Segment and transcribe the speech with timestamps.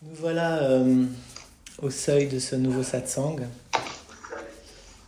[0.00, 1.06] Nous voilà euh,
[1.82, 3.36] au seuil de ce nouveau satsang.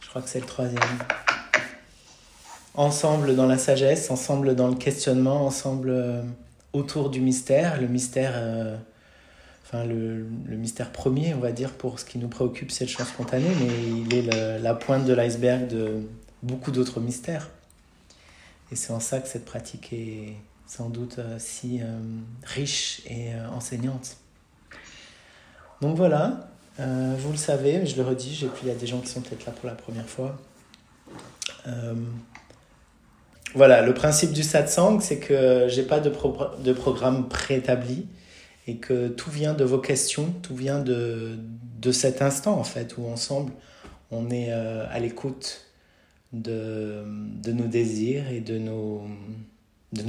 [0.00, 0.80] Je crois que c'est le troisième.
[2.74, 6.22] Ensemble dans la sagesse, ensemble dans le questionnement, ensemble euh,
[6.72, 7.80] autour du mystère.
[7.80, 8.76] Le mystère, euh,
[9.64, 13.04] enfin le, mystère premier, on va dire, pour ce qui nous préoccupe, c'est le chant
[13.04, 16.02] spontané, mais il est la pointe de l'iceberg de
[16.42, 17.48] beaucoup d'autres mystères.
[18.72, 20.34] Et c'est en ça que cette pratique est
[20.66, 21.80] sans doute si
[22.42, 24.16] riche et enseignante.
[25.80, 28.86] Donc voilà, euh, vous le savez, je le redis, et puis il y a des
[28.86, 30.38] gens qui sont peut-être là pour la première fois.
[31.66, 31.94] Euh,
[33.54, 38.06] voilà, le principe du satsang, c'est que j'ai pas de, pro de programme préétabli
[38.66, 41.38] et que tout vient de vos questions, tout vient de,
[41.92, 43.52] cet instant en fait, où ensemble
[44.10, 45.66] on est euh, à l'écoute
[46.32, 47.04] de,
[47.46, 49.06] nos désirs et de nos,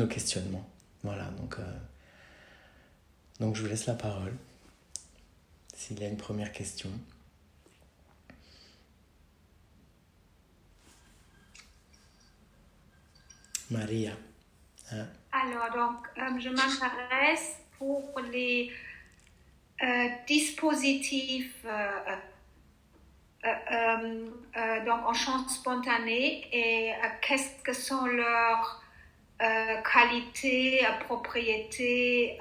[0.09, 0.67] questionnements.
[1.03, 1.55] Voilà, donc,
[3.39, 4.33] donc je vous laisse la parole
[5.81, 6.91] s'il y a une première question.
[13.71, 14.11] Maria.
[14.91, 15.07] Hein?
[15.31, 18.71] Alors, donc, euh, je m'intéresse pour les
[19.81, 22.17] euh, dispositifs euh,
[24.85, 28.83] donc en chant spontané et qu'est-ce que sont leurs
[29.83, 32.37] qualités, propriétés,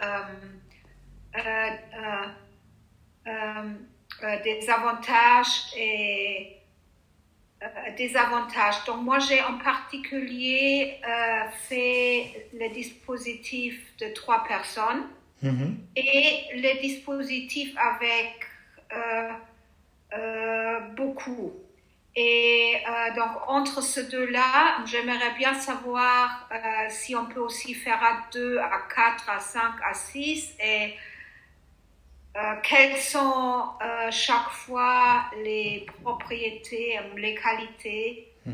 [3.26, 6.56] des avantages et
[7.62, 8.84] euh, des avantages.
[8.86, 11.00] Donc moi j'ai en particulier
[11.68, 15.04] fait le dispositif de trois personnes
[15.42, 15.74] mm-hmm.
[15.96, 18.46] et le dispositif avec
[20.96, 21.52] beaucoup.
[22.16, 22.74] Et
[23.14, 26.50] donc, entre ces deux-là, j'aimerais bien savoir
[26.88, 30.94] si on peut aussi faire à deux, à quatre, à cinq, à six et
[32.36, 38.52] euh, quelles sont euh, chaque fois les propriétés, euh, les qualités hmm.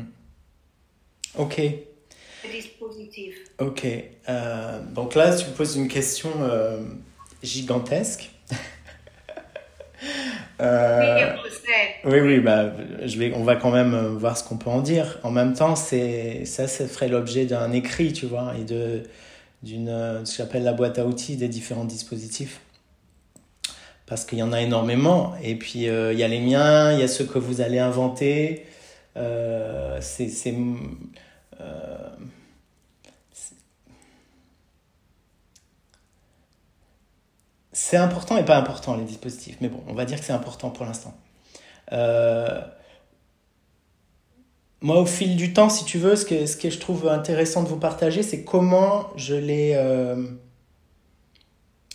[1.37, 1.57] Ok.
[1.57, 1.77] des
[2.51, 3.37] dispositifs?
[3.59, 3.85] Ok.
[4.93, 6.31] donc là, tu me poses une question
[7.43, 8.31] gigantesque.
[10.59, 11.35] euh,
[12.05, 12.71] oui, oui, bah,
[13.05, 15.19] je vais, on va quand même voir ce qu'on peut en dire.
[15.21, 19.03] En même temps, c'est ça, ça ferait l'objet d'un écrit, tu vois, et de
[19.63, 22.61] d'une, ce que j'appelle la boîte à outils des différents dispositifs
[24.07, 25.35] parce qu'il y en a énormément.
[25.43, 27.77] Et puis, euh, il y a les miens, il y a ceux que vous allez
[27.77, 28.65] inventer.
[29.17, 30.31] Euh, c'est.
[31.59, 32.09] Euh,
[37.73, 39.57] c'est important et pas important, les dispositifs.
[39.61, 41.13] Mais bon, on va dire que c'est important pour l'instant.
[44.79, 47.63] Moi, au fil du temps, si tu veux, ce que, ce que je trouve intéressant
[47.63, 49.75] de vous partager, c'est comment je les,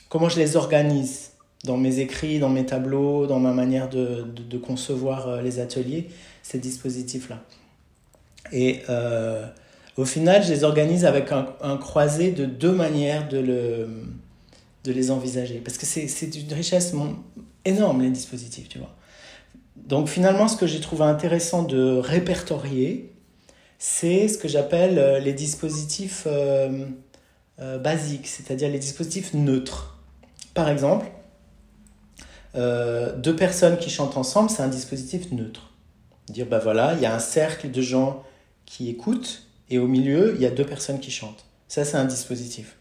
[0.08, 1.31] comment je les organise
[1.64, 6.08] dans mes écrits, dans mes tableaux, dans ma manière de, de, concevoir euh, les ateliers,
[6.42, 7.40] ces dispositifs-là.
[8.50, 9.46] Et euh,
[9.96, 13.88] au final, je les organise avec un, croisé de deux manières de, le,
[14.84, 15.58] de les envisager.
[15.64, 16.92] Parce que c'est d'une richesse
[17.64, 18.94] énorme, les dispositifs, tu vois.
[19.76, 23.12] Donc finalement, ce que j'ai trouvé intéressant de répertorier,
[23.78, 26.26] c'est ce que j'appelle euh, les dispositifs
[27.80, 30.00] basiques, c'est-à-dire les dispositifs neutres.
[30.52, 31.06] Par exemple,
[32.54, 35.70] euh, deux personnes qui chantent ensemble, c'est un dispositif neutre.
[36.28, 38.22] Dire, bah voilà, il y a un cercle de gens
[38.66, 41.46] qui écoutent et au milieu, il y a deux personnes qui chantent.
[41.68, 42.76] Ça, c'est un dispositif.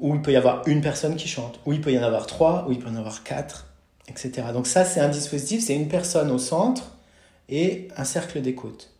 [0.00, 2.26] Où il peut y avoir une personne qui chante, où il peut y en avoir
[2.26, 3.66] trois, où il peut y en avoir quatre,
[4.08, 4.48] etc.
[4.52, 6.96] Donc ça, c'est un dispositif, c'est une personne au centre
[7.48, 8.90] et un cercle d'écoute.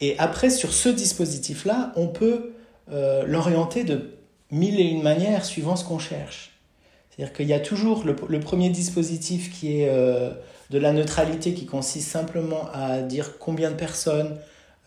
[0.00, 2.52] Et après, sur ce dispositif-là, on peut
[2.90, 4.18] euh, l'orienter de
[4.50, 6.51] mille et une manières suivant ce qu'on cherche.
[7.14, 10.30] C'est-à-dire qu'il y a toujours le, premier dispositif qui est euh,
[10.70, 14.38] de la neutralité, qui consiste simplement à dire combien de personnes,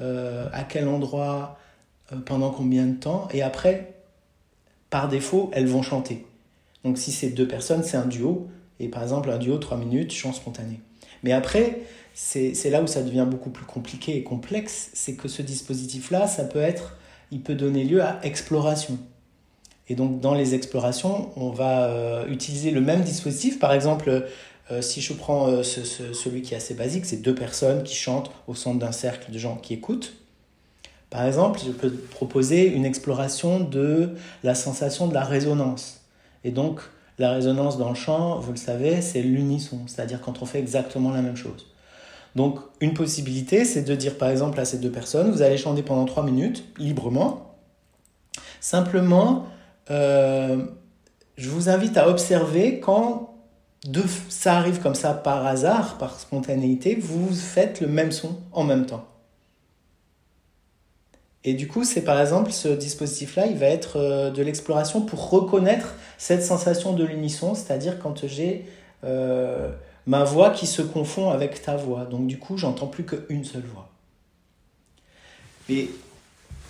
[0.01, 1.59] euh, à quel endroit,
[2.11, 3.93] euh, pendant combien de temps, et après,
[4.89, 6.25] par défaut, elles vont chanter.
[6.83, 8.47] Donc si c'est deux personnes, c'est un duo,
[8.79, 10.79] et par exemple un duo, trois minutes, chant spontané.
[11.21, 11.81] Mais après,
[12.15, 16.43] c'est là où ça devient beaucoup plus compliqué et complexe, c'est que ce dispositif-là, ça
[16.43, 16.97] peut être,
[17.29, 18.97] il peut donner lieu à exploration.
[19.87, 23.59] Et donc, dans les explorations, on va euh, utiliser le même dispositif.
[23.59, 24.27] Par exemple,
[24.71, 27.83] euh, si je prends euh, ce, ce, celui qui est assez basique, c'est deux personnes
[27.83, 30.13] qui chantent au centre d'un cercle de gens qui écoutent.
[31.11, 34.09] Par exemple, je peux proposer une exploration de
[34.43, 36.01] la sensation de la résonance.
[36.43, 36.81] Et donc,
[37.19, 41.11] la résonance dans le chant, vous le savez, c'est l'unisson, c'est-à-dire quand on fait exactement
[41.11, 41.67] la même chose.
[42.35, 45.83] Donc, une possibilité, c'est de dire par exemple à ces deux personnes, vous allez chanter
[45.83, 47.55] pendant trois minutes, librement.
[48.59, 49.45] Simplement,
[49.91, 50.65] euh,
[51.37, 53.31] je vous invite à observer quand
[54.29, 58.85] ça arrive comme ça par hasard, par spontanéité, vous faites le même son en même
[58.85, 59.05] temps.
[61.43, 65.29] Et du coup, c'est par exemple ce dispositif-là, il va être euh, de l'exploration pour
[65.29, 68.65] reconnaître cette sensation de l'unisson, c'est-à-dire quand j'ai
[69.03, 69.71] euh,
[70.07, 72.05] ma voix qui se confond avec ta voix.
[72.05, 73.89] Donc du coup, j'entends plus qu'une seule voix.
[75.69, 75.91] Et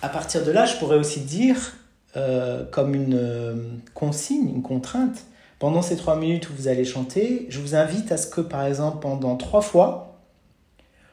[0.02, 1.76] à partir de là, je pourrais aussi dire,
[2.16, 5.24] euh, comme une consigne, une contrainte,
[5.58, 8.64] pendant ces trois minutes où vous allez chanter, je vous invite à ce que, par
[8.64, 10.20] exemple, pendant trois fois,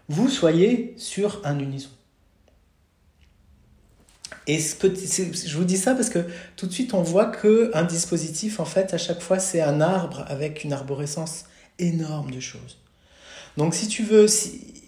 [0.10, 1.90] vous soyez sur un unisson.
[4.48, 6.20] Et je vous dis ça parce que
[6.58, 9.80] tout de suite on voit que un dispositif en fait à chaque fois c'est un
[9.80, 11.46] arbre avec une arborescence
[11.80, 12.78] énorme de choses.
[13.56, 14.26] Donc si tu veux,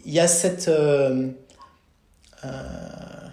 [0.06, 1.30] il y a cette, euh,
[2.44, 3.25] euh,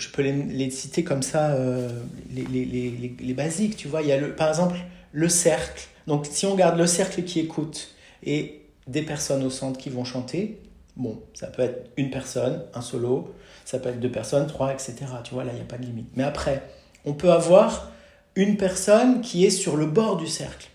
[0.00, 1.88] je peux les, citer comme ça, euh,
[2.32, 4.02] les, les, les, basiques, tu vois.
[4.02, 4.76] Il y a le, par exemple
[5.12, 5.88] le cercle.
[6.06, 7.94] Donc si on garde le cercle qui écoute
[8.24, 10.60] et des personnes au centre qui vont chanter,
[10.96, 14.94] bon, ça peut être une personne, un solo, ça peut être deux personnes, trois, etc.
[15.22, 16.08] Tu vois, là, il n'y a pas de limite.
[16.16, 16.62] Mais après,
[17.04, 17.92] on peut avoir
[18.36, 20.68] une personne qui est sur le bord du cercle.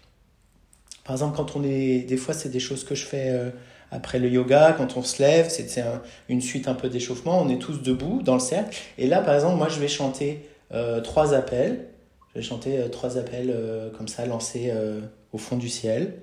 [1.04, 2.00] Par exemple, quand on est...
[2.00, 3.50] Des fois, c'est des choses que je fais euh,
[3.96, 5.82] après le yoga, quand on se lève, c'est
[6.30, 8.76] une suite un peu d'échauffement, on est tous debout dans le cercle.
[8.98, 11.88] Et là, par exemple, moi, je vais chanter euh, trois appels.
[12.34, 13.56] Je vais chanter euh, trois appels
[13.98, 14.72] comme ça, lancés
[15.34, 16.16] au fond du ciel.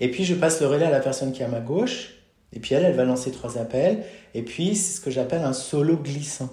[0.00, 2.14] Et puis, je passe le relais à la personne qui est à ma gauche.
[2.52, 4.04] Et puis elle, elle va lancer trois appels.
[4.34, 6.50] Et puis c'est ce que j'appelle un solo glissant.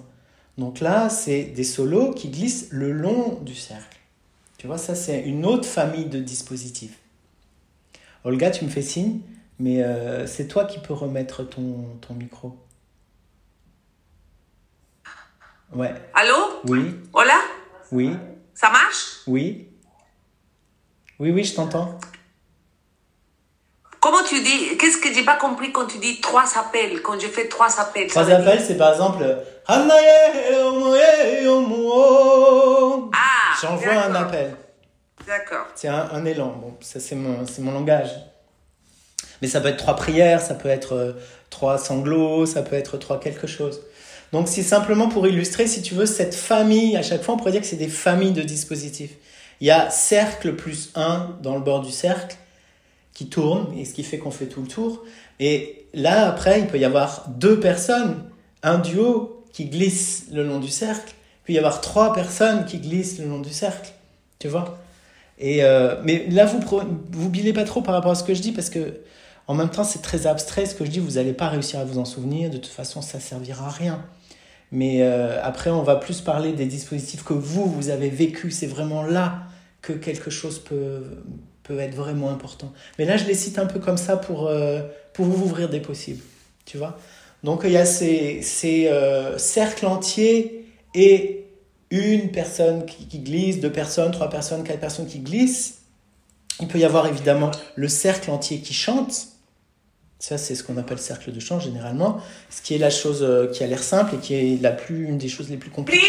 [0.56, 3.98] Donc là, c'est des solos qui glissent le long du cercle.
[4.58, 6.98] Tu vois, ça c'est une autre famille de dispositifs.
[8.24, 9.20] Olga, tu me fais signe,
[9.58, 12.56] mais euh, c'est toi qui peux remettre ton, ton micro.
[15.72, 15.92] Ouais.
[16.14, 16.60] Allô?
[16.66, 16.94] Oui.
[17.12, 17.38] Hola?
[17.92, 18.16] Oui.
[18.54, 19.20] Ça marche?
[19.26, 19.68] Oui.
[21.18, 21.98] Oui, oui, je t'entends.
[24.00, 27.26] Comment tu dis Qu'est-ce que j'ai pas compris quand tu dis trois appels Quand je
[27.26, 29.24] fais trois appels Trois appels, c'est par exemple.
[29.66, 29.86] Ah
[33.60, 34.56] J'envoie un appel.
[35.26, 35.66] D'accord.
[35.74, 36.52] C'est un, élan.
[36.52, 38.10] Bon, ça, c'est mon, mon langage.
[39.42, 41.12] Mais ça peut être trois prières, ça peut être euh,
[41.50, 43.80] trois sanglots, ça peut être trois quelque chose.
[44.32, 46.96] Donc, c'est simplement pour illustrer, si tu veux, cette famille.
[46.96, 49.12] À chaque fois, on pourrait dire que c'est des familles de dispositifs.
[49.60, 52.36] Il y a cercle plus un dans le bord du cercle
[53.14, 55.02] qui tourne, et ce qui fait qu'on fait tout le tour.
[55.40, 58.22] Et là, après, il peut y avoir deux personnes,
[58.62, 62.78] un duo qui glisse le long du cercle, puis il y avoir trois personnes qui
[62.78, 63.90] glissent le long du cercle,
[64.38, 64.78] tu vois?
[65.40, 66.60] Et euh, mais là, vous
[67.10, 69.00] vous bilez pas trop par rapport à ce que je dis, parce que
[69.48, 71.84] en même temps, c'est très abstrait ce que je dis, vous n'allez pas réussir à
[71.84, 74.04] vous en souvenir, de toute façon, ça servira à rien.
[74.70, 78.50] Mais euh, après, on va plus parler des dispositifs que vous, vous avez vécu.
[78.50, 79.44] C'est vraiment là
[79.80, 81.02] que quelque chose peut,
[81.62, 82.72] peut être vraiment important.
[82.98, 84.82] Mais là, je les cite un peu comme ça pour, euh,
[85.14, 86.22] pour vous ouvrir des possibles.
[86.66, 86.98] Tu vois
[87.42, 91.46] Donc, il y a ces, ces euh, cercles entiers et
[91.90, 95.78] une personne qui, qui, glisse, deux personnes, trois personnes, quatre personnes qui glissent.
[96.60, 99.37] Il peut y avoir évidemment le cercle entier qui chante.
[100.18, 102.20] Ça, c'est ce qu'on appelle cercle de chant généralement.
[102.50, 105.04] Ce qui est la chose euh, qui a l'air simple et qui est la plus,
[105.04, 106.02] une des choses les plus compliquées.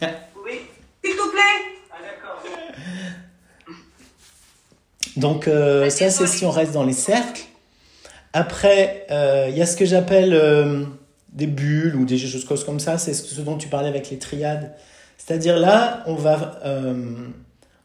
[0.00, 0.60] oui,
[1.04, 1.74] s'il te plaît.
[5.16, 7.42] Donc euh, ça, c'est si on reste dans les cercles.
[8.32, 10.84] Après, euh, il y a ce que j'appelle euh,
[11.32, 12.98] des bulles ou des choses comme ça.
[12.98, 14.72] C'est ce dont tu parlais avec les triades.
[15.16, 16.60] C'est-à-dire là, on va,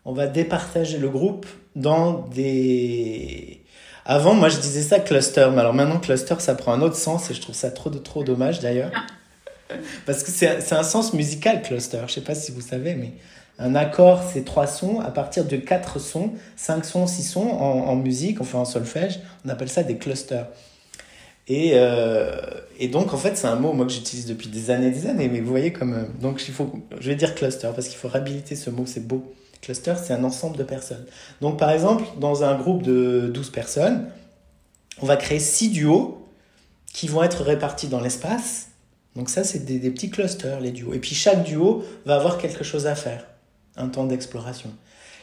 [0.03, 1.45] on va départager le groupe
[1.75, 3.61] dans des...
[4.11, 5.47] Avant, moi, je disais ça cluster.
[5.53, 8.23] Mais alors maintenant, cluster, ça prend un autre sens et je trouve ça trop, trop
[8.23, 8.89] dommage d'ailleurs.
[10.07, 11.99] Parce que c'est un sens musical, cluster.
[12.07, 13.11] Je sais pas si vous savez, mais
[13.59, 14.99] un accord, c'est trois sons.
[14.99, 19.49] À partir de quatre sons, cinq sons, six sons en, musique, enfin en solfège, on
[19.49, 20.47] appelle ça des clusters.
[21.47, 22.31] Et, euh,
[22.79, 25.05] et donc, en fait, c'est un mot moi, que j'utilise depuis des années et des
[25.05, 25.29] années.
[25.29, 25.93] Mais vous voyez comme...
[25.93, 29.07] Euh, donc, il faut, je vais dire cluster parce qu'il faut réhabiliter ce mot, c'est
[29.07, 29.35] beau.
[29.61, 31.05] Cluster, c'est un ensemble de personnes.
[31.41, 34.09] Donc, par exemple, dans un groupe de 12 personnes,
[35.01, 36.25] on va créer six duos
[36.93, 38.69] qui vont être répartis dans l'espace.
[39.15, 40.93] Donc ça, c'est des, des petits clusters, les duos.
[40.93, 43.25] Et puis, chaque duo va avoir quelque chose à faire
[43.77, 44.69] un temps d'exploration.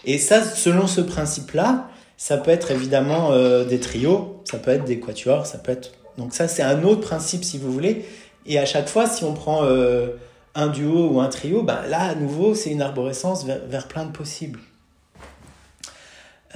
[0.04, 4.84] Et ça, selon ce principe-là, ça peut être évidemment euh, des trios, ça peut être
[4.84, 5.92] des quatuors, ça peut être...
[6.16, 8.06] Donc ça, c'est un autre principe si vous voulez.
[8.46, 10.08] Et à chaque fois, si on prend euh,
[10.56, 14.10] un duo ou un trio, ben là, à nouveau, c'est une arborescence vers, plein de
[14.10, 14.58] possibles.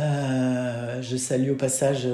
[0.00, 2.08] Euh, je salue au passage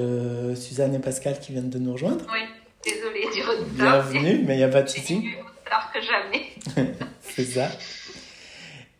[0.55, 2.25] Suzanne et Pascal qui viennent de nous rejoindre.
[2.31, 2.41] Oui,
[2.83, 4.09] désolée du retard.
[4.11, 5.29] Bienvenue, mais il n'y a pas de souci.
[5.65, 6.93] Alors que jamais.
[7.21, 7.69] c'est ça.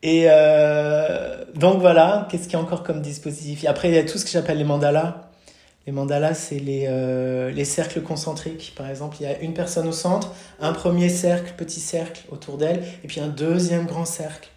[0.03, 3.65] Et euh, donc voilà, qu'est-ce qu'il y a encore comme dispositif?
[3.67, 5.26] Après, il y a tout ce que j'appelle les mandalas.
[5.87, 8.73] Les mandalas, c'est les, euh, les cercles concentriques.
[8.75, 12.57] Par exemple, il y a une personne au centre, un premier cercle, petit cercle autour
[12.57, 14.49] d'elle, et puis un deuxième grand cercle.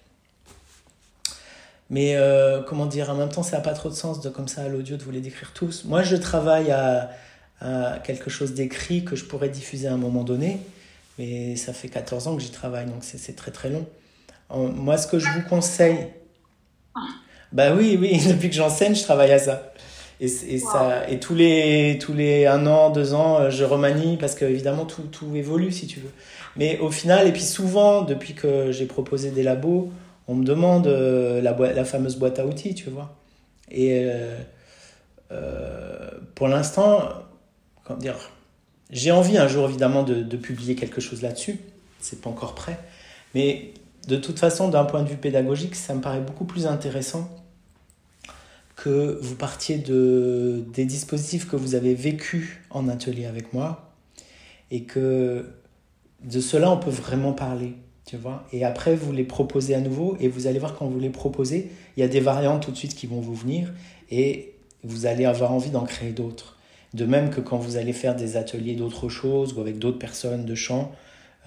[1.89, 4.49] Mais euh, comment dire, en même temps, ça n'a pas trop de sens de comme
[4.49, 5.85] ça à l'audio de vous les décrire tous.
[5.85, 7.13] Moi, je travaille à,
[7.61, 10.59] à quelque chose d'écrit que je pourrais diffuser à un moment donné,
[11.17, 13.87] mais ça fait 14 ans que j'y travaille, donc c'est très très long.
[14.53, 16.09] Moi, ce que je vous conseille,
[17.53, 19.73] bah oui, oui, depuis que j'enseigne, je travaille à ça.
[20.21, 24.19] Et, et ça, et tous les, tous les un an, deux ans, euh, je remanie
[24.19, 26.11] parce que évidemment tout, tout évolue si tu veux.
[26.57, 29.91] Mais au final, et puis souvent, depuis que j'ai proposé des labos,
[30.29, 33.17] on me demande euh, la, la fameuse boîte à outils, tu vois.
[33.71, 34.37] Et euh,
[35.33, 37.09] euh, pour l'instant,
[37.85, 38.17] comment dire,
[38.91, 41.59] j'ai envie un jour évidemment de, de publier quelque chose là-dessus.
[42.01, 42.79] C'est pas encore prêt.
[43.35, 43.73] Mais
[44.09, 47.29] de toute façon, d'un point de vue pédagogique, ça me paraît beaucoup plus intéressant
[48.83, 53.93] que vous partiez de, des dispositifs que vous avez vécus en atelier avec moi
[54.71, 55.45] et que
[56.25, 57.75] de cela on peut vraiment parler,
[58.07, 58.47] tu vois.
[58.55, 61.71] Et après vous les proposez à nouveau et vous allez voir quand vous les proposez,
[61.97, 63.71] il y a des variantes tout de suite qui vont vous venir
[64.11, 66.57] et vous allez avoir envie d'en créer d'autres.
[66.95, 70.47] De même que quand vous allez faire des ateliers d'autres choses ou avec d'autres personnes
[70.47, 70.91] de chant,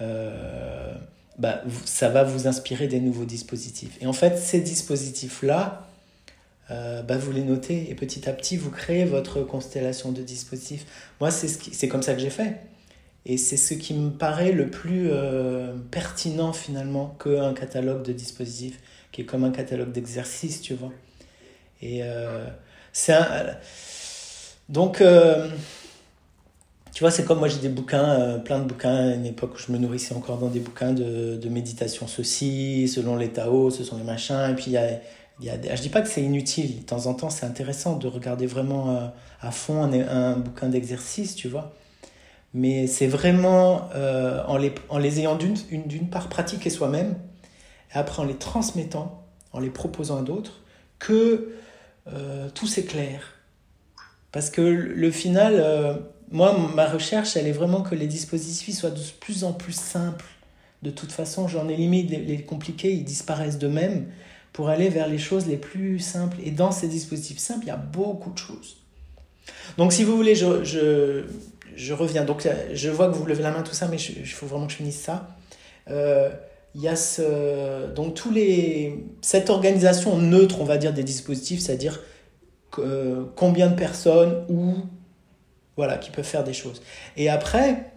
[0.00, 0.94] euh,
[1.38, 3.98] bah, ça va vous inspirer des nouveaux dispositifs.
[4.00, 5.88] Et en fait, ces dispositifs-là,
[6.70, 10.86] euh, bah, vous les notez et petit à petit, vous créez votre constellation de dispositifs.
[11.20, 12.60] Moi, c'est ce comme ça que j'ai fait.
[13.26, 18.78] Et c'est ce qui me paraît le plus euh, pertinent finalement qu'un catalogue de dispositifs,
[19.12, 20.92] qui est comme un catalogue d'exercices, tu vois.
[21.80, 22.46] Et euh,
[22.92, 23.56] c'est un...
[24.68, 25.02] Donc,
[26.94, 29.58] tu vois, c'est comme moi j'ai des bouquins, plein de bouquins, à une époque où
[29.58, 33.84] je me nourrissais encore dans des bouquins de, de méditation, ceci, selon les Tao, ce
[33.84, 35.00] sont les machins, et puis il y a
[35.40, 36.80] il y a, je dis pas que c'est inutile.
[36.80, 39.06] De temps en temps, c'est intéressant de regarder vraiment euh,
[39.40, 41.74] à fond un, un bouquin d'exercice, tu vois.
[42.52, 47.16] Mais c'est vraiment euh, en, les, en les ayant d'une part pratiqué soi-même,
[47.92, 50.62] et après en les transmettant, en les proposant à d'autres,
[51.00, 51.52] que
[52.06, 53.32] euh, tout s'éclaire.
[54.30, 59.00] Parce que le final, moi, ma recherche, elle est vraiment que les dispositifs soient de
[59.20, 60.24] plus en plus simples.
[60.82, 64.06] De toute façon, j'en ai limite les, les compliqués, ils disparaissent d'eux-mêmes
[64.54, 66.38] pour aller vers les choses les plus simples.
[66.42, 68.76] Et dans ces dispositifs simples, il y a beaucoup de choses.
[69.76, 70.64] Donc si vous voulez, je,
[71.76, 72.24] je, reviens.
[72.24, 74.72] Donc je vois que vous levez la main, tout ça, mais il faut vraiment que
[74.72, 75.36] je finisse ça.
[75.90, 76.30] Euh,
[76.76, 81.60] il y a ce, donc tous les, cette organisation neutre, on va dire, des dispositifs,
[81.60, 82.00] c'est-à-dire
[83.36, 84.74] combien de personnes, où,
[85.76, 86.80] voilà, qui peuvent faire des choses.
[87.16, 87.92] Et après,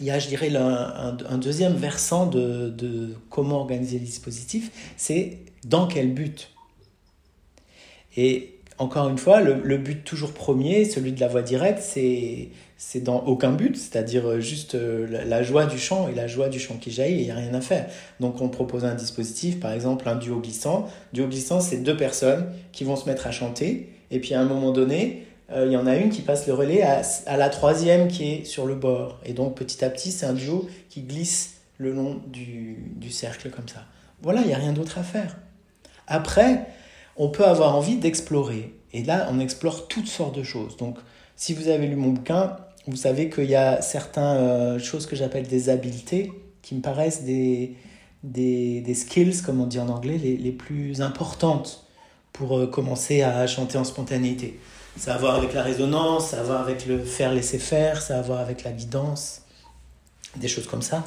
[0.00, 4.70] il y a, je dirais, un, un, deuxième versant de, de, comment organiser les dispositifs,
[4.96, 6.50] c'est dans quel but
[8.16, 12.48] Et encore une fois, le, but toujours premier, celui de la voie directe, c'est
[12.82, 16.58] c'est dans aucun but, c'est-à-dire juste euh, la joie du chant et la joie du
[16.58, 17.86] chant qui jaillit, il n'y a rien à faire.
[18.20, 20.88] Donc on propose un dispositif, par exemple un duo glissant.
[21.12, 24.46] Duo glissant, c'est deux personnes qui vont se mettre à chanter, et puis à un
[24.46, 27.50] moment donné, euh, il y en a une qui passe le relais à, à, la
[27.50, 29.20] troisième qui est sur le bord.
[29.26, 33.50] Et donc petit à petit, c'est un duo qui glisse le long du, du cercle
[33.50, 33.84] comme ça.
[34.22, 35.36] Voilà, il n'y a rien d'autre à faire.
[36.10, 36.66] Après,
[37.16, 38.74] on peut avoir envie d'explorer.
[38.92, 40.76] Et là, on explore toutes sortes de choses.
[40.76, 40.98] Donc,
[41.36, 45.14] si vous avez lu mon bouquin, vous savez qu'il y a certaines euh, choses que
[45.14, 47.76] j'appelle des habiletés qui me paraissent des,
[48.24, 51.86] des, des, skills, comme on dit en anglais, les, les plus importantes
[52.32, 54.58] pour euh, commencer à chanter en spontanéité.
[54.96, 57.60] Ça a à voir avec la résonance, ça a à voir avec le faire laisser
[57.60, 59.42] faire, ça a à voir avec la guidance,
[60.36, 61.04] des choses comme ça.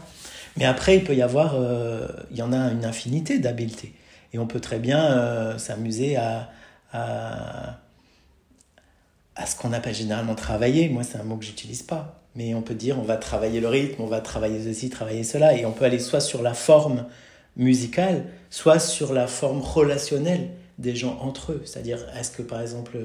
[0.56, 3.94] Mais après, il peut y avoir, euh, il y en a une infinité d'habiletés.
[4.34, 6.50] Et on peut très bien euh, s'amuser à,
[6.92, 7.80] à,
[9.36, 10.90] à, ce qu'on appelle généralement travailler.
[10.90, 12.20] Moi, c'est un mot que j'utilise pas.
[12.36, 15.56] Mais on peut dire on va travailler le rythme, on va travailler ceci, travailler cela.
[15.56, 17.06] Et on peut aller soit sur la forme
[17.56, 20.50] musicale, soit sur la forme relationnelle
[20.80, 21.62] des gens entre eux.
[21.66, 22.98] C'est-à-dire, est-ce que par exemple,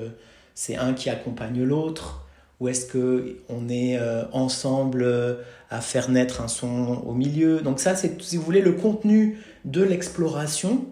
[0.54, 2.24] c'est un qui accompagne l'autre
[2.60, 5.34] ou est-ce que on est euh, ensemble euh,
[5.70, 9.38] à faire naître un son au milieu Donc ça, c'est, si vous voulez, le contenu
[9.64, 10.86] de l'exploration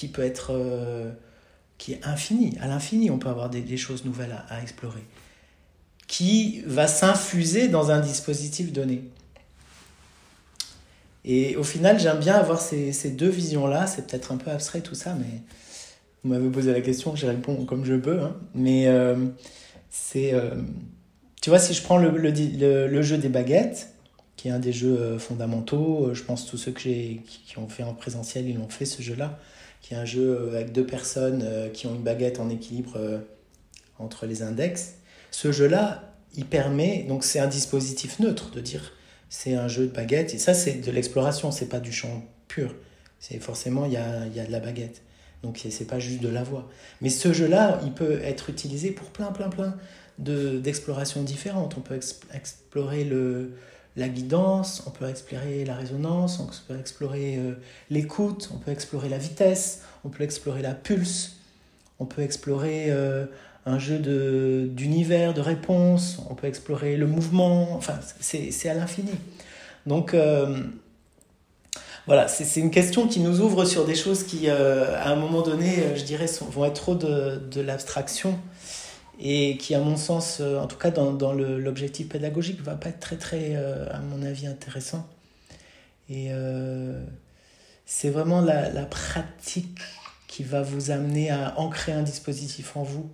[0.00, 1.10] qui peut être euh,
[1.76, 2.56] qui est infini.
[2.62, 5.04] À l'infini, on peut avoir des, choses nouvelles à, explorer,
[6.06, 9.02] qui va s'infuser dans un dispositif donné.
[11.26, 13.86] Et au final, j'aime bien avoir ces, ces deux visions-là.
[13.86, 15.42] C'est peut-être un peu abstrait tout ça, mais
[16.24, 18.22] vous m'avez posé la question, je réponds comme je peux.
[18.22, 18.34] Hein.
[18.54, 19.26] Mais euh,
[19.90, 20.32] c'est.
[20.32, 20.54] Euh,
[21.42, 23.90] tu vois, si je prends le, le, jeu des baguettes,
[24.38, 26.14] qui est un des jeux fondamentaux.
[26.14, 29.38] Je pense tous ceux que qui ont fait en présentiel, ils l'ont fait ce jeu-là,
[29.80, 32.98] qui est un jeu avec deux personnes qui ont une baguette en équilibre
[33.98, 34.94] entre les index.
[35.30, 38.92] Ce jeu-là, il permet, donc c'est un dispositif neutre de dire
[39.28, 42.74] c'est un jeu de baguette, et ça c'est de l'exploration, c'est pas du chant pur.
[43.20, 45.02] C'est forcément, il y a, y a de la baguette.
[45.42, 46.68] Donc c'est pas juste de la voix.
[47.00, 49.76] Mais ce jeu-là, il peut être utilisé pour plein, plein, plein
[50.18, 51.76] d'explorations différentes.
[51.78, 51.98] On peut
[52.34, 53.52] explorer le,
[54.00, 57.52] la guidance, on peut explorer la résonance, on peut explorer euh,
[57.90, 61.36] l'écoute, on peut explorer la vitesse, on peut explorer la pulse,
[61.98, 63.26] on peut explorer euh,
[63.66, 63.98] un jeu
[64.68, 69.12] d'univers, de, réponses, on peut explorer le mouvement, enfin c'est à l'infini.
[69.86, 70.62] Donc euh,
[72.06, 75.94] voilà, c'est une question qui nous ouvre sur des choses qui, à un moment donné,
[75.94, 78.38] je dirais, vont être trop de l'abstraction
[79.20, 83.00] et qui, à mon sens, en tout cas dans, dans l'objectif pédagogique, va pas être
[83.00, 85.06] très, très, à mon avis, intéressant.
[86.08, 86.30] Et
[87.84, 89.78] c'est vraiment la, la, pratique
[90.26, 93.10] qui va vous amener à ancrer un dispositif en vous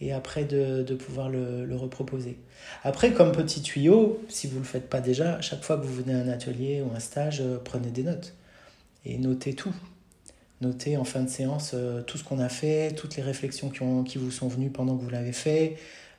[0.00, 2.38] et après de, de pouvoir le, le, reproposer.
[2.82, 5.94] Après, comme petit tuyau, si vous ne le faites pas déjà, chaque fois que vous
[5.94, 8.34] venez à un atelier ou un stage, euh, prenez des notes
[9.04, 9.74] et notez tout.
[10.62, 13.82] Notez en fin de séance euh, tout ce qu'on a fait, toutes les réflexions qui,
[13.82, 15.76] ont, qui vous sont venues pendant que vous l'avez fait,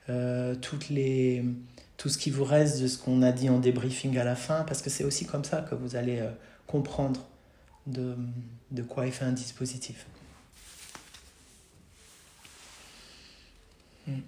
[0.08, 1.44] euh, toutes les,
[1.96, 4.62] tout ce qui vous reste de ce qu'on a dit en débriefing à la fin,
[4.62, 6.30] parce que c'est aussi comme ça que vous allez euh,
[6.68, 7.26] comprendre
[7.86, 8.14] de,
[8.70, 10.06] de quoi est fait un dispositif.
[14.06, 14.20] Mm.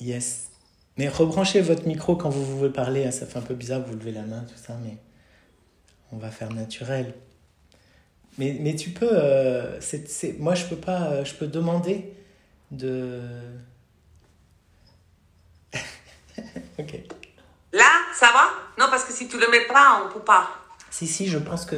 [0.00, 0.48] Yes.
[0.98, 3.06] Mais rebranchez votre micro quand vous voulez parler.
[3.06, 3.10] Hein.
[3.10, 4.98] Ça fait un peu bizarre, vous levez la main, tout ça, mais
[6.12, 7.14] on va faire naturel.
[8.38, 9.10] Mais, mais tu peux.
[9.10, 11.10] Euh, c'est, moi, je peux pas.
[11.10, 12.12] Euh, je peux demander
[12.70, 13.20] de.
[16.78, 16.94] ok.
[17.72, 18.50] Là, ça va?
[18.78, 20.48] Non, parce que si tu le mets pas, on peut pas.
[20.90, 21.76] Si, si, je pense que.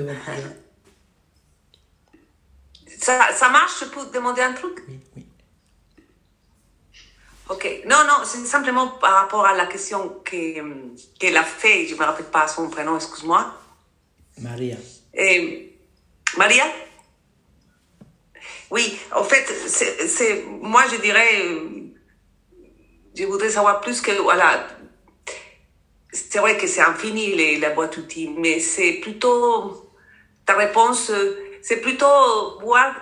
[3.01, 4.83] Ça, ça marche Je peux demander un truc?
[4.89, 5.27] Oui, oui.
[7.51, 11.99] Ok, non, non, c'est simplement par rapport à la question qu'elle a fait, je ne
[11.99, 13.53] me rappelle pas son prénom, excuse-moi.
[14.39, 14.77] Maria.
[15.13, 15.74] Et,
[16.37, 16.65] Maria?
[18.71, 21.43] Oui, en fait, c'est, moi je dirais,
[23.17, 24.67] je voudrais savoir plus que, voilà,
[26.13, 29.91] c'est vrai que c'est infini les, la boîte outils, mais c'est plutôt,
[30.47, 31.13] ta réponse,
[31.63, 32.95] c'est plutôt voir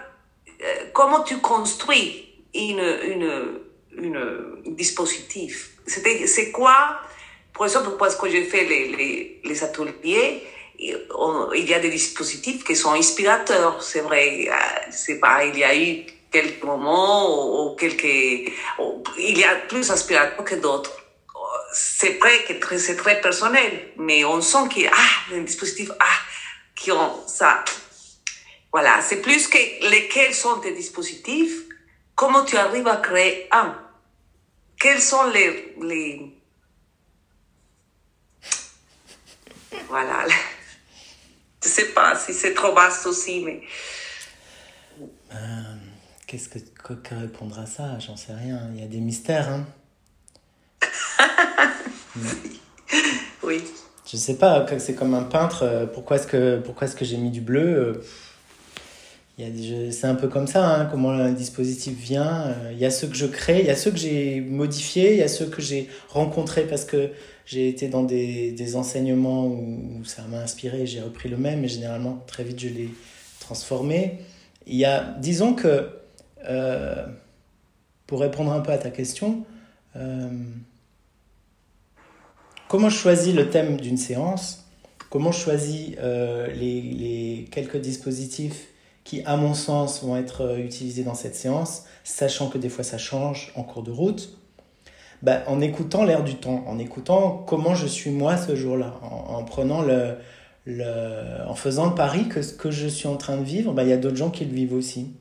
[0.63, 3.63] euh, comment tu construis une, une
[3.97, 5.73] une dispositif.
[5.87, 7.01] C'est quoi,
[7.53, 10.43] par exemple, parce que j'ai fait les, les, les ateliers,
[11.55, 14.49] il y a des dispositifs qui sont inspirateurs, c'est vrai.
[14.91, 20.45] C'est pas, il y a eu quelques moments ou, quelques, il y a plus inspirateurs
[20.45, 20.93] que d'autres.
[21.73, 25.91] C'est vrai que c'est très personnel, mais on sent qu'il y a ah, un dispositif
[25.99, 26.05] ah,
[26.75, 27.65] qui ont ça.
[28.73, 29.59] Voilà, c'est plus que
[29.91, 31.63] lesquels sont tes dispositifs,
[32.15, 33.77] comment tu arrives à créer un
[34.83, 36.43] quels sont les, les...
[39.89, 40.27] Voilà.
[41.63, 43.63] Je sais pas si c'est trop vaste aussi, mais...
[45.33, 45.37] Euh,
[46.27, 46.59] Qu'est-ce que,
[46.95, 47.99] que, répondre à ça?
[47.99, 48.71] J'en sais rien.
[48.75, 49.49] Il y a des mystères.
[49.51, 49.67] Hein
[53.43, 53.63] oui.
[54.11, 55.63] Je sais pas, c'est comme un peintre.
[55.63, 58.03] Euh, pourquoi est-ce que, pourquoi est-ce que j'ai mis du bleu euh,
[59.91, 62.55] c'est un peu comme ça, hein, comment un dispositif vient.
[62.71, 65.19] Il y a ceux que je crée, il y a ceux que j'ai modifiés, il
[65.19, 67.11] y a ceux que j'ai rencontrés parce que
[67.47, 71.69] j'ai été dans des, des enseignements où, ça m'a inspiré, j'ai repris le même, mais
[71.69, 72.91] généralement, très vite, je l'ai
[73.41, 74.19] transformé.
[74.67, 75.89] Il y a, disons que,
[76.49, 77.07] euh,
[78.07, 79.45] pour répondre un peu à ta question,
[79.97, 80.31] euh,
[82.69, 84.65] comment je choisis le thème d'une séance?
[85.11, 88.73] Comment je choisis les, les quelques dispositifs
[89.05, 92.85] qui, à mon sens, vont être euh, utilisés dans cette séance, sachant que des fois
[92.85, 94.39] ça change en cours de route,
[95.23, 99.45] bah, en écoutant l'air du temps, en écoutant comment je suis moi ce jour-là, en,
[99.45, 100.17] prenant le,
[100.65, 103.85] le, en faisant le pari que ce que je suis en train de vivre, bah,
[103.85, 105.13] il y a d'autres gens qui le vivent aussi.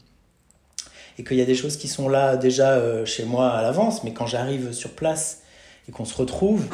[1.19, 4.03] Et qu'il y a des choses qui sont là déjà euh, chez moi à l'avance,
[4.03, 5.43] mais quand j'arrive sur place
[5.87, 6.65] et qu'on se retrouve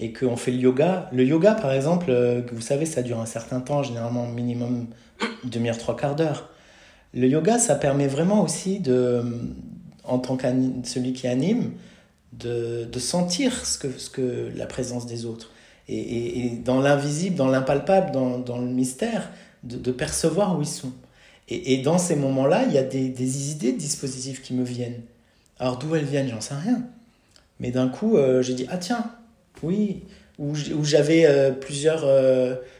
[0.00, 3.26] et qu'on fait le yoga, le yoga par exemple, euh, vous savez, ça dure un
[3.26, 4.88] certain temps, généralement minimum
[5.44, 6.50] demi-heure, trois quarts d'heure.
[7.12, 9.22] Le yoga, ça permet vraiment aussi de,
[10.02, 10.46] en tant que
[10.82, 11.72] celui qui anime,
[12.38, 15.50] de, de, sentir ce que, ce que la présence des autres.
[15.88, 19.30] Et, et, dans l'invisible, dans l'impalpable, dans, dans, le mystère,
[19.62, 20.92] de, percevoir où ils sont.
[21.48, 24.64] Et, et dans ces moments-là, il y a des, des, idées de dispositifs qui me
[24.64, 25.02] viennent.
[25.58, 26.82] Alors d'où elles viennent, j'en sais rien.
[27.60, 29.10] Mais d'un coup, euh, j'ai dit, ah tiens,
[29.62, 30.02] oui,
[30.38, 32.04] où, j'avais plusieurs,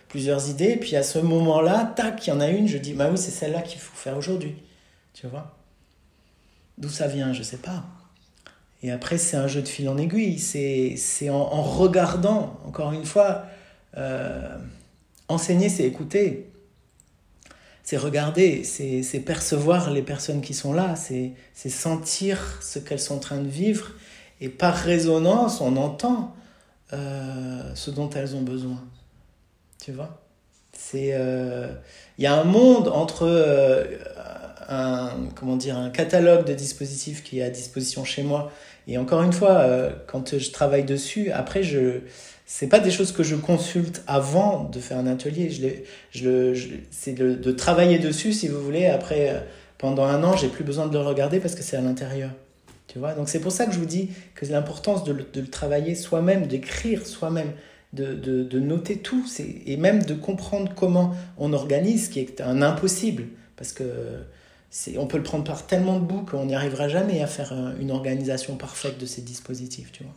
[0.09, 0.77] plusieurs idées.
[0.77, 3.31] Puis à ce moment-là, tac, il y en a une, je dis, bah oui, c'est
[3.31, 4.57] celle-là qu'il faut faire aujourd'hui.
[5.13, 5.57] Tu vois?
[6.79, 7.85] D'où ça vient, je sais pas.
[8.85, 10.39] Et après, c'est un jeu de fil en aiguille.
[10.39, 13.47] C'est en, en, regardant, encore une fois,
[15.29, 16.51] enseigner, c'est écouter
[17.85, 21.35] c'est regarder, c'est percevoir les personnes qui sont là, c'est
[21.69, 23.91] sentir ce qu'elles sont en train de vivre,
[24.41, 26.35] et par résonance, on entend
[26.95, 28.83] euh, ce dont elles ont besoin.
[29.83, 30.23] Tu vois?
[30.73, 31.75] C'est euh,
[32.17, 33.85] il y a un monde entre euh,
[34.69, 38.51] un comment dire un catalogue de dispositifs qui est à disposition chez moi
[38.87, 39.67] et encore une fois
[40.07, 42.01] quand je travaille dessus, après je
[42.47, 45.51] c'est pas des choses que je consulte avant de faire un atelier.
[45.51, 45.69] Je,
[46.11, 48.87] je, je c'est de, travailler dessus, si vous voulez.
[48.87, 49.41] Après, euh,
[49.79, 52.31] pendant un an, j'ai plus besoin de le regarder parce que c'est à l'intérieur.
[52.87, 53.15] Tu vois?
[53.15, 57.07] Donc c'est pour ça que je vous dis que l'importance de, le travailler soi-même, d'écrire
[57.07, 57.53] soi-même,
[57.95, 59.25] de, de, noter tout,
[59.67, 63.25] et même de comprendre comment on organise, ce qui est un impossible.
[63.57, 63.85] Parce que
[64.97, 67.73] on peut le prendre par tellement de bouts qu'on n'y arrivera jamais à faire euh,
[67.81, 69.93] une organisation parfaite de ces dispositifs.
[69.93, 70.15] Tu vois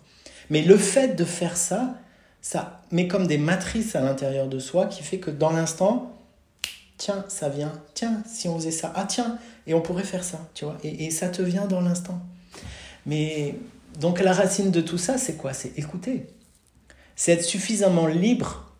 [0.50, 1.96] Mais le fait de faire ça,
[2.42, 6.18] ça met comme des matrices à l'intérieur de soi qui fait que dans l'instant,
[6.98, 10.40] tiens, ça vient, tiens, si on faisait ça, ah tiens, et on pourrait faire ça,
[10.54, 12.20] tu vois, et, et ça te vient dans l'instant.
[13.06, 13.56] Mais
[14.00, 15.54] donc la racine de tout ça, c'est quoi?
[15.54, 16.28] C'est écouter.
[17.16, 18.72] C'est être suffisamment libre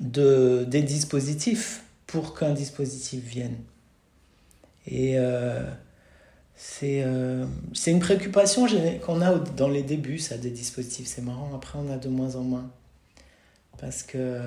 [0.00, 3.56] de, des dispositifs pour qu'un dispositif vienne.
[4.90, 5.62] Et euh,
[6.82, 8.66] euh, c'est une préoccupation
[9.04, 11.06] qu'on a dans les débuts, ça, des dispositifs.
[11.06, 12.70] C'est marrant, après on a de moins en moins.
[13.78, 14.40] Parce que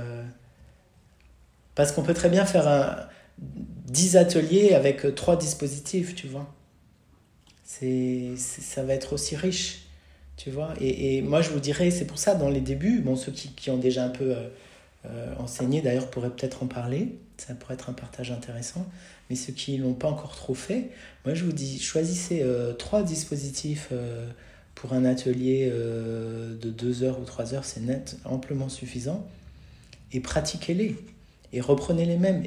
[1.73, 3.07] parce qu'on peut très bien faire un,
[3.41, 6.53] 10 ateliers avec 3 dispositifs, tu vois.
[7.63, 9.85] C'est, ça va être aussi riche,
[10.37, 10.73] tu vois.
[10.79, 13.69] Et, moi, je vous dirais, c'est pour ça, dans les débuts, bon, ceux qui, qui
[13.69, 14.49] ont déjà un peu euh,
[15.05, 17.15] euh, enseigné, d'ailleurs, pourraient peut-être en parler.
[17.47, 18.85] Ça pourrait être un partage intéressant.
[19.29, 20.89] Mais ceux qui ne l'ont pas encore trop fait,
[21.25, 23.91] moi, je vous dis, choisissez euh, trois dispositifs
[24.81, 29.27] pour un atelier euh, de 2 heures ou 3 heures, c'est net, amplement suffisant.
[30.11, 30.97] Et pratiquez-les.
[31.53, 32.43] Et reprenez les mêmes.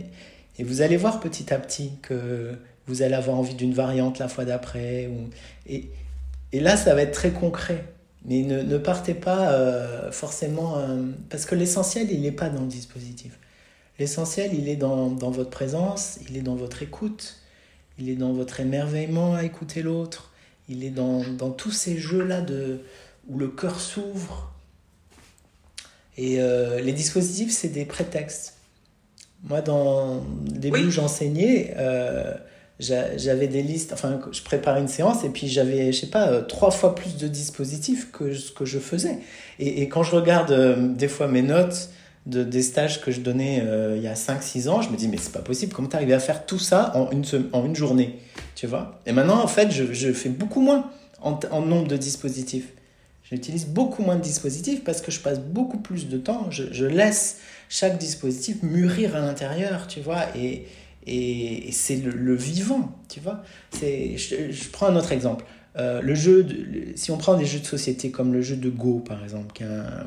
[0.59, 2.57] Et vous allez voir petit à petit que
[2.88, 5.07] vous allez avoir envie d'une variante la fois d'après.
[5.07, 5.30] Ou...
[5.68, 5.90] Et,
[6.52, 7.85] et, là, ça va être très concret.
[8.24, 10.78] Mais ne, ne partez pas euh, forcément...
[10.78, 13.38] Euh, parce que l'essentiel, il n'est pas dans le dispositif.
[13.98, 17.37] L'essentiel, il est dans, dans votre présence, il est dans votre écoute,
[17.98, 20.33] il est dans votre émerveillement à écouter l'autre,
[20.68, 22.80] il est dans, dans tous ces jeux-là de,
[23.28, 24.52] où le cœur s'ouvre.
[26.16, 28.54] Et euh, les dispositifs, c'est des prétextes.
[29.44, 32.35] Moi, dans le début où j'enseignais, euh,
[32.80, 36.42] j'avais des listes, enfin, je préparais une séance et puis j'avais, je sais pas, euh,
[36.42, 39.18] trois fois plus de dispositifs que ce que je faisais.
[39.59, 41.90] Et, et quand je regarde des fois mes notes,
[42.26, 43.62] de, des stages que je donnais
[43.96, 46.18] il y a 5-6 ans, je me dis, mais c'est pas possible, comment t'arrives à
[46.18, 48.18] faire tout ça en une, en une journée
[48.54, 49.00] tu vois?
[49.06, 52.68] Et maintenant, en fait, je, je fais beaucoup moins en, en, nombre de dispositifs.
[53.24, 56.50] J'utilise beaucoup moins de dispositifs parce que je passe beaucoup plus de temps.
[56.50, 60.66] Je, je laisse chaque dispositif mûrir à l'intérieur, tu vois, et,
[61.06, 63.42] et, c'est le, vivant, tu vois?
[63.72, 64.16] Je,
[64.50, 65.44] je, prends un autre exemple.
[65.76, 68.70] Euh, le jeu de, si on prend des jeux de société comme le jeu de
[68.70, 69.64] Go par exemple,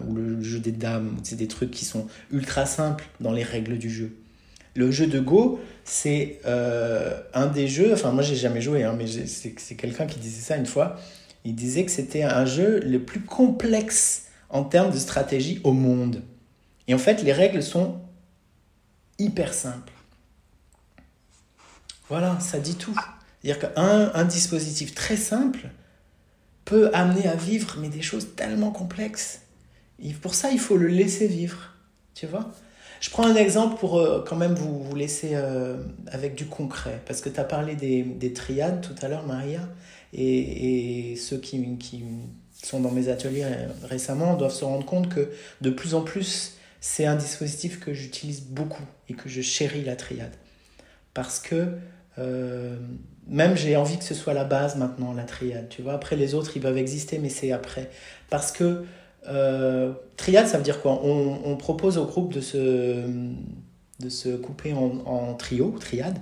[0.08, 3.78] ou le jeu des dames, c'est des trucs qui sont ultra simples dans les règles
[3.78, 4.16] du jeu.
[4.76, 8.96] Le jeu de Go, c'est euh, un des jeux, enfin moi j'ai jamais joué, hein,
[8.98, 10.98] mais c'est quelqu'un qui disait ça une fois,
[11.44, 16.22] il disait que c'était un jeu le plus complexe en termes de stratégie au monde.
[16.88, 18.00] Et en fait, les règles sont
[19.20, 19.94] hyper simples.
[22.10, 22.96] Voilà, ça dit tout.
[23.42, 25.70] C'est-à-dire qu'un un dispositif très simple
[26.66, 29.42] peut amener à vivre mais des choses tellement complexes.
[30.04, 31.74] Et pour ça, il faut le laisser vivre.
[32.14, 32.52] Tu vois
[33.00, 37.02] je prends un exemple pour euh, quand même vous, vous laisser euh, avec du concret,
[37.06, 39.62] parce que tu as parlé des, des, triades tout à l'heure, Maria,
[40.14, 42.04] et, et ceux qui, qui,
[42.64, 43.46] sont dans mes ateliers
[43.84, 45.30] récemment doivent se rendre compte que
[45.62, 49.96] de plus en plus, c'est un dispositif que j'utilise beaucoup et que je chéris la
[49.96, 50.34] triade.
[51.14, 51.68] Parce que
[52.18, 52.78] euh,
[53.30, 55.68] même j'ai envie que ce soit la base maintenant, la triade.
[55.70, 57.90] Tu vois, après les autres, ils peuvent exister, mais c'est après.
[58.30, 58.86] Parce que
[59.28, 61.02] euh, triade, ça veut dire quoi?
[61.04, 63.04] On, propose au groupe de se,
[64.00, 66.20] de se couper en, en trio, triade.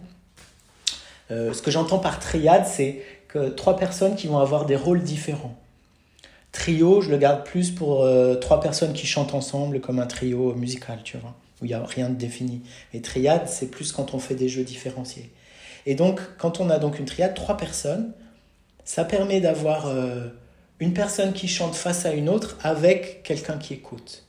[1.31, 5.01] Euh, ce que j'entends par triade, c'est que trois personnes qui vont avoir des rôles
[5.01, 5.55] différents.
[6.51, 10.53] Trio, je le garde plus pour euh, trois personnes qui chantent ensemble comme un trio
[10.55, 12.61] musical, tu vois, où il n'y a rien de défini.
[12.93, 15.31] Et triade, c'est plus quand on fait des jeux différenciés.
[15.85, 18.13] Et donc, quand on a donc une triade, trois personnes,
[18.83, 19.91] ça permet d'avoir
[20.79, 24.25] une personne qui chante face à une autre avec quelqu'un qui écoute.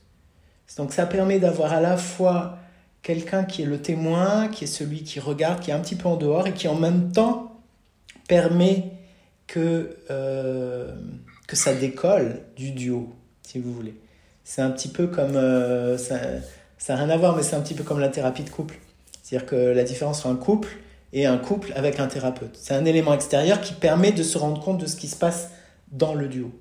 [0.76, 2.58] Donc ça permet d'avoir à la fois
[3.02, 6.08] quelqu'un qui est le témoin, qui est celui qui regarde, qui est un petit peu
[6.08, 7.62] en dehors et qui en même temps
[8.28, 8.90] permet
[9.46, 10.92] que, euh,
[11.46, 13.94] que ça décolle du duo, si vous voulez.
[14.44, 15.36] C'est un petit peu comme...
[15.36, 16.16] Euh, ça
[16.88, 18.78] n'a rien à voir, mais c'est un petit peu comme la thérapie de couple.
[19.22, 20.68] C'est-à-dire que la différence entre un couple
[21.16, 22.58] et un couple avec un thérapeute.
[22.60, 25.48] C'est un élément extérieur qui permet de se rendre compte de ce qui se passe
[25.90, 26.52] dans le duo.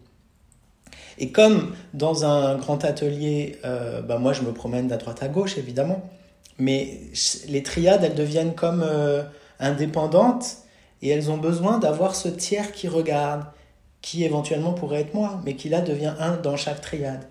[1.18, 5.28] Et comme dans un grand atelier, euh, bah moi je me promène d'à droite à
[5.28, 6.10] gauche évidemment,
[6.58, 7.02] mais
[7.50, 9.24] les triades elles deviennent comme euh,
[9.60, 10.46] indépendantes
[11.02, 13.44] et elles ont besoin d'avoir ce tiers qui regarde,
[14.02, 17.28] qui éventuellement pourrait être moi, mais qui là devient un dans chaque triade.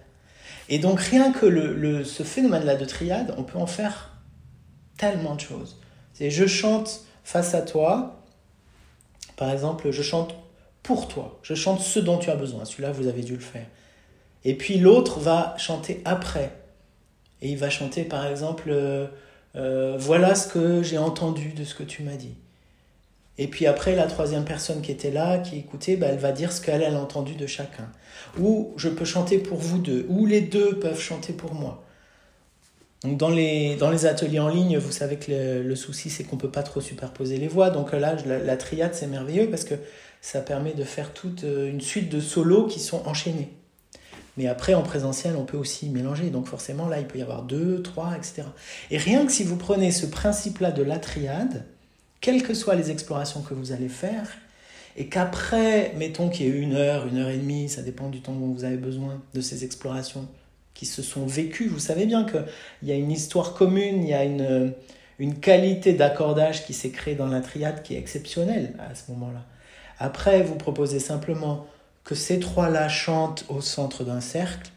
[0.69, 4.11] Et donc rien que le, ce phénomène-là de triade, on peut en faire
[4.99, 5.79] tellement de choses.
[6.13, 8.23] C'est je chante face à toi,
[9.37, 10.35] par exemple, je chante
[10.83, 12.65] pour toi, je chante ce dont tu as besoin.
[12.65, 13.67] Celui-là, vous avez dû le faire.
[14.45, 16.53] Et puis l'autre va chanter après.
[17.41, 19.07] Et il va chanter, par exemple, euh,
[19.57, 22.35] euh, voilà ce que j'ai entendu de ce que tu m'as dit.
[23.37, 26.53] Et puis après, la troisième personne qui était là, qui écoutait, bah, elle va dire
[26.53, 27.91] ce qu'elle a entendu de chacun.
[28.39, 31.84] Ou je peux chanter pour vous deux, ou les deux peuvent chanter pour moi.
[33.05, 35.31] Donc dans les, dans les ateliers en ligne, vous savez que
[35.63, 37.69] le, souci, c'est qu'on ne peut pas trop superposer les voix.
[37.69, 39.75] Donc là, la, triade, c'est merveilleux parce que
[40.23, 43.53] ça permet de faire toute euh, une suite de solos qui sont enchaînés.
[44.39, 46.31] Mais après, en présentiel, on peut aussi mélanger.
[46.31, 48.45] Donc forcément, là, il peut y avoir deux, trois, etc.
[48.91, 51.67] Et rien que si vous prenez ce principe-là de la triade,
[52.23, 54.29] quelles que soient les explorations que vous allez faire,
[54.97, 58.23] et qu'après, mettons qu'il y ait une heure, une heure et demie, ça dépend du
[58.23, 60.27] temps dont vous avez besoin de ces explorations
[60.75, 62.45] qui se sont vécues, vous savez bien qu'il
[62.83, 64.75] y a une histoire commune, il y a une,
[65.19, 69.47] une qualité d'accordage qui s'est créée dans la triade qui est exceptionnelle à ce moment-là.
[69.99, 71.67] Après, vous proposez simplement
[72.03, 74.71] que ces trois-là chantent au centre d'un cercle,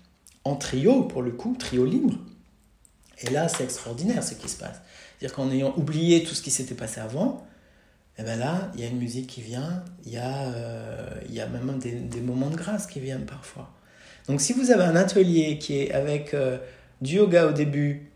[0.43, 2.15] en trio pour le coup, trio libre.
[3.19, 4.79] Et là, c'est extraordinaire ce qui se passe.
[5.17, 7.45] C'est-à-dire qu'en ayant oublié tout ce qui s'était passé avant,
[8.17, 11.07] et eh ben là, il y a une musique qui vient, il y a, euh,
[11.27, 13.71] il y a même des, des, moments de grâce qui viennent parfois.
[14.27, 16.57] Donc si vous avez un atelier qui est avec euh,
[17.01, 18.11] du yoga au début,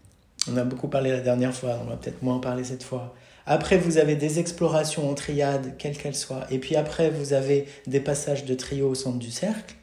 [0.49, 3.15] on a beaucoup parlé la dernière fois, on va peut-être moins en parler cette fois.
[3.45, 6.45] Après, vous avez des explorations en triade, quelles qu'elles soient.
[6.51, 9.75] Et puis après, vous avez des passages de trio au centre du cercle.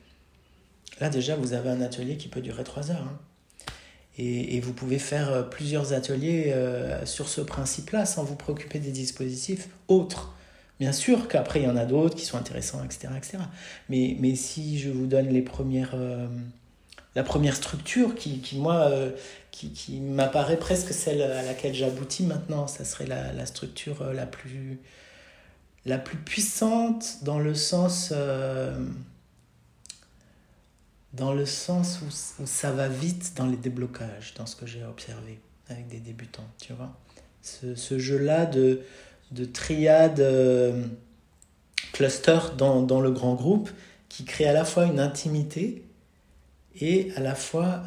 [1.00, 3.06] Là, déjà, vous avez un atelier qui peut durer trois heures.
[3.08, 3.18] Hein.
[4.20, 8.90] Et, vous pouvez faire euh, plusieurs ateliers euh, sur ce principe-là sans vous préoccuper des
[8.90, 10.34] dispositifs autres.
[10.80, 13.08] Bien sûr qu'après, il y en a d'autres qui sont intéressants, etc.
[13.16, 13.38] etc.
[13.88, 16.28] Mais, mais si je vous donne les premières, euh,
[17.16, 18.90] la première structure qui, qui moi,
[19.50, 24.26] qui, qui m'apparaît presque celle à laquelle j'aboutis maintenant, ça serait la, la, structure la
[24.26, 24.78] plus,
[25.84, 28.12] la plus puissante dans le sens
[31.12, 35.40] dans le sens où, ça va vite dans les déblocages, dans ce que j'ai observé
[35.68, 36.96] avec des débutants, tu vois.
[37.42, 38.82] Ce, ce jeu-là de,
[39.30, 40.84] de triade euh,
[41.92, 43.70] cluster dans, dans, le grand groupe
[44.08, 45.84] qui crée à la fois une intimité
[46.80, 47.82] et à la fois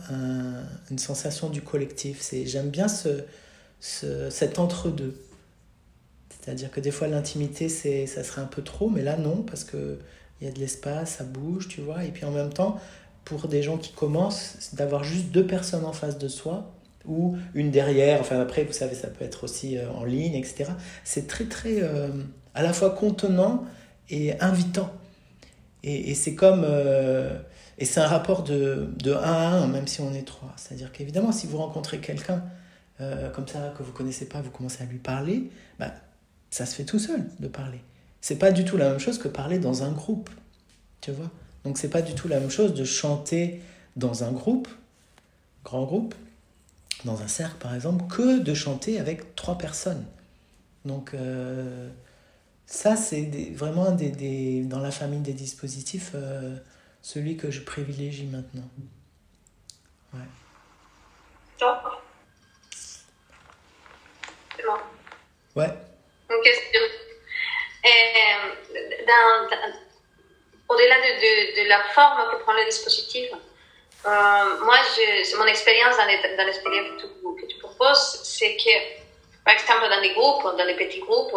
[0.90, 2.30] une sensation du collectif.
[2.46, 3.24] J'aime bien ce,
[3.80, 5.16] ce, cet entre-deux.
[6.30, 9.98] C'est-à-dire que des fois l'intimité, ça serait un peu trop, mais là non, parce qu'il
[10.42, 12.04] y a de l'espace, ça bouge, tu vois.
[12.04, 12.80] Et puis en même temps,
[13.26, 16.74] pour des gens qui commencent, d'avoir juste deux personnes en face de soi
[17.06, 18.20] ou une derrière.
[18.20, 20.72] Enfin, après, vous savez, ça peut être aussi euh, en ligne, etc.
[21.04, 22.10] C'est très, très euh,
[22.54, 23.66] à la fois contenant
[24.10, 24.92] et invitant.
[25.84, 26.64] Et, et c'est comme.
[26.66, 27.38] Euh,
[27.78, 30.54] et c'est un rapport de, de 1 à 1, même si on est trois.
[30.56, 32.44] C'est-à-dire qu'évidemment, si vous rencontrez quelqu'un
[33.34, 35.92] comme ça que vous connaissez pas, vous commencez à lui parler, bah,
[36.52, 37.80] ça se fait tout seul de parler.
[38.20, 40.30] C'est pas du tout la même chose que parler dans un groupe.
[41.00, 41.32] Tu vois
[41.64, 43.62] donc c'est pas du tout la même chose de chanter
[43.96, 44.68] dans un groupe,
[45.64, 46.16] grand groupe,
[47.06, 50.06] dans un cercle par exemple, que de chanter avec trois personnes.
[50.86, 51.90] Donc euh,
[52.66, 56.58] ça c'est vraiment des, des, dans la famille des dispositifs euh,
[57.02, 58.70] celui que je privilégie maintenant.
[60.14, 60.20] Ouais.
[64.58, 64.74] C'est bon.
[65.56, 65.70] Ouais.
[66.30, 66.80] Une question.
[67.84, 67.90] Euh,
[69.08, 69.74] dans, dans
[70.72, 73.30] au-delà de, la forme que prend le dispositif,
[74.06, 79.88] euh, moi, c'est mon expérience dans l'expérience que, que, tu proposes, c'est que, par exemple,
[79.90, 81.32] dans les groupes, dans les petits groupes,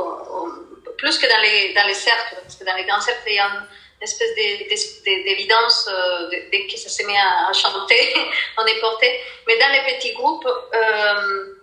[0.96, 4.02] plus que dans les, cercles, parce que dans les grands cercles, il y a une
[4.02, 8.14] espèce d'évidence euh, dès que ça se met à, chanter,
[8.58, 9.20] on est porté.
[9.46, 11.54] Mais dans les petits groupes, euh,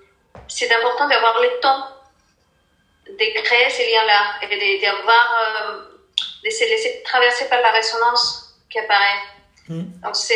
[0.47, 1.87] c'est important d'avoir le temps
[3.07, 5.87] de créer ces liens-là et d'avoir
[6.43, 9.19] de se laisser traverser par la résonance qui apparaît.
[9.71, 9.87] Hmm.
[10.03, 10.35] Donc c'est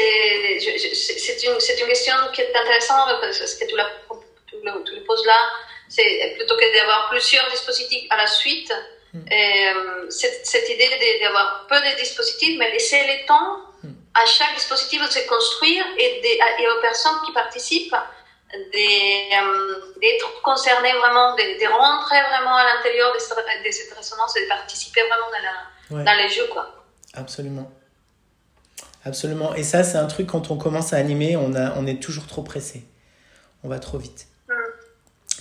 [1.43, 3.85] une, une question qui est intéressante parce que tu, la,
[4.47, 5.39] tu, le, tu le poses là.
[5.89, 8.71] C'est plutôt que d'avoir plusieurs dispositifs à la suite,
[9.29, 10.89] et, euh, cette, cette, idée
[11.21, 13.91] d'avoir peu de dispositifs, mais laisser le temps hmm.
[14.13, 16.21] à chaque dispositif de se construire et,
[16.59, 23.11] et aux personnes qui participent euh, d'être concernées vraiment, de, de, rentrer vraiment à l'intérieur
[23.11, 26.47] de, de, cette résonance et de participer vraiment dans, la, dans les jeux.
[26.47, 26.73] Quoi.
[27.13, 27.69] Absolument.
[29.05, 29.53] Absolument.
[29.53, 32.25] Et ça, c'est un truc, quand on commence à animer, on, a, on est toujours
[32.25, 32.83] trop pressé.
[33.63, 34.27] On va trop vite.
[34.49, 34.53] Mm.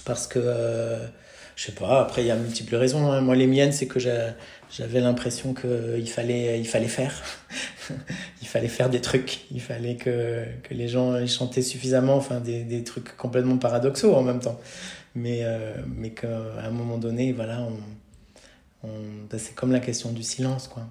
[0.05, 1.07] Parce que, euh,
[1.57, 3.11] je sais pas, après, il y a multiples raisons.
[3.11, 3.23] Hein.
[3.23, 7.15] Moi, les miennes, c'est que j'avais l'impression qu'il fallait, il fallait faire.
[8.43, 9.51] il fallait faire des trucs.
[9.51, 14.23] Il fallait que, que les gens chantaient suffisamment, enfin, des, des trucs complètement paradoxaux en
[14.23, 14.61] même temps.
[15.15, 16.29] Mais, euh, mais qu'à
[16.63, 18.93] un moment donné, voilà, on, on
[19.31, 20.87] ben, c'est comme la question du silence, quoi.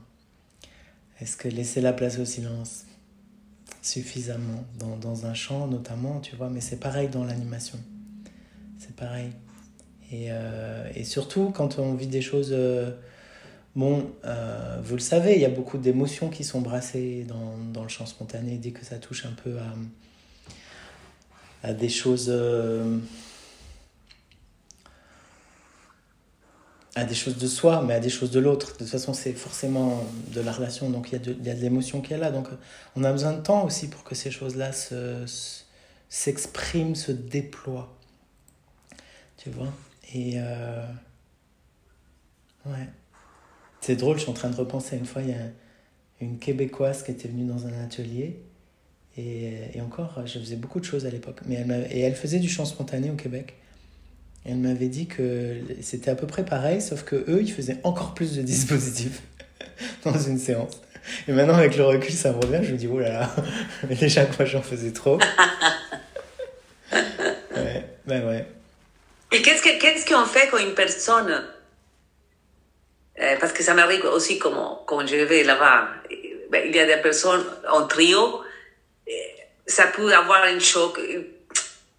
[1.24, 2.84] Est-ce que laisser la place au silence
[3.82, 7.80] suffisamment dans, dans un chant notamment, tu vois, mais c'est pareil dans l'animation.
[8.78, 9.30] C'est pareil.
[10.12, 12.50] Et, euh, et, surtout quand on vit des choses...
[12.52, 12.92] Euh,
[13.74, 17.84] bon, euh, vous le savez, il y a beaucoup d'émotions qui sont brassées dans, dans,
[17.84, 22.30] le chant spontané dès que ça touche un peu à, à des choses
[26.96, 28.74] à des choses de soi, mais à des choses de l'autre.
[28.74, 30.04] De toute façon, c'est forcément
[30.34, 32.32] de la relation, donc il y a de, y a l'émotion qui est là.
[32.32, 32.48] Donc
[32.96, 34.72] on a besoin de temps aussi pour que ces choses-là
[36.10, 37.98] s'expriment, se, se, déploient.
[39.38, 39.74] Tu vois?
[40.14, 40.86] Et euh...
[42.68, 42.88] ouais.
[43.82, 44.96] C'est drôle, je suis en train de repenser.
[44.96, 45.48] Une fois, il y a
[46.22, 48.40] une Québécoise qui était venue dans un atelier.
[49.18, 51.42] Et, et encore, je faisais beaucoup de choses à l'époque.
[51.48, 53.56] Mais elle et elle faisait du chant spontané au Québec.
[54.46, 58.14] Elle m'avait dit que c'était à peu près pareil, sauf que eux, ils faisaient encore
[58.14, 59.22] plus de dispositifs
[60.06, 60.82] dans une séance.
[61.28, 62.60] Et maintenant, avec le recul, ça me revient.
[62.64, 63.30] Je me dis, oh là là,
[63.90, 65.18] mais déjà, moi, j'en faisais trop.
[66.92, 68.46] ouais, ben ouais.
[69.32, 71.44] Et qu'est-ce qu'on qu fait quand une personne.
[73.22, 75.88] Euh, parce que ça m'arrive aussi, comme, quand je vais là-bas,
[76.52, 78.42] ben, il y a des personnes en trio,
[79.66, 81.00] ça peut avoir un choc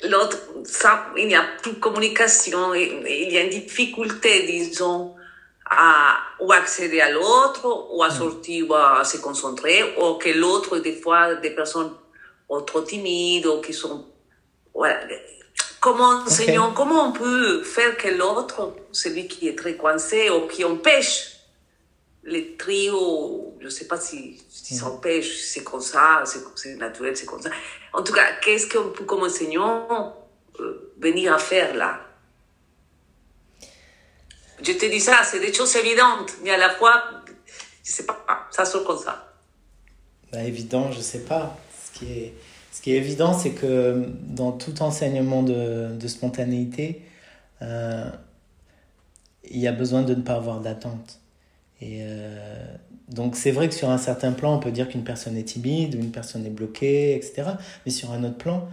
[0.08, 5.14] l'autre, ça, il n'y a plus de communication, il y a une difficulté, disons,
[5.70, 8.18] à ou accéder à l'autre, ou à mm.
[8.18, 11.92] sortir, ou à se concentrer, ou que l'autre, des fois, des personnes
[12.48, 14.06] ou trop timides, ou qui sont,
[14.74, 15.00] voilà.
[15.80, 20.64] Comment enseignant, comment on peut faire que l'autre, celui qui est très coincé, ou qui
[20.64, 21.33] empêche
[22.24, 24.92] les trios, je ne sais pas si, si ça mm.
[24.92, 27.50] empêche, c'est comme ça, c'est naturel, c'est comme ça.
[27.92, 30.14] En tout cas, qu'est-ce qu'on peut, comme enseignant,
[30.60, 32.00] euh, venir à faire là?
[34.62, 38.06] Je te dis ça, c'est des choses évidentes, mais à la fois, je ne sais
[38.06, 39.34] pas, ça sort comme ça.
[40.32, 41.56] Bah, évident, je ne sais pas.
[41.84, 42.34] Ce qui est,
[42.72, 47.02] ce qui est évident, c'est que dans tout enseignement de, de spontanéité,
[47.62, 48.08] euh,
[49.44, 51.20] il y a besoin de ne pas avoir d'attente.
[51.80, 52.64] Et euh,
[53.08, 55.94] donc c'est vrai que sur un certain plan, on peut dire qu'une personne est timide
[55.94, 57.42] ou une personne est bloquée, etc.
[57.84, 58.68] Mais sur un autre plan,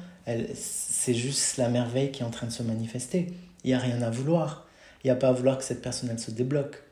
[0.54, 3.28] c'est juste la merveille qui est en train de se manifester.
[3.64, 4.68] Il n'y a rien à vouloir.
[5.04, 6.84] Il n'y a pas à vouloir que cette personne, elle se débloque.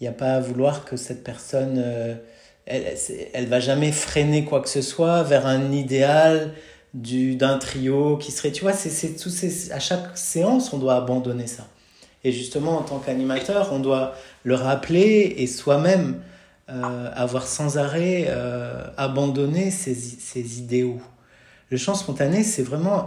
[0.00, 2.14] Il n'y a pas à vouloir que cette personne, euh,
[2.66, 2.96] elle,
[3.32, 6.52] elle va jamais freiner quoi que ce soit vers un idéal
[6.94, 11.46] d'un trio qui serait, tu vois, c'est tout ces, à chaque séance, on doit abandonner
[11.46, 11.66] ça.
[12.26, 16.20] Et justement, en tant qu'animateur, on doit le rappeler et soi-même
[16.68, 21.00] euh, avoir sans arrêt euh, abandonné ses, idéaux.
[21.70, 23.06] Le chant spontané, c'est vraiment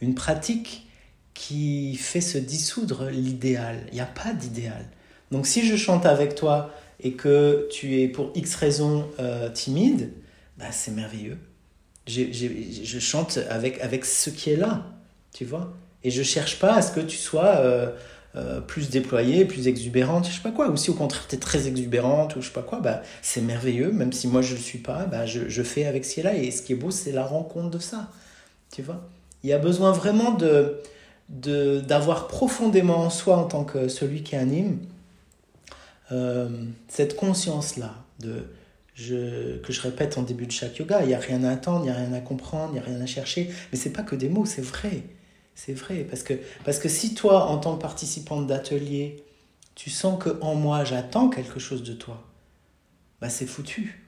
[0.00, 0.88] une pratique
[1.34, 3.84] qui fait se dissoudre l'idéal.
[3.88, 4.86] Il n'y a pas d'idéal.
[5.30, 10.14] Donc si je chante avec toi et que tu es pour X raisons euh, timide,
[10.56, 11.36] bah, c'est merveilleux.
[12.06, 14.86] je chante avec, avec ce qui est là,
[15.34, 15.74] tu vois.
[16.06, 17.56] Et je cherche pas à ce que tu sois
[18.36, 20.68] euh, plus déployée, plus exubérante, je sais pas quoi.
[20.68, 23.40] Ou si au contraire tu es très exubérante ou je sais pas quoi, bah, c'est
[23.40, 26.20] merveilleux, même si moi je le suis pas, bah, je, je fais avec ce qui
[26.20, 26.36] est là.
[26.36, 28.08] Et ce qui est beau, c'est la rencontre de ça.
[28.70, 29.08] Tu vois?
[29.42, 30.80] Il y a besoin vraiment de
[31.28, 34.78] d'avoir profondément en soi, en tant que celui qui anime,
[36.12, 36.48] euh,
[36.86, 38.44] cette conscience-là, de
[38.94, 41.80] je, que je répète en début de chaque yoga, il n'y a rien à attendre,
[41.80, 43.50] il n'y a rien à comprendre, il n'y a rien à chercher.
[43.72, 45.02] Mais c'est pas que des mots, c'est vrai.
[45.56, 46.34] C'est vrai, parce que,
[46.66, 49.24] parce que si toi, en tant que participante d'atelier,
[49.74, 52.22] tu sens que en moi, j'attends quelque chose de toi,
[53.22, 54.02] bah c'est foutu.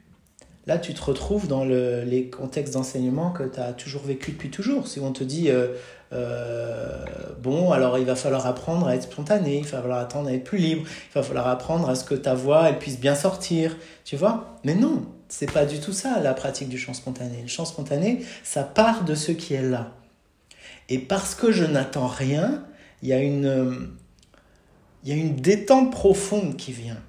[0.67, 4.51] Là, tu te retrouves dans le, les contextes d'enseignement que tu as toujours vécu depuis
[4.51, 4.87] toujours.
[4.87, 5.69] Si on te dit, euh,
[6.13, 7.03] euh,
[7.41, 10.43] bon, alors il va falloir apprendre à être spontané, il va falloir apprendre à être
[10.43, 13.75] plus libre, il va falloir apprendre à ce que ta voix, elle puisse bien sortir,
[14.05, 17.41] tu vois Mais non, c'est pas du tout ça la pratique du chant spontané.
[17.41, 19.95] Le chant spontané, ça part de ce qui est là.
[20.89, 22.63] Et parce que je n'attends rien,
[23.01, 23.91] il y a une,
[25.03, 27.01] il y a une détente profonde qui vient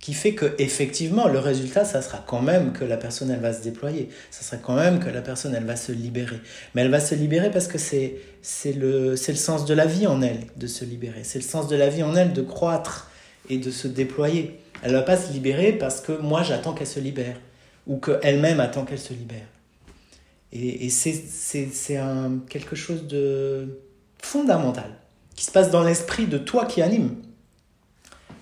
[0.00, 3.52] qui fait que effectivement le résultat ça sera quand même que la personne elle va
[3.52, 4.08] se déployer.
[4.30, 6.40] Ça sera quand même que la personne elle va se libérer.
[6.74, 10.46] Mais elle va se libérer parce que c'est le sens de la vie en elle
[10.56, 11.24] de se libérer.
[11.24, 13.10] C'est le sens de la vie en elle de croître
[13.50, 14.60] et de se déployer.
[14.82, 17.36] Elle va pas se libérer parce que moi j'attends qu'elle se libère
[17.86, 19.46] ou que elle-même attend qu'elle se libère
[20.52, 22.00] et, c'est
[22.48, 23.80] quelque chose de
[24.22, 24.90] fondamental
[25.36, 27.16] qui se passe dans l'esprit de toi qui anime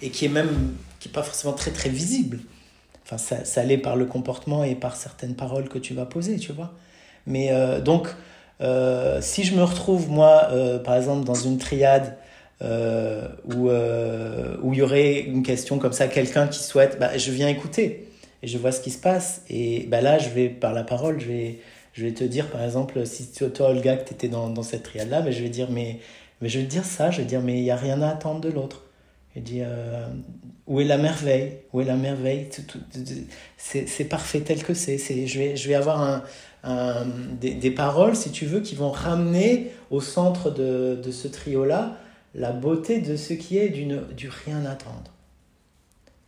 [0.00, 0.74] et qui est même
[1.08, 2.38] pas forcément très très visible.
[3.04, 6.38] Enfin, ça, ça l'est par le comportement et par certaines paroles que tu vas poser,
[6.38, 6.72] tu vois.
[7.26, 8.08] Mais euh, donc,
[8.60, 12.16] euh, si je me retrouve, moi, euh, par exemple, dans une triade
[12.62, 17.48] où où il y aurait une question comme ça, quelqu'un qui souhaite, bah, je viens
[17.48, 18.08] écouter
[18.42, 19.42] et je vois ce qui se passe.
[19.50, 21.58] Et bah, là, je vais, par la parole, je vais,
[21.96, 24.82] je vais te dire, par exemple, si toi, Olga, que tu étais dans, dans cette
[24.82, 26.00] triade-là, bah, je vais dire, mais,
[26.42, 28.40] mais je vais dire ça, je vais dire, mais il n'y a rien à attendre
[28.40, 28.82] de l'autre.
[29.30, 29.66] Je vais dire,
[30.66, 31.58] où est la merveille?
[31.72, 32.48] Où est la merveille?
[33.56, 34.98] C'est parfait tel que c'est.
[34.98, 36.22] Je vais, je vais avoir
[37.40, 41.96] des, des, paroles, si tu veux, qui vont ramener au centre de, de ce trio-là
[42.34, 45.10] la beauté de ce qui est du rien attendre.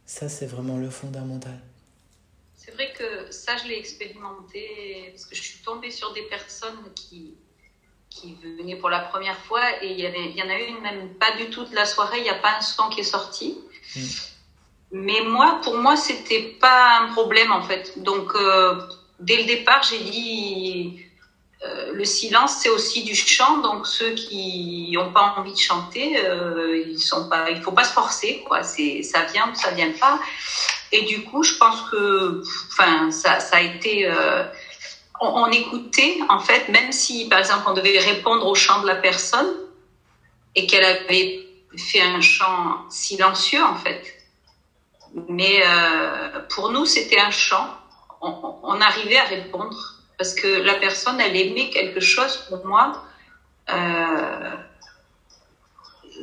[0.07, 1.59] Ça, c'est vraiment le fondamental.
[2.69, 6.93] C'est vrai que ça, je l'ai expérimenté parce que je suis tombée sur des personnes
[6.95, 7.35] qui,
[8.11, 10.79] qui venaient pour la première fois et il y, avait, il y en a une
[10.81, 13.05] même pas du tout de la soirée, il n'y a pas un son qui est
[13.05, 13.57] sorti.
[13.97, 14.01] Mm.
[14.91, 17.99] Mais moi, pour moi, c'était pas un problème en fait.
[18.03, 18.79] Donc, euh,
[19.19, 21.08] dès le départ, j'ai dit
[21.65, 23.59] euh, le silence, c'est aussi du chant.
[23.59, 27.85] Donc, ceux qui n'ont pas envie de chanter, euh, ils sont pas, il faut pas
[27.85, 28.63] se forcer, quoi.
[28.63, 30.21] C'est, ça vient ou ça vient pas.
[30.93, 34.45] Et du coup, je pense que, enfin, ça, ça a été, euh,
[35.21, 38.95] on, écoutait en fait, même si, par exemple, on devait répondre au chant de la
[38.95, 39.53] personne
[40.55, 41.41] et qu'elle avait
[41.77, 44.19] fait un chant silencieux en fait
[45.29, 47.69] mais euh, pour nous, c'était un chant.
[48.21, 49.77] On, arrivait à répondre
[50.19, 53.05] parce que la personne, elle aimait quelque chose pour moi.
[53.71, 54.51] Euh,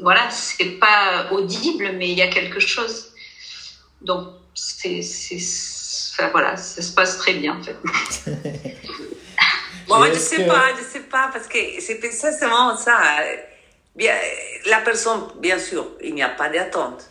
[0.02, 3.14] voilà, c'est pas audible, mais il y a quelque chose.
[4.02, 5.00] Donc, c'est,
[6.12, 7.76] enfin, voilà, ça se passe très bien en fait.
[9.88, 13.00] bon, je sais pas, je sais pas, parce que c'est ça, c'est vraiment ça.
[13.96, 14.14] Bien,
[14.66, 17.10] la personne, bien sûr, il n'y a pas d'attente.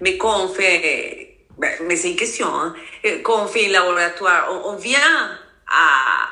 [0.00, 2.74] Mais quand on fait, ben, mais c'est une question, hein,
[3.22, 5.38] quand on fait un laboratoire, on, on, vient
[5.68, 6.28] à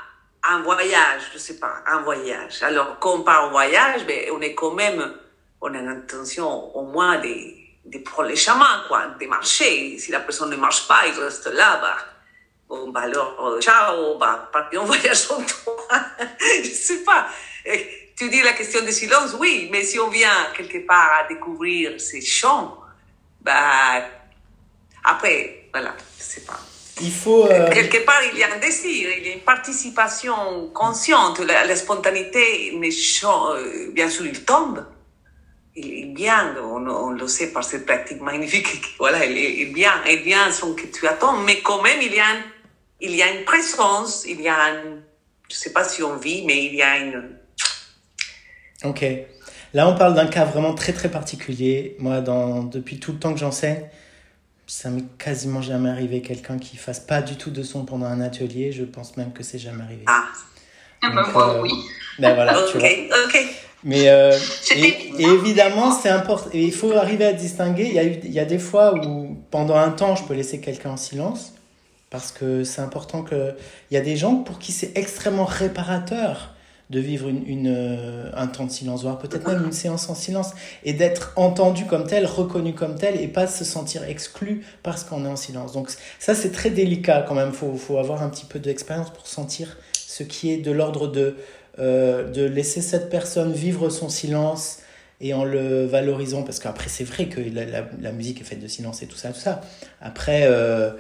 [0.47, 2.63] un voyage, je sais pas, un voyage.
[2.63, 5.15] Alors, quand on part en voyage, ben, on est quand même,
[5.61, 7.35] on a l'intention au moins de,
[7.87, 9.99] de prendre les chemins, quoi, de marcher.
[9.99, 11.97] Si la personne ne marche pas, il reste là, bah,
[12.69, 15.77] bon, bah alors, ciao, bah, en voyage en toi.
[16.63, 17.27] je sais pas.
[18.17, 21.99] Tu dis la question de silence, oui, mais si on vient quelque part à découvrir
[21.99, 22.79] ces champs,
[23.41, 24.05] bah,
[25.05, 26.61] après, voilà, je sais pas.
[27.01, 27.47] Il faut.
[27.47, 31.41] Euh, Quelque part, il y a un désir, il y a une participation consciente.
[31.41, 32.91] La, spontanéité, mais
[33.25, 34.87] euh, bien sûr, il tombe.
[35.77, 38.69] Il est bien, on, le sait par cette pratique magnifique.
[38.99, 42.21] Voilà, il est bien, il bien sans que tu attends, mais quand même, il y
[42.21, 42.27] a,
[43.01, 45.01] il y a une présence, il y a un,
[45.49, 47.39] je sais pas si on vit, mais il y a une.
[48.85, 49.05] Ok.
[49.73, 51.97] Là, on parle d'un cas vraiment très très particulier.
[51.99, 53.83] Moi, dans, depuis tout le temps que j'enseigne,
[54.67, 58.21] ça m'est quasiment jamais arrivé quelqu'un qui fasse pas du tout de son pendant un
[58.21, 58.73] atelier.
[58.73, 60.03] Je pense même que c'est jamais arrivé.
[60.07, 60.25] Ah,
[61.03, 61.73] ah bah, moi, euh, oui.
[62.19, 62.89] Ben voilà, tu vois.
[62.89, 63.39] ok.
[63.85, 64.37] Mais euh,
[64.77, 66.51] et, évidemment, c'est important.
[66.55, 67.87] il faut arriver à distinguer.
[67.89, 70.61] Il y, a il y a des fois où, pendant un temps, je peux laisser
[70.61, 71.53] quelqu'un en silence.
[72.09, 73.55] Parce que c'est important que.
[73.91, 76.54] Il y a des gens pour qui c'est extrêmement réparateur
[76.91, 80.15] de vivre une, une, euh, un temps de silence, voire peut-être même une séance en
[80.15, 80.51] silence,
[80.85, 85.25] et d'être entendu comme tel, reconnu comme tel, et pas se sentir exclu parce qu'on
[85.25, 85.73] est en silence.
[85.73, 89.11] Donc ça, c'est très délicat quand même, il faut, faut, avoir un petit peu d'expérience
[89.11, 91.37] pour sentir ce qui est de l'ordre de,
[91.79, 94.81] euh, de laisser cette personne vivre son silence
[95.21, 99.03] et en le valorisant, parce qu'après c'est vrai que la, musique est faite de silence
[99.03, 99.63] et tout ça, tout ça.
[100.01, 100.43] Après...
[100.45, 100.93] Euh,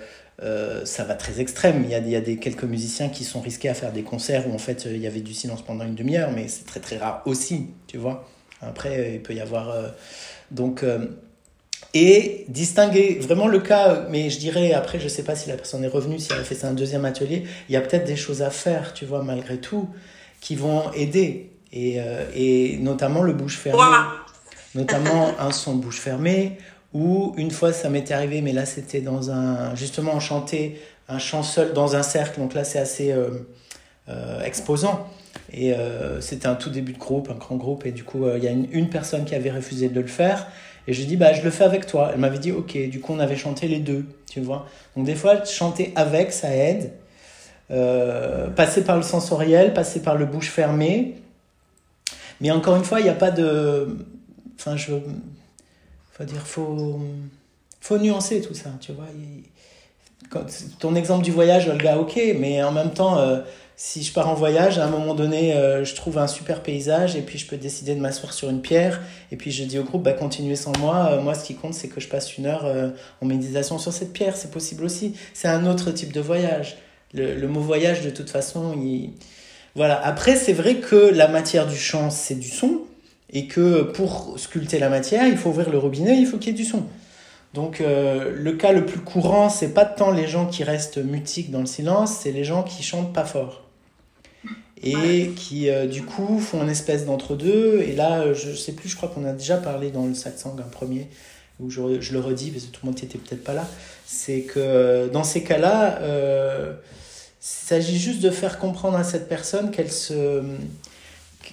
[0.43, 1.83] euh, ça va très extrême.
[1.85, 4.03] Il y a, il y a des, quelques musiciens qui sont risqués à faire des
[4.03, 6.81] concerts où en fait il y avait du silence pendant une demi-heure, mais c'est très
[6.81, 8.29] très rare aussi, tu vois.
[8.61, 9.71] Après, il peut y avoir.
[9.71, 9.89] Euh,
[10.51, 10.83] donc.
[10.83, 11.07] Euh,
[11.97, 15.85] et distinguer vraiment le cas, mais je dirais, après, je sais pas si la personne
[15.85, 18.17] est revenue, si elle a fait ça un deuxième atelier, il y a peut-être des
[18.17, 19.89] choses à faire, tu vois, malgré tout,
[20.41, 21.53] qui vont aider.
[21.73, 22.01] Et,
[22.35, 23.81] et notamment le bouche fermée.
[24.75, 26.59] Notamment un son bouche fermée,
[26.95, 29.75] Ou une fois, ça m'était arrivé, mais là, c'était dans un.
[29.75, 30.21] Justement, on
[31.09, 33.31] un chant seul dans un cercle, donc là, c'est assez euh,
[34.09, 35.09] euh, exposant.
[35.53, 38.45] Et euh, c'était un tout début de groupe, un grand groupe, et du coup, il
[38.45, 40.47] y a une, personne qui avait refusé de le faire.
[40.87, 42.11] Et je dis, bah, je le fais avec toi.
[42.15, 42.89] Elle m'avait dit, ok.
[42.89, 44.67] Du coup, on avait chanté les deux, tu vois.
[44.97, 46.93] Donc, des fois, chanter avec, ça aide.
[48.55, 51.17] passer par le sensoriel, passer par le bouche fermée.
[52.41, 53.97] Mais encore une fois, il n'y a pas de.
[54.57, 54.93] Enfin, je
[56.17, 57.01] faut dire, faut,
[57.81, 59.07] faut nuancer tout ça, tu vois.
[60.79, 63.41] ton exemple du voyage, Olga, ok, mais en même temps, euh,
[63.77, 67.17] si je pars en voyage, à un moment donné, euh, je trouve un super paysage
[67.17, 69.03] et puis je peux décider de m'asseoir sur une pierre
[69.33, 71.09] et puis je dis au groupe, bah, continuez sans moi.
[71.11, 72.65] Euh, moi, ce qui compte, c'est que je passe une heure
[73.21, 74.37] en méditation sur cette pierre.
[74.37, 75.17] C'est possible aussi.
[75.33, 76.77] C'est un autre type de voyage.
[77.13, 79.11] Le, le, mot voyage, de toute façon, il...
[79.75, 80.01] voilà.
[80.05, 82.83] Après, c'est vrai que la matière du chant, c'est du son
[83.35, 86.55] et que pour sculpter la matière, il faut ouvrir le robinet, il faut qu'il y
[86.55, 86.85] ait du son.
[87.53, 91.51] Donc euh, le cas le plus courant, c'est pas tant les gens qui restent mutiques
[91.51, 93.63] dans le silence, c'est les gens qui chantent pas fort.
[94.83, 97.81] Et qui euh, du coup font une espèce d'entre-deux.
[97.87, 100.57] Et là, euh, je sais plus, je crois qu'on a déjà parlé dans le satsang,
[100.59, 101.09] un premier,
[101.59, 103.67] où je, je, le redis parce que tout le monde n'était peut-être pas là.
[104.05, 106.77] C'est que dans ces cas-là, il
[107.41, 110.43] s'agit juste de faire comprendre à cette personne qu'elle se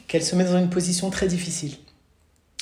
[0.08, 1.76] qu'elle se met dans une position très difficile.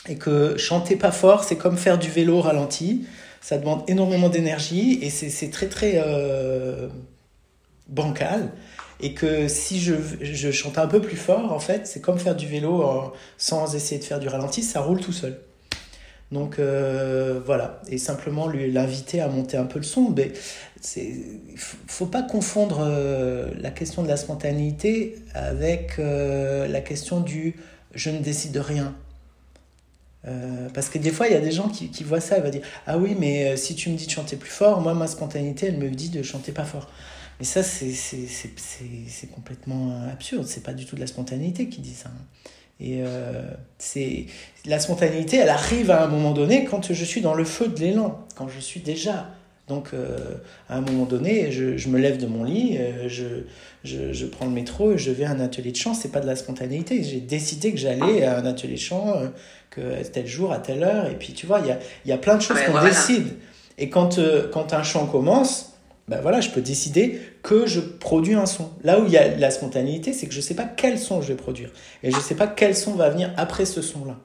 [0.08, 3.06] Et que chanter pas fort, c'est comme faire du vélo ralenti.
[3.42, 6.88] Ça demande énormément d'énergie et c'est très très euh,
[7.88, 8.52] bancal.
[9.02, 12.36] Et que si je, je chante un peu plus fort, en fait, c'est comme faire
[12.36, 12.84] du vélo
[13.38, 15.40] sans essayer de faire du ralenti, ça roule tout seul.
[16.32, 20.14] Donc euh, voilà, et simplement l'inviter à monter un peu le son.
[20.16, 20.32] Mais
[20.96, 27.56] il faut pas confondre euh, la question de la spontanéité avec euh, la question du
[27.96, 28.96] je ne décide de rien.
[30.76, 32.62] parce que des fois, il y a des gens qui, voient ça et vont dire
[32.86, 35.80] Ah oui, mais si tu me dis de chanter plus fort, moi, ma spontanéité, elle
[35.80, 36.88] me dit de chanter pas fort.
[37.40, 40.46] Mais ça, c'est complètement absurde.
[40.46, 42.12] C'est pas du tout de la spontanéité qui dit ça.
[42.80, 43.42] Et euh,
[43.78, 44.28] c'est
[44.66, 47.80] la spontanéité, elle arrive à un moment donné quand je suis dans le feu de
[47.80, 49.32] l'élan, quand je suis déjà.
[49.68, 50.18] Donc, euh,
[50.68, 53.26] à un moment donné, je, je, me lève de mon lit, euh, je,
[53.84, 55.94] je, je, prends le métro et je vais à un atelier de chant.
[55.94, 57.04] C'est pas de la spontanéité.
[57.04, 59.22] J'ai décidé que j'allais à un atelier de chant,
[59.70, 61.06] que tel jour, à telle heure.
[61.08, 63.36] Et puis, tu vois, il y a, y a plein de choses qu'on décide.
[63.78, 64.20] Et quand,
[64.52, 65.69] quand un chant commence,
[66.10, 68.72] ben voilà, je peux décider que je produis un son.
[68.84, 71.22] Là où il y a la spontanéité, c'est que je ne sais pas quel son
[71.22, 71.72] je vais produire.
[72.02, 74.18] Et je ne sais pas quel son va venir après ce son-là.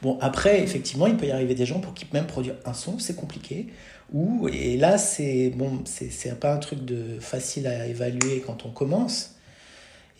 [0.00, 2.98] Bon, après, effectivement, il peut y arriver des gens pour qui même produire un son,
[2.98, 3.66] c'est compliqué.
[4.14, 8.70] Ou, et là, c'est bon, c'est pas un truc de facile à évaluer quand on
[8.70, 9.34] commence.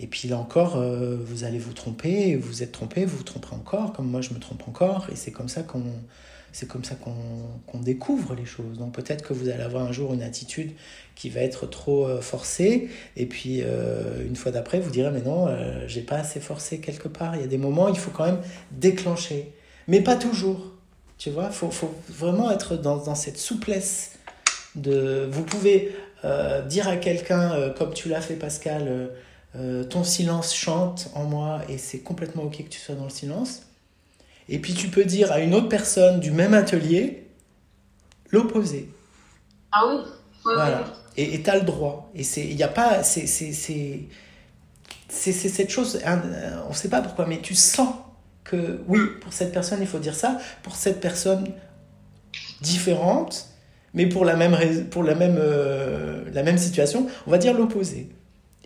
[0.00, 3.54] Et puis là encore, euh, vous allez vous tromper, vous êtes trompé, vous vous tromperez
[3.54, 5.06] encore, comme moi je me trompe encore.
[5.10, 5.84] Et c'est comme ça qu'on
[6.54, 8.78] c'est comme ça qu'on découvre les choses.
[8.78, 10.70] Donc peut-être que vous allez avoir un jour une attitude
[11.16, 15.20] qui va être trop euh, forcée, et puis euh, une fois d'après, vous direz, mais
[15.20, 17.34] non, euh, j'ai pas assez forcé quelque part.
[17.34, 18.40] Il y a des moments, il faut quand même
[18.70, 19.52] déclencher.
[19.88, 20.72] Mais pas toujours.
[21.18, 24.12] Tu vois, il faut, vraiment être dans, dans, cette souplesse.
[24.76, 25.92] De, vous pouvez
[26.68, 29.10] dire à quelqu'un, comme tu l'as fait Pascal,
[29.90, 33.62] ton silence chante en moi et c'est complètement ok que tu sois dans le silence.
[34.48, 37.26] Et puis tu peux dire à une autre personne du même atelier
[38.30, 38.88] l'opposé.
[39.72, 40.02] Ah oui,
[40.44, 40.84] Voilà.
[41.16, 42.10] Et tu as le droit.
[42.14, 43.02] Et il n'y a pas.
[43.02, 43.26] C'est
[45.08, 46.00] cette chose.
[46.66, 47.94] On ne sait pas pourquoi, mais tu sens
[48.42, 50.38] que oui, pour cette personne, il faut dire ça.
[50.62, 51.46] Pour cette personne
[52.60, 53.48] différente,
[53.94, 54.56] mais pour la même,
[54.90, 58.08] pour la même, euh, la même situation, on va dire l'opposé.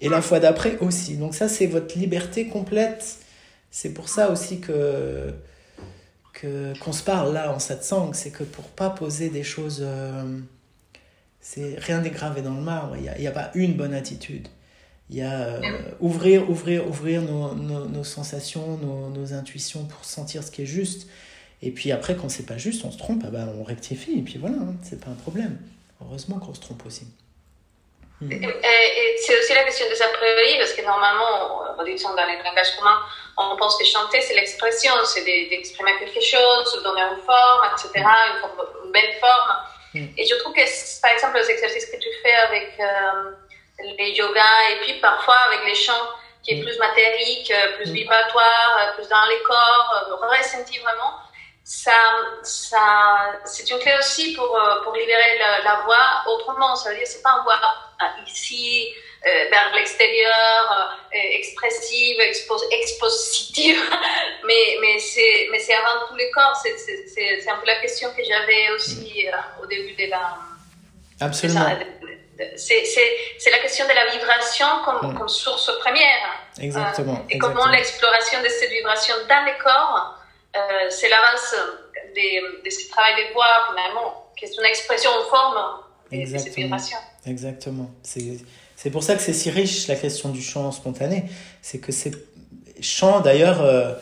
[0.00, 1.16] Et la fois d'après aussi.
[1.16, 3.18] Donc ça, c'est votre liberté complète.
[3.70, 5.34] C'est pour ça aussi que
[6.40, 10.38] qu'on se parle là en satsang, c'est que pour pas poser des choses, euh,
[11.40, 12.96] c'est rien n'est gravé dans le marbre.
[12.96, 14.48] Il n'y a, a, pas une bonne attitude.
[15.10, 15.60] Il y a euh,
[16.00, 21.08] ouvrir, ouvrir, ouvrir nos, nos, sensations, nos, nos, intuitions pour sentir ce qui est juste.
[21.62, 24.18] Et puis après, quand c'est pas juste, on se trompe, ah ben, on rectifie.
[24.18, 25.58] Et puis voilà, hein, c'est pas un problème.
[26.02, 27.06] Heureusement qu'on se trompe aussi.
[28.20, 28.32] Mm.
[28.32, 33.00] Et, c'est aussi la question des a priori, parce que normalement, dans les langages communs,
[33.36, 38.40] on pense que chanter, c'est l'expression, c'est d'exprimer quelque chose, donner une forme, etc., une,
[38.40, 39.56] forme, une belle forme.
[39.94, 40.06] Mm.
[40.16, 43.30] Et je trouve que, par exemple, les exercices que tu fais avec euh,
[43.98, 46.08] les yogas, et puis parfois avec les chants,
[46.42, 46.64] qui est mm.
[46.64, 51.14] plus matérique, plus vibratoire, plus dans les corps, ressentir vraiment,
[51.68, 51.92] ça,
[52.42, 56.74] ça, c'est une clé aussi pour, euh, pour libérer la, voix autrement.
[56.74, 57.60] Ça veut dire, c'est pas une voix
[58.26, 58.88] ici,
[59.26, 62.16] euh, vers l'extérieur, euh, expressive,
[62.70, 63.78] expositive,
[64.46, 66.56] mais, mais c'est, avant tous les corps.
[66.62, 69.26] C'est, un peu la question que j'avais aussi
[69.62, 70.36] au début de la.
[71.20, 71.66] Absolument.
[72.56, 75.18] c'est, la question de la vibration comme, mm.
[75.18, 76.44] comme source première.
[76.60, 77.24] Exactement.
[77.30, 80.18] et comment l'exploration de cette vibration dans les corps
[80.56, 81.56] euh, c'est la base
[82.16, 86.98] de, de ce travail de voix, finalement, qui est une expression en forme vibration.
[87.26, 87.90] Exactement.
[88.02, 91.24] C'est pour ça que c'est si riche la question du chant spontané.
[91.62, 92.12] C'est que c'est
[92.80, 93.92] chant, d'ailleurs, euh,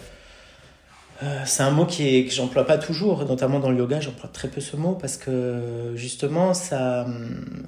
[1.22, 4.28] euh, c'est un mot qui est, que j'emploie pas toujours, notamment dans le yoga, j'emploie
[4.28, 7.06] très peu ce mot parce que justement ça,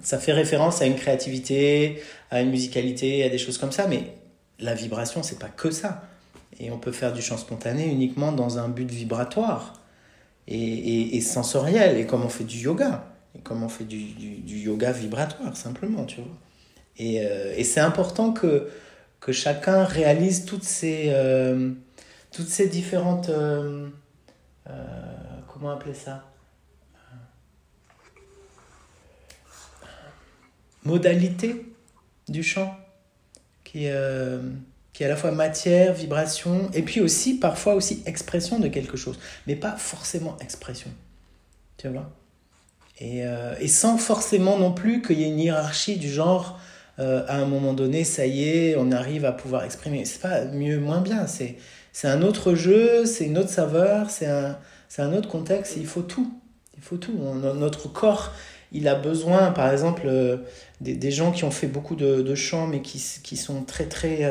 [0.02, 4.12] ça fait référence à une créativité, à une musicalité, à des choses comme ça, mais
[4.58, 6.02] la vibration, c'est pas que ça.
[6.60, 9.74] Et on peut faire du chant spontané uniquement dans un but vibratoire
[10.48, 13.04] et, et, sensoriel, et comme on fait du yoga,
[13.44, 16.36] comme on fait du, du, yoga vibratoire, simplement, tu vois.
[16.96, 18.68] Et, euh, et c'est important que,
[19.20, 21.72] que chacun réalise toutes ces, euh,
[22.32, 23.28] toutes ces différentes...
[23.28, 23.88] Euh,
[25.46, 26.24] comment appeler ça?
[30.84, 31.66] Modalités
[32.28, 32.76] du chant
[33.64, 33.86] qui,
[34.92, 38.96] qui est à la fois matière, vibration, et puis aussi parfois aussi expression de quelque
[38.96, 40.90] chose, mais pas forcément expression.
[41.76, 42.10] Tu vois?
[43.00, 46.58] Et, euh, et, sans forcément non plus qu'il y ait une hiérarchie du genre,
[46.98, 50.04] euh, à un moment donné, ça y est, on arrive à pouvoir exprimer.
[50.04, 51.56] C'est pas mieux, moins bien, c'est,
[51.92, 55.86] c'est un autre jeu, c'est une autre saveur, c'est un, c'est un autre contexte, il
[55.86, 56.32] faut tout.
[56.76, 57.12] Il faut tout.
[57.12, 58.32] notre corps,
[58.70, 60.38] il a besoin, par exemple, euh,
[60.80, 63.86] des, des, gens qui ont fait beaucoup de, de chants, mais qui, qui sont très,
[63.86, 64.24] très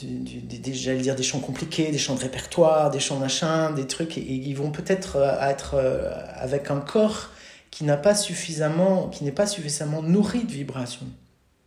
[0.00, 4.16] des, j'allais dire des chants compliqués, des chants de répertoire, des chants machin, des trucs,
[4.16, 7.30] et, ils vont peut-être euh, être euh, avec un corps
[7.70, 11.06] qui n'a pas suffisamment, qui n'est pas suffisamment nourri de vibrations,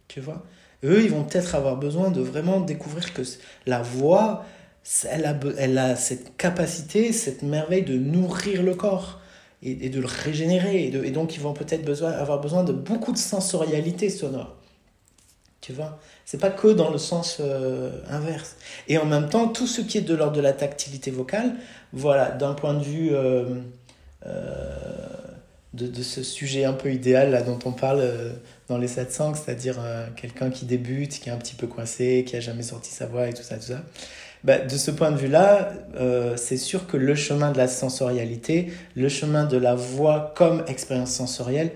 [0.07, 0.43] tu vois.
[0.84, 3.21] eux, ils vont peut-être avoir besoin de vraiment découvrir que
[3.65, 4.45] la voix,
[5.09, 9.19] elle a, elle a cette capacité, cette merveille de nourrir le corps
[9.61, 13.11] et, de le régénérer, et, et donc ils vont peut-être besoin, avoir besoin de beaucoup
[13.11, 14.55] de sensorialité sonore,
[15.66, 18.55] tu vois c'est pas que dans le sens euh, inverse.
[18.88, 21.53] Et en même temps, tout ce qui est de l'ordre de la tactilité vocale,
[21.93, 23.45] voilà, d'un point de vue euh,
[24.26, 24.76] euh,
[25.74, 28.03] de, de, ce sujet un peu idéal là, dont on parle
[28.68, 29.78] dans les 700, c'est-à-dire
[30.16, 33.28] quelqu'un qui débute, qui est un petit peu coincé, qui a jamais sorti sa voix
[33.28, 33.84] et tout ça, tout ça.
[34.43, 35.74] Bah, de ce point de vue-là,
[36.38, 41.11] c'est sûr que le chemin de la sensorialité, le chemin de la voix comme expérience
[41.11, 41.72] sensorielle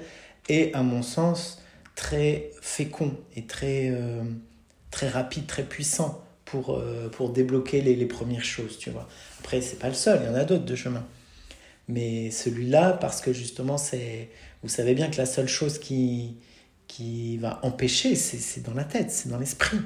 [0.48, 1.59] est, à mon sens,
[2.00, 4.24] très fécond et très, euh,
[4.90, 9.10] très rapide, très puissant pour, euh, pour débloquer les, les, premières choses, tu vois.
[9.40, 11.06] Après, c'est pas le seul, il y en a d'autres de chemins.
[11.90, 14.30] Mais celui-là, parce que justement, c'est,
[14.64, 16.38] vous savez bien que la seule chose qui,
[16.88, 19.80] qui va empêcher, c'est dans la tête, c'est dans l'esprit.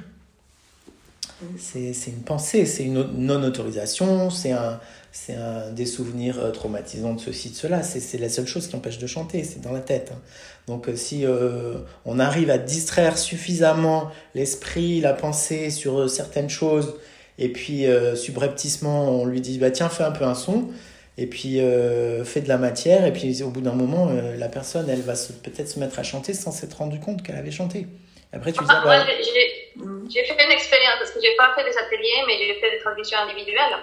[1.58, 4.80] C'est une pensée, c'est une non-autorisation, c'est un,
[5.14, 5.36] c'est
[5.74, 7.84] des souvenirs euh, traumatisants de ceci, de cela.
[7.84, 10.10] C'est la seule chose qui empêche de chanter, c'est dans la tête.
[10.12, 10.18] Hein.
[10.66, 16.96] Donc euh, si euh, on arrive à distraire suffisamment l'esprit, la pensée sur certaines choses,
[17.38, 20.68] et puis subrepticement on lui dit bah tiens fais un peu un son,
[21.18, 21.58] et puis
[22.24, 25.68] fais de la matière, et puis au bout d'un moment la personne elle va peut-être
[25.68, 27.88] se mettre à chanter sans s'être rendu compte qu'elle avait chanté.
[28.34, 31.76] Après tu dis, ah, bah, j'ai fait une expérience parce que j'ai pas fait des
[31.76, 33.78] ateliers, mais j'ai fait des traductions individuelles.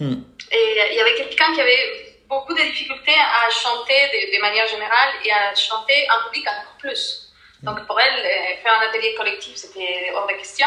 [0.00, 0.22] Hmm.
[0.50, 4.66] Et il y avait quelqu'un qui avait beaucoup de difficultés à chanter de, de, manière
[4.66, 7.32] générale et à chanter en public encore plus.
[7.62, 10.66] Donc pour elle, euh, faire un atelier collectif, c'était hors de question.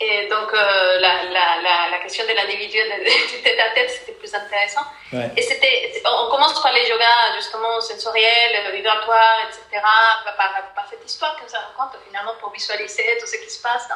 [0.00, 4.32] Et donc euh, la, la, la, question de l'individu, du tête à tête, c'était plus
[4.32, 4.82] intéressant.
[5.36, 9.82] Et c'était, on commence par les yogas justement sensoriels, vibratoires, etc.
[10.24, 13.88] Par, par, cette histoire qu'on se raconte finalement pour visualiser tout ce qui se passe.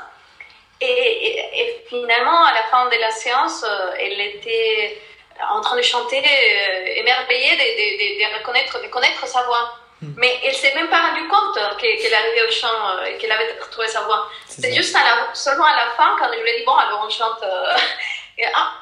[0.80, 5.00] Et, finalement, à la fin de la séance, euh, elle était
[5.48, 9.78] en train de chanter, euh, émerveillée de, de, reconnaître, de connaître sa voix.
[10.02, 10.14] Hmm.
[10.16, 13.58] Mais elle s'est même pas rendue compte qu'elle arrivait au chant euh, et qu'elle avait
[13.60, 14.28] retrouvé sa voix.
[14.48, 17.04] C'est juste à la, seulement à la fin, quand je lui ai dit, bon, alors
[17.06, 17.42] on chante.
[18.38, 18.72] et, ah,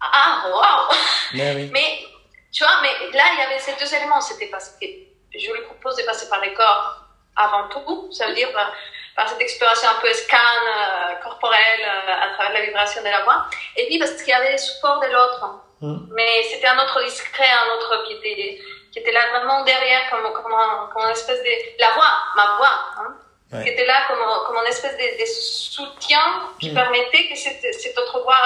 [0.00, 0.96] ah, waouh!
[1.34, 2.08] Mais,
[2.52, 4.20] tu vois, mais là, il y avait ces deux éléments.
[4.20, 4.86] C'était parce que
[5.34, 7.04] je lui propose de passer par les corps
[7.36, 8.08] avant tout.
[8.12, 12.66] Ça veut dire, par cette exploration un peu scan euh, corporelle euh, à travers la
[12.66, 13.46] vibration de la voix.
[13.76, 15.60] Et puis parce qu'il y avait le support de l'autre.
[15.80, 16.14] Mm.
[16.14, 18.60] Mais c'était un autre discret, un autre qui était,
[18.92, 21.80] qui était là vraiment derrière, comme, comme, comme une espèce de.
[21.80, 22.84] La voix, ma voix.
[22.98, 23.16] Hein,
[23.62, 26.20] qui était là comme, comme une espèce de, de soutien
[26.60, 26.74] qui mm.
[26.74, 28.38] permettait que cette, cette autre voix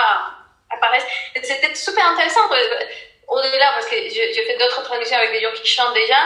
[0.70, 1.07] apparaissent.
[1.42, 2.49] C'était super intéressant
[3.28, 6.16] au-delà, parce que j'ai fait d'autres traductions avec des gens qui chantent déjà,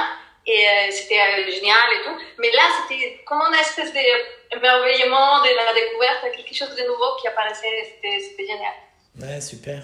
[0.47, 2.19] et euh, c'était euh, génial et tout.
[2.39, 7.29] Mais là, c'était comme une espèce d'émerveillement, de la découverte, quelque chose de nouveau qui
[7.29, 8.75] apparaissait, c'était génial.
[9.21, 9.83] Ouais, super.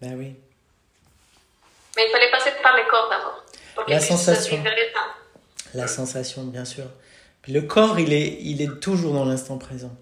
[0.00, 0.34] Ben oui.
[1.96, 3.42] Mais il fallait passer par les corps d'abord.
[3.88, 4.62] La sensation.
[5.74, 6.84] La sensation, bien sûr.
[7.48, 9.94] le corps, il est, il est toujours dans l'instant présent.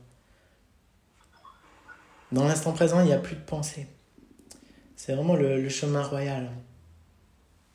[2.31, 3.87] Dans l'instant présent, il n'y a plus de pensée.
[4.97, 6.51] C'est vraiment le, chemin royal.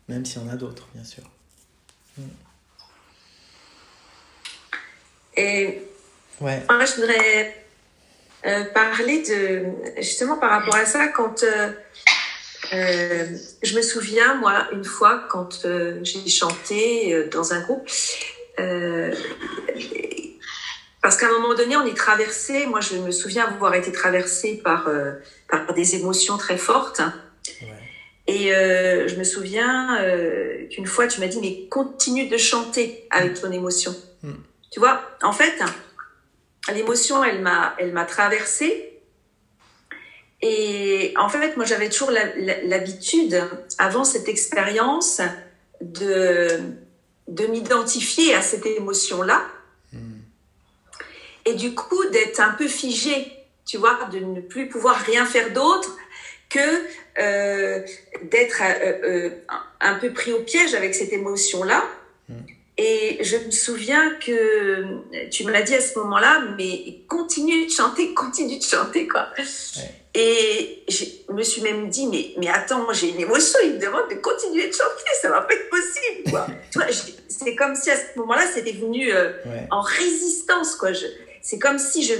[0.07, 1.23] Même s'il y en a d'autres, bien sûr.
[5.35, 5.83] Et
[6.41, 6.63] ouais.
[6.69, 7.65] moi, je voudrais
[8.45, 9.65] euh, parler de,
[9.97, 11.71] justement par rapport à ça, quand euh,
[12.73, 13.25] euh,
[13.63, 15.65] je me souviens, moi, une fois, quand
[16.03, 17.87] j'ai chanté dans un groupe,
[21.07, 24.57] parce qu'à un moment donné, on est traversé, moi je me souviens avoir été traversée
[24.57, 25.13] par, euh,
[25.47, 27.01] par des émotions très fortes.
[28.27, 33.07] Et euh, je me souviens euh, qu'une fois, tu m'as dit, mais continue de chanter
[33.09, 33.95] avec ton émotion.
[34.21, 34.33] Mm.
[34.69, 35.53] Tu vois, en fait,
[36.73, 38.96] l'émotion, elle m'a, elle m'a traversée.
[40.41, 43.41] Et en fait, moi, j'avais toujours l'habitude,
[43.77, 45.21] avant cette expérience,
[45.81, 46.59] de,
[47.27, 49.43] de m'identifier à cette émotion-là
[51.47, 53.31] et du coup d'être un peu figé,
[53.65, 55.97] tu vois, de ne plus pouvoir rien faire d'autre
[56.49, 56.59] que
[57.19, 57.81] euh,
[58.23, 59.29] d'être euh, euh,
[59.79, 61.83] un peu pris au piège avec cette émotion-là.
[62.27, 62.33] Mm.
[62.79, 67.71] Et je me souviens que tu me l'as dit à ce moment-là, mais continue de
[67.71, 69.29] chanter, continue de chanter, quoi.
[70.19, 74.09] Et je me suis même dit, mais, mais attends, j'ai une émotion, il me demande
[74.09, 76.47] de continuer de chanter, ça va pas être possible, quoi.
[76.71, 76.87] tu vois,
[77.27, 79.11] c'est comme si à ce moment-là, c'était venu
[79.69, 80.89] en résistance, quoi.
[81.43, 82.15] C'est comme si je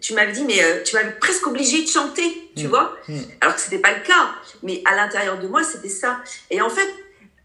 [0.00, 2.68] tu m'avais dit mais euh, tu m'avais presque obligé de chanter tu mm.
[2.68, 3.20] vois mm.
[3.40, 6.20] alors que c'était pas le cas mais à l'intérieur de moi c'était ça
[6.50, 6.88] et en fait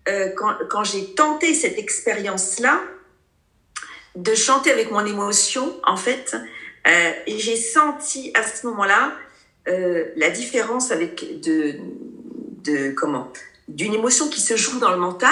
[0.08, 2.82] euh, quand, quand j'ai tenté cette expérience là
[4.16, 6.36] de chanter avec mon émotion en fait
[6.88, 8.86] euh, j'ai senti à ce moment
[9.68, 11.76] là la différence avec de
[12.64, 13.32] de comment
[13.68, 15.30] d'une émotion qui se joue dans le mental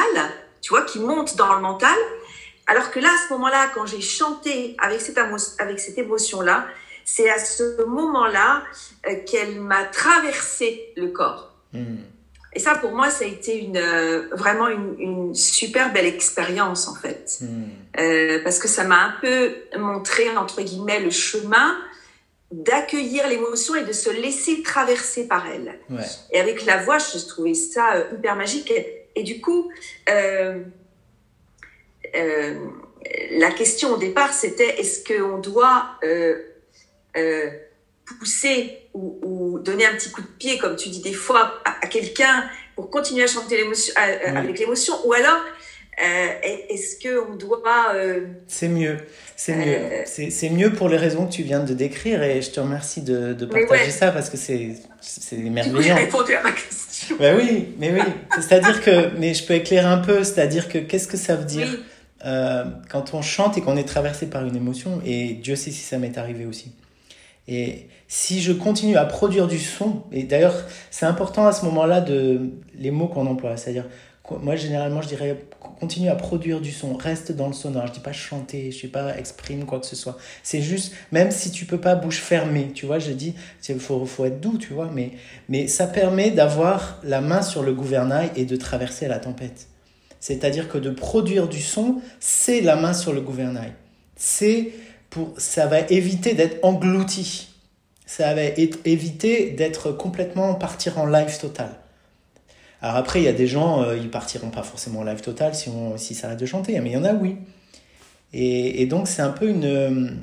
[0.61, 1.97] tu vois qui monte dans le mental
[2.69, 6.67] alors que là, à ce moment-là, quand j'ai chanté avec cette, avec cette émotion-là,
[7.03, 8.61] c'est à ce moment-là
[9.07, 11.51] euh, qu'elle m'a traversé le corps.
[11.73, 11.97] Hmm.
[12.53, 16.93] Et ça, pour moi, ça a été une, euh, vraiment une, super belle expérience, en
[16.93, 17.39] fait.
[17.41, 17.69] Hmm.
[17.99, 21.75] Euh, parce que ça m'a un peu montré, entre guillemets, le chemin
[22.51, 25.79] d'accueillir l'émotion et de se laisser traverser par elle.
[26.31, 28.73] Et avec la voix, je trouvais ça hyper magique.
[29.15, 29.69] Et, du coup,
[32.15, 32.53] euh,
[33.31, 36.37] la question au départ, c'était est-ce qu'on doit euh,
[37.17, 37.49] euh,
[38.05, 42.49] pousser ou, donner un petit coup de pied, comme tu dis des fois, à, quelqu'un
[42.75, 45.39] pour continuer à chanter l'émotion, avec l'émotion, ou alors
[45.99, 47.61] est-ce qu'on doit...
[48.47, 48.97] c'est mieux,
[49.35, 49.79] c'est mieux.
[50.05, 53.33] C'est mieux pour les raisons que tu viens de décrire et je te remercie de,
[53.45, 55.81] partager ça parce que c'est merveilleux.
[55.81, 57.17] J'ai répondu à ma question.
[57.19, 58.01] Ben oui, mais oui.
[58.35, 61.69] C'est-à-dire que, mais je peux éclairer un peu, c'est-à-dire que qu'est-ce que ça veut dire
[62.25, 65.81] euh, quand on chante et qu'on est traversé par une émotion, et Dieu sait si
[65.81, 66.73] ça m'est arrivé aussi.
[67.47, 70.55] Et si je continue à produire du son, et d'ailleurs
[70.91, 73.85] c'est important à ce moment-là de les mots qu'on emploie, c'est-à-dire
[74.37, 75.37] moi généralement je dirais
[75.79, 77.87] continue à produire du son, reste dans le sonore.
[77.87, 80.17] Je dis pas chanter, je dis pas exprime quoi que ce soit.
[80.43, 83.33] C'est juste même si tu peux pas bouche fermée, tu vois, je dis
[83.67, 85.11] il faut, faut être doux, tu vois, mais
[85.47, 89.67] mais ça permet d'avoir la main sur le gouvernail et de traverser la tempête.
[90.19, 93.71] C'est-à-dire que de produire du son, c'est la main sur le gouvernail.
[94.15, 94.73] C'est
[95.09, 97.47] pour, ça va éviter d'être englouti.
[98.05, 101.69] Ça va éviter d'être complètement partir en live total.
[102.81, 105.53] Alors après, il y a des gens, euh, ils partiront pas forcément en live total
[105.55, 107.37] si on si ça arrête de chanter, mais il y en a oui.
[108.31, 110.21] Et, donc c'est un peu une,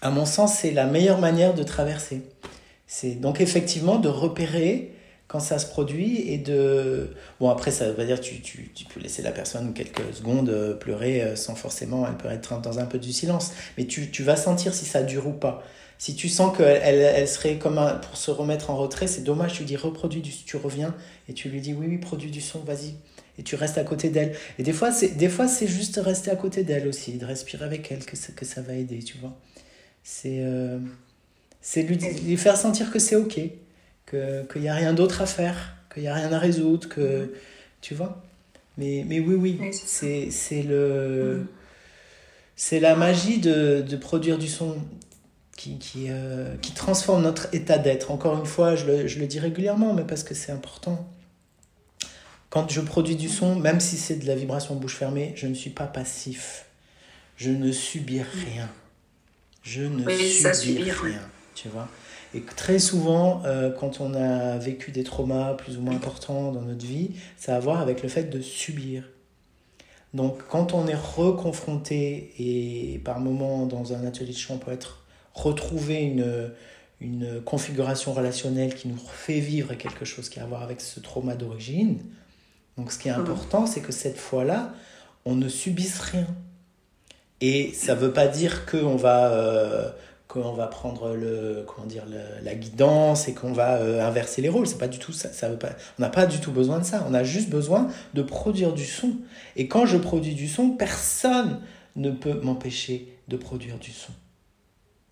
[0.00, 2.22] à mon sens, c'est la meilleure manière de traverser.
[2.86, 4.92] C'est donc effectivement de repérer
[5.32, 7.14] quand ça se produit et de...
[7.40, 10.74] Bon, après, ça veut dire tu, tu, tu peux laisser la personne quelques secondes euh,
[10.74, 12.06] pleurer euh, sans forcément...
[12.06, 13.52] Elle peut être dans un peu du silence.
[13.78, 15.62] Mais tu, tu vas sentir si ça dure ou pas.
[15.98, 19.52] Si tu sens qu'elle elle, serait comme un, pour se remettre en retrait, c'est dommage.
[19.52, 20.30] Tu lui dis reproduis du...
[20.30, 20.94] Tu reviens
[21.28, 22.94] et tu lui dis oui, oui, produis du son, vas-y.
[23.38, 24.34] Et tu restes à côté d'elle.
[24.58, 27.64] Et des fois, c'est, des fois, c'est juste rester à côté d'elle aussi, de respirer
[27.64, 29.38] avec elle, que ça, que ça va aider, tu vois.
[30.02, 30.78] C'est, euh,
[31.60, 33.40] c'est lui, lui faire sentir que c'est OK
[34.10, 37.32] qu'il n'y a rien d'autre à faire, qu'il n'y a rien à résoudre, que.
[37.80, 38.22] Tu vois
[38.78, 41.46] mais, mais oui, oui, c'est le.
[42.54, 44.76] C'est la magie de, de, produire du son.
[45.56, 48.10] Qui, qui, euh, qui transforme notre état d'être.
[48.10, 51.08] Encore une fois, je le, je le dis régulièrement, mais parce que c'est important.
[52.50, 55.54] Quand je produis du son, même si c'est de la vibration bouche fermée, je ne
[55.54, 56.66] suis pas passif.
[57.36, 58.68] Je ne subis rien.
[59.62, 60.08] Je ne
[60.52, 61.20] subis rien.
[61.54, 61.88] Tu vois
[62.34, 66.62] et très souvent, euh, quand on a vécu des traumas plus ou moins importants dans
[66.62, 69.04] notre vie, ça a à voir avec le fait de subir.
[70.14, 74.72] Donc quand on est reconfronté, et par moments dans un atelier de chant, on peut
[74.72, 75.01] être
[75.34, 76.50] retrouver une,
[77.00, 81.00] une configuration relationnelle qui nous fait vivre quelque chose qui a à voir avec ce
[81.00, 81.98] trauma d'origine.
[82.76, 83.20] Donc ce qui est mmh.
[83.20, 84.72] important, c'est que cette fois-là,
[85.24, 86.26] on ne subisse rien.
[87.40, 89.32] Et ça ne veut pas dire qu'on va...
[89.32, 89.90] Euh,
[90.40, 92.04] va prendre le, comment dire,
[92.42, 94.66] la guidance et qu'on va euh, inverser les rôles.
[94.66, 95.32] C'est pas du tout ça.
[95.32, 97.04] ça veut pas, on n'a pas du tout besoin de ça.
[97.08, 99.16] On a juste besoin de produire du son.
[99.56, 101.60] Et quand je produis du son, personne
[101.96, 104.12] ne peut m'empêcher de produire du son.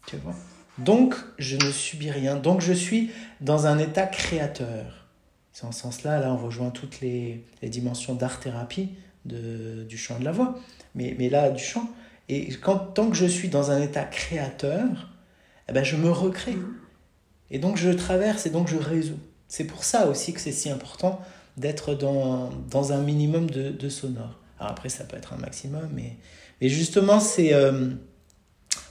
[0.07, 0.35] Tu vois
[0.79, 2.37] Donc, je ne subis rien.
[2.37, 5.07] Donc, je suis dans un état créateur.
[5.53, 8.91] C'est en ce sens-là, là, on rejoint toutes les, les dimensions d'art-thérapie
[9.25, 10.59] du chant de la voix.
[10.95, 11.89] Mais, mais là, du chant,
[12.31, 15.11] et quand, tant que je suis dans un état créateur,
[15.69, 16.57] eh ben je me recrée.
[17.51, 19.19] Et donc je traverse et donc je résous.
[19.49, 21.21] C'est pour ça aussi que c'est si important
[21.57, 24.39] d'être dans, dans, un minimum de, de, sonore.
[24.61, 26.17] Alors après, ça peut être un maximum, mais,
[26.61, 27.91] mais justement, c'est euh,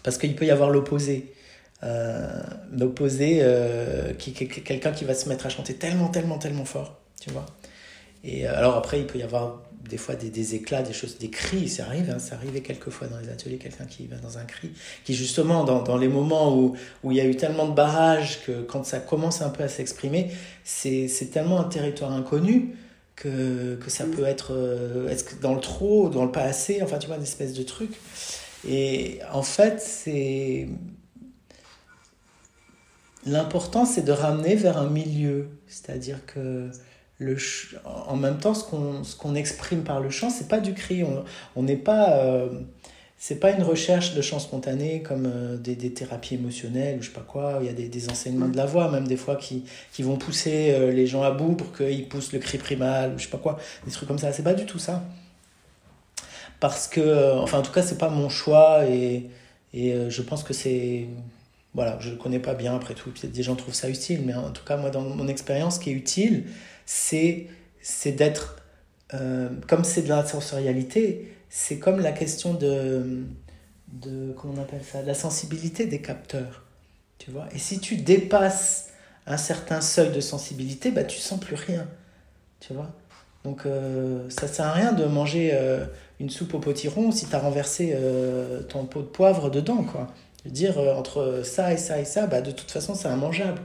[0.03, 1.33] parce qu'il peut y avoir l'opposé.
[1.81, 2.41] Euh,
[2.77, 7.29] l'opposé, euh, qui, quelqu'un qui va se mettre à chanter tellement, tellement, tellement fort, tu
[7.29, 7.45] vois.
[8.23, 11.29] Et alors après, il peut y avoir des fois des, des, éclats, des choses, des
[11.29, 14.43] cris, ça arrive, hein, ça arrivait quelquefois dans les ateliers, quelqu'un qui va dans un
[14.43, 14.71] cri,
[15.05, 18.43] qui justement dans, dans, les moments où, où il y a eu tellement de barrages
[18.45, 20.31] que quand ça commence un peu à s'exprimer,
[20.63, 22.75] c'est tellement un territoire inconnu
[23.15, 26.97] que, que ça peut être, euh, est dans le trop, dans le pas assez, enfin
[26.97, 27.91] tu vois, une espèce de truc.
[28.67, 30.67] Et en fait, c'est...
[33.25, 36.71] L'important, c'est de ramener vers un milieu, c'est-à-dire que
[37.19, 37.37] le
[37.83, 41.03] en même temps, ce qu'on qu'on exprime par le chant, c'est pas du cri.
[41.55, 42.13] On n'est pas.
[42.13, 42.49] Euh,
[43.21, 47.07] c'est pas une recherche de chant spontané comme euh, des, des, thérapies émotionnelles ou je
[47.09, 47.57] sais pas quoi.
[47.59, 50.15] Il y a des, des enseignements de la voix, même des fois, qui, qui vont
[50.15, 53.29] pousser euh, les gens à bout pour qu'ils poussent le cri primal ou je sais
[53.29, 53.59] pas quoi.
[53.85, 54.31] Des trucs comme ça.
[54.31, 55.03] C'est pas du tout ça.
[56.59, 59.29] Parce que, enfin, en tout cas, c'est pas mon choix et,
[59.73, 61.07] et je pense que c'est
[61.73, 64.33] voilà, je ne connais pas bien après tout, peut-être des gens trouvent ça utile, mais
[64.33, 66.45] en tout cas, moi, dans mon expérience, ce qui est utile,
[66.85, 67.47] c'est
[67.81, 68.57] c'est d'être
[69.13, 73.23] euh, comme c'est de la sensorialité c'est comme la question de
[73.87, 76.63] de comment on appelle ça la sensibilité des capteurs
[77.17, 77.47] tu vois.
[77.53, 78.89] Et si tu dépasses
[79.27, 81.87] un certain seuil de sensibilité bah tu sens plus rien
[82.59, 82.91] tu vois
[83.49, 85.85] donc euh, ça sert à rien de manger euh,
[86.19, 87.95] une soupe au potiron si tu as renversé
[88.69, 90.07] ton pot de poivre dedans quoi
[90.45, 93.61] dire entre ça et ça et ça bah de toute façon c'est immangeable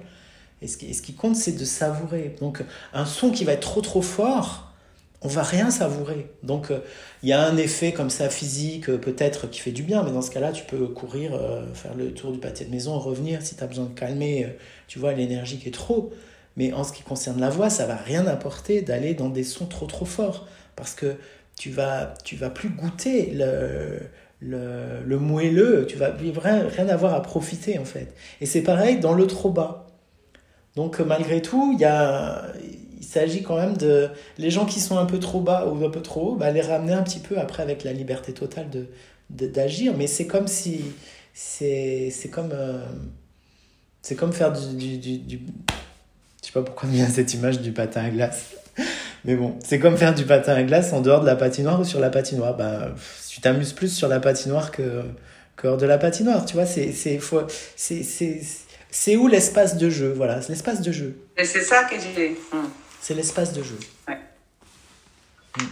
[0.64, 2.34] et ce qui, ce qui compte, c'est de savourer.
[2.40, 2.64] Donc,
[2.94, 4.72] un son qui va être trop trop fort,
[5.20, 6.30] on va rien savourer.
[6.42, 6.78] Donc, euh,
[7.22, 10.10] il y a un effet comme ça physique, euh, peut-être, qui fait du bien, mais
[10.10, 13.42] dans ce cas-là, tu peux courir, euh, faire le tour du pâté de maison, revenir
[13.42, 14.56] si tu as besoin de calmer,
[14.88, 16.12] tu vois, l'énergie qui est trop.
[16.56, 19.66] Mais en ce qui concerne la voix, ça va rien apporter d'aller dans des sons
[19.66, 20.46] trop trop forts.
[20.76, 21.16] Parce que
[21.56, 24.00] tu vas, tu vas plus goûter le,
[24.40, 28.14] le, le moelleux, tu vas rien, rien avoir à profiter en fait.
[28.40, 29.86] Et c'est pareil dans le trop bas.
[30.74, 32.46] Donc euh, malgré tout, il, y a,
[32.98, 34.08] il s'agit quand même de...
[34.38, 36.60] Les gens qui sont un peu trop bas ou un peu trop haut, bah, les
[36.60, 38.88] ramener un petit peu après avec la liberté totale de,
[39.46, 39.94] d'agir.
[39.96, 40.80] Mais c'est comme si...
[41.32, 42.50] C'est, comme...
[42.52, 42.84] Euh,
[44.02, 45.40] c'est comme faire du, du...
[46.44, 48.50] Je sais pas pourquoi il y a cette image du patin à glace.
[49.24, 51.84] Mais bon, c'est comme faire du patin à glace en dehors de la patinoire ou
[51.84, 52.54] sur la patinoire.
[52.54, 52.94] Bah,
[53.30, 55.04] tu t'amuses plus sur la patinoire que,
[55.56, 56.44] que hors de la patinoire.
[56.44, 57.18] Tu vois, c'est, c'est,
[57.76, 58.40] c'est, c'est,
[58.90, 61.16] c'est où l'espace de jeu Voilà, c'est l'espace de jeu.
[61.38, 62.36] Et c'est ça que j'ai.
[62.52, 62.68] Hmm.
[63.00, 63.78] C'est l'espace de jeu.
[64.06, 64.18] Ouais.
[65.58, 65.66] Hmm.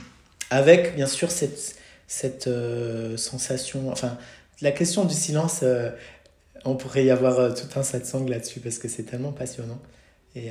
[0.49, 3.91] Avec, bien sûr, cette, cette euh, sensation.
[3.91, 4.16] Enfin,
[4.62, 5.91] la question du silence, euh,
[6.64, 9.79] on pourrait y avoir euh, tout un satsang là-dessus parce que c'est tellement passionnant.
[10.35, 10.49] Et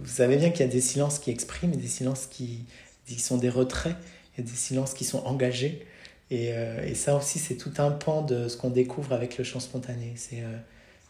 [0.00, 2.64] vous savez bien qu'il y a des silences qui expriment et des silences qui,
[3.06, 3.96] qui sont des retraits.
[4.38, 5.86] A des silences qui sont engagés.
[6.30, 9.60] Et, et ça aussi, c'est tout un pan de ce qu'on découvre avec le chant
[9.60, 10.14] spontané.
[10.16, 10.42] C'est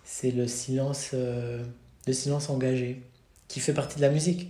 [0.05, 1.65] c'est le silence, euh,
[2.07, 3.03] le silence engagé,
[3.49, 4.49] qui fait partie de la musique,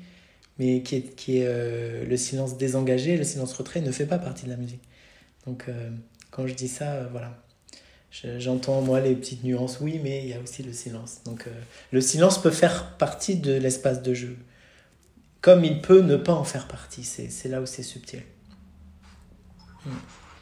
[0.59, 4.19] mais qui est, qui est euh, le silence désengagé, le silence retrait ne fait pas
[4.19, 4.83] partie de la musique.
[5.47, 5.91] Donc euh,
[6.31, 7.43] quand je dis ça, voilà.
[8.39, 11.23] J'entends moi les petites nuances, oui, mais il y a aussi le silence.
[11.25, 11.47] Donc
[11.93, 14.37] le silence peut faire partie de l'espace de jeu,
[15.41, 17.05] comme il peut ne pas en faire partie.
[17.05, 18.23] C'est là où c'est subtil.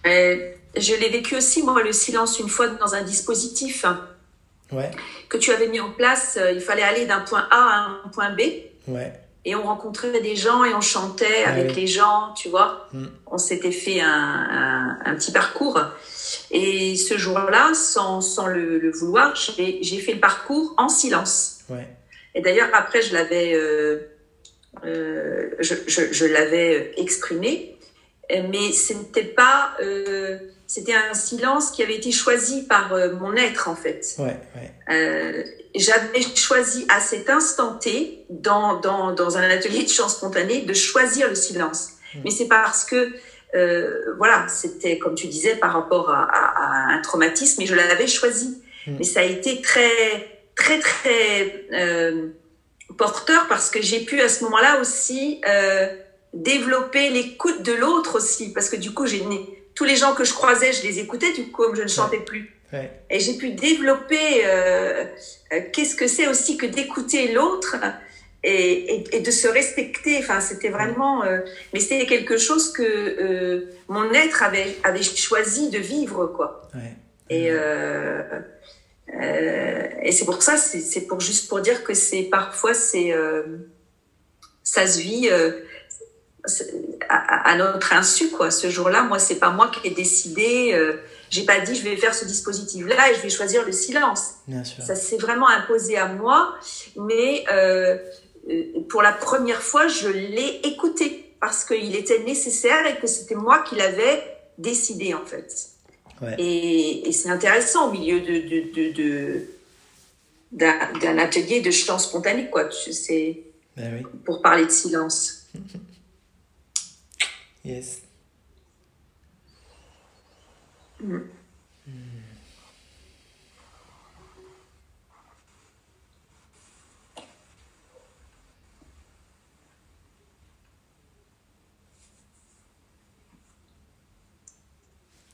[0.04, 3.84] je l'ai vécu aussi, moi, le silence, une fois dans un dispositif
[5.28, 6.38] que tu avais mis en place.
[6.40, 8.40] Euh, il fallait aller d'un point A à un point B.
[8.88, 9.12] Ouais.
[9.44, 12.88] Et on rencontrait des gens et on chantait avec les gens, tu vois.
[12.92, 13.06] Mm.
[13.26, 15.80] On s'était fait un, un, petit parcours.
[16.50, 21.60] Et ce jour-là, sans, sans le, vouloir, j'ai fait le parcours en silence.
[21.70, 21.88] Ouais.
[22.34, 24.10] Et d'ailleurs, après, je l'avais euh,
[24.84, 27.76] euh, je, je, je l'avais exprimé,
[28.30, 30.38] mais ce n'était pas euh,
[30.70, 34.06] c'était un silence qui avait été choisi par euh, mon être en fait.
[34.18, 34.72] Ouais, ouais.
[34.88, 35.42] Euh,
[35.74, 40.72] j'avais choisi à cet instant T, dans, dans, dans, un atelier de chant spontané, de
[40.72, 41.94] choisir le silence.
[42.14, 42.20] Hmm.
[42.24, 43.12] Mais c'est parce que,
[43.56, 48.06] euh, voilà, c'était, comme tu disais, par rapport à, à, un traumatisme, et je l'avais
[48.06, 48.62] choisi.
[48.86, 48.94] Hmm.
[48.96, 51.66] Mais ça a été très, très, très
[52.96, 55.40] porteur parce que j'ai pu à ce moment-là aussi
[56.32, 58.52] développer l'écoute de l'autre aussi.
[58.52, 59.24] Parce que du coup, j'ai
[59.80, 62.18] tous les gens que je croisais, je les écoutais, du coup, comme je ne chantais
[62.18, 62.54] plus.
[63.08, 65.06] Et j'ai pu développer euh,
[65.54, 67.76] euh, qu'est-ce que c'est aussi que d'écouter l'autre
[68.44, 70.18] et, et, de se respecter.
[70.18, 71.38] Enfin, c'était vraiment, euh,
[71.72, 76.68] mais c'était quelque chose que mon être avait, avait choisi de vivre, quoi.
[76.74, 76.94] Ouais.
[77.30, 77.48] Et,
[80.02, 83.14] et c'est pour ça, c'est pour juste pour dire que c'est parfois c'est
[84.62, 85.30] ça se vit
[87.08, 88.50] à, notre insu quoi.
[88.50, 90.72] Ce jour-là, moi, c'est pas moi qui ai décidé.
[90.72, 94.34] Euh, j'ai pas dit je vais faire ce dispositif-là et je vais choisir le silence.
[94.46, 94.82] Bien sûr.
[94.82, 96.54] Ça s'est vraiment imposé à moi,
[96.96, 97.98] mais euh,
[98.48, 103.34] euh, pour la première fois, je l'ai écouté parce qu'il était nécessaire et que c'était
[103.34, 104.22] moi qui l'avais
[104.58, 105.52] décidé en fait.
[106.20, 106.34] Ouais.
[106.38, 109.42] Et, et c'est intéressant au milieu de, de, de,
[110.52, 112.68] d'un atelier de chant spontané quoi.
[112.70, 113.42] C'est
[113.76, 114.06] ben oui.
[114.24, 115.46] pour parler de silence.
[117.64, 118.02] Yes.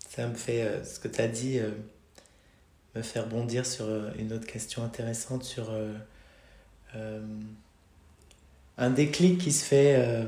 [0.09, 1.71] Ça me fait, euh, ce que tu as dit, euh,
[2.95, 5.71] me faire bondir sur euh, une autre question intéressante, sur
[8.79, 10.27] un déclic qui se fait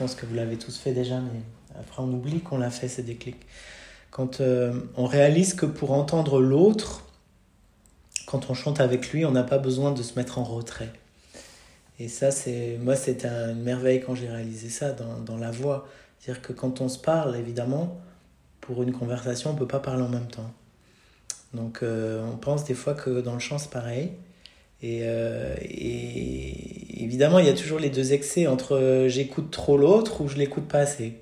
[0.00, 1.42] pense que vous l'avez tous fait déjà, mais
[1.78, 3.46] après on oublie qu'on l'a fait, ces déclics.
[4.10, 7.04] Quand euh, on réalise que pour entendre l'autre,
[8.24, 10.90] quand on chante avec lui, on n'a pas besoin de se mettre en retrait.
[11.98, 15.86] Et ça, c'est moi, c'était une merveille quand j'ai réalisé ça dans, dans la voix.
[16.18, 18.00] C'est-à-dire que quand on se parle, évidemment,
[18.62, 20.50] pour une conversation, on ne peut pas parler en même temps.
[21.52, 24.12] Donc euh, on pense des fois que dans le chant, c'est pareil.
[24.82, 29.76] Et, euh, et, évidemment, il y a toujours les deux excès entre euh, j'écoute trop
[29.76, 31.14] l'autre ou je l'écoute pas assez.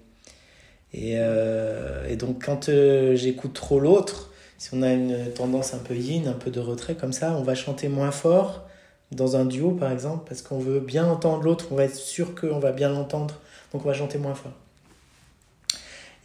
[0.95, 2.71] Et, euh, et donc, quand
[3.15, 6.95] j'écoute trop l'autre, si on a une tendance un peu yin, un peu de retrait
[6.95, 8.65] comme ça, on va chanter moins fort
[9.11, 12.35] dans un duo par exemple, parce qu'on veut bien entendre l'autre, on va être sûr
[12.35, 13.41] qu'on va bien l'entendre,
[13.73, 14.53] donc on va chanter moins fort.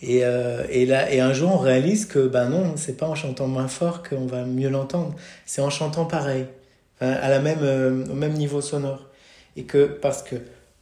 [0.01, 3.47] Et, et, là, et un jour, on réalise que ben non, c'est pas en chantant
[3.47, 5.15] moins fort qu'on va mieux l'entendre,
[5.45, 6.45] c'est en chantant pareil
[7.03, 9.09] à la même, euh, au même niveau sonore.
[9.55, 10.35] Et que parce que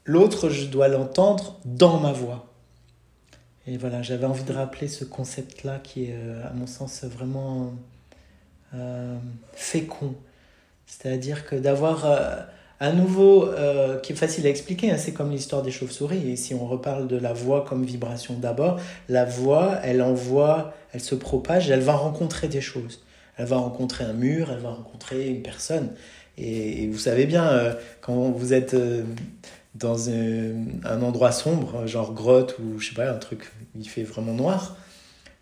[0.06, 2.48] l'autre, je dois l'entendre dans ma voix.
[3.68, 7.74] Et voilà, j'avais envie de rappeler ce concept-là qui est, euh, à mon sens, vraiment
[8.74, 9.18] euh,
[9.54, 10.16] fécond.
[10.86, 12.38] C'est-à-dire que d'avoir euh,
[12.82, 16.32] à nouveau, euh, qui est facile à expliquer, hein, c'est comme l'histoire des chauves-souris.
[16.32, 21.00] Et si on reparle de la voix comme vibration d'abord, la voix, elle envoie, elle
[21.00, 23.00] se propage, elle va rencontrer des choses.
[23.42, 25.90] Elle va rencontrer un mur, elle va rencontrer une personne.
[26.38, 29.04] Et, vous savez bien, euh, quand vous êtes euh,
[29.74, 34.34] dans un, endroit sombre, genre grotte ou je sais pas, un truc, il fait vraiment
[34.34, 34.78] noir,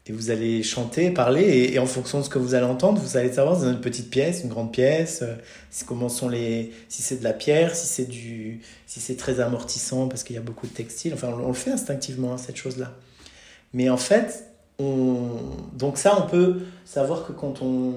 [0.06, 3.18] et vous allez chanter, parler, et, en fonction de ce que vous allez entendre, vous
[3.18, 5.36] allez savoir si c'est une petite pièce, une grande pièce, euh,
[5.70, 9.42] si, comment sont les, si c'est de la pierre, si c'est du, si c'est très
[9.42, 11.14] amortissant parce qu'il y a beaucoup de textiles.
[11.14, 12.94] Enfin, on, le fait instinctivement, hein, cette chose-là.
[13.74, 14.49] Mais en fait,
[14.80, 17.94] donc ça, on peut savoir que quand on,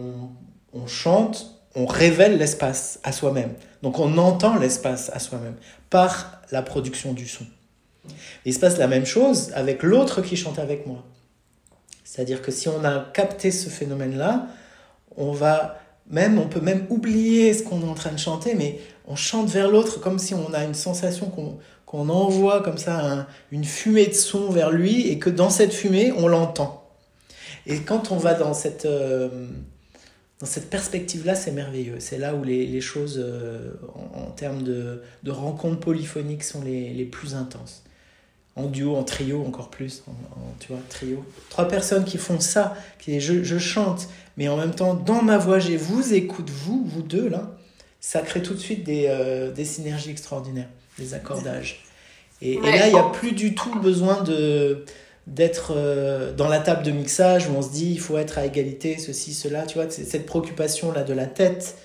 [0.73, 3.55] on chante, on révèle l'espace à soi-même.
[3.83, 5.55] Donc on entend l'espace à soi-même
[5.91, 7.47] par la production du son.
[8.45, 11.05] il se passe la même chose avec l'autre qui chante avec moi.
[12.05, 14.47] C'est-à-dire que si on a capté ce phénomène-là,
[15.17, 15.79] on va
[16.11, 19.49] même, on peut même oublier ce qu'on est en train de chanter, mais on chante
[19.49, 21.59] vers l'autre comme si on a une sensation qu'on
[21.93, 26.11] qu'on envoie comme ça une fumée de son vers lui et que dans cette fumée,
[26.17, 26.89] on l'entend.
[27.67, 29.29] Et quand on va dans cette, euh,
[30.43, 31.97] cette perspective-là, c'est merveilleux.
[32.01, 36.63] C'est là où les, les choses, euh, en, en, termes de, de rencontres polyphoniques, sont
[36.63, 37.85] les, les, plus intenses.
[38.57, 40.03] en duo, en trio encore plus,
[40.61, 41.23] tu vois, trio.
[41.51, 45.37] Trois personnes qui font ça, qui je, je chante, mais en même temps, dans ma
[45.37, 47.55] voix, j'ai vous écoute, vous, vous deux, là,
[48.01, 50.71] ça crée tout de suite des, euh, des synergies extraordinaires,
[51.03, 51.85] des accordages.
[52.41, 54.85] Et, là, il n'y a plus du tout besoin de
[55.29, 58.45] d'être euh, dans la table de mixage où on se dit il faut être à
[58.45, 61.77] égalité, ceci, cela, tu vois, cette préoccupation-là de la tête,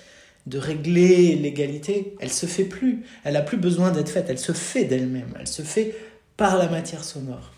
[0.47, 3.03] de régler l'égalité, elle se fait plus.
[3.24, 5.95] Elle a plus besoin d'être faite, elle se fait d'elle-même, elle se fait
[6.36, 7.51] par la matière sonore.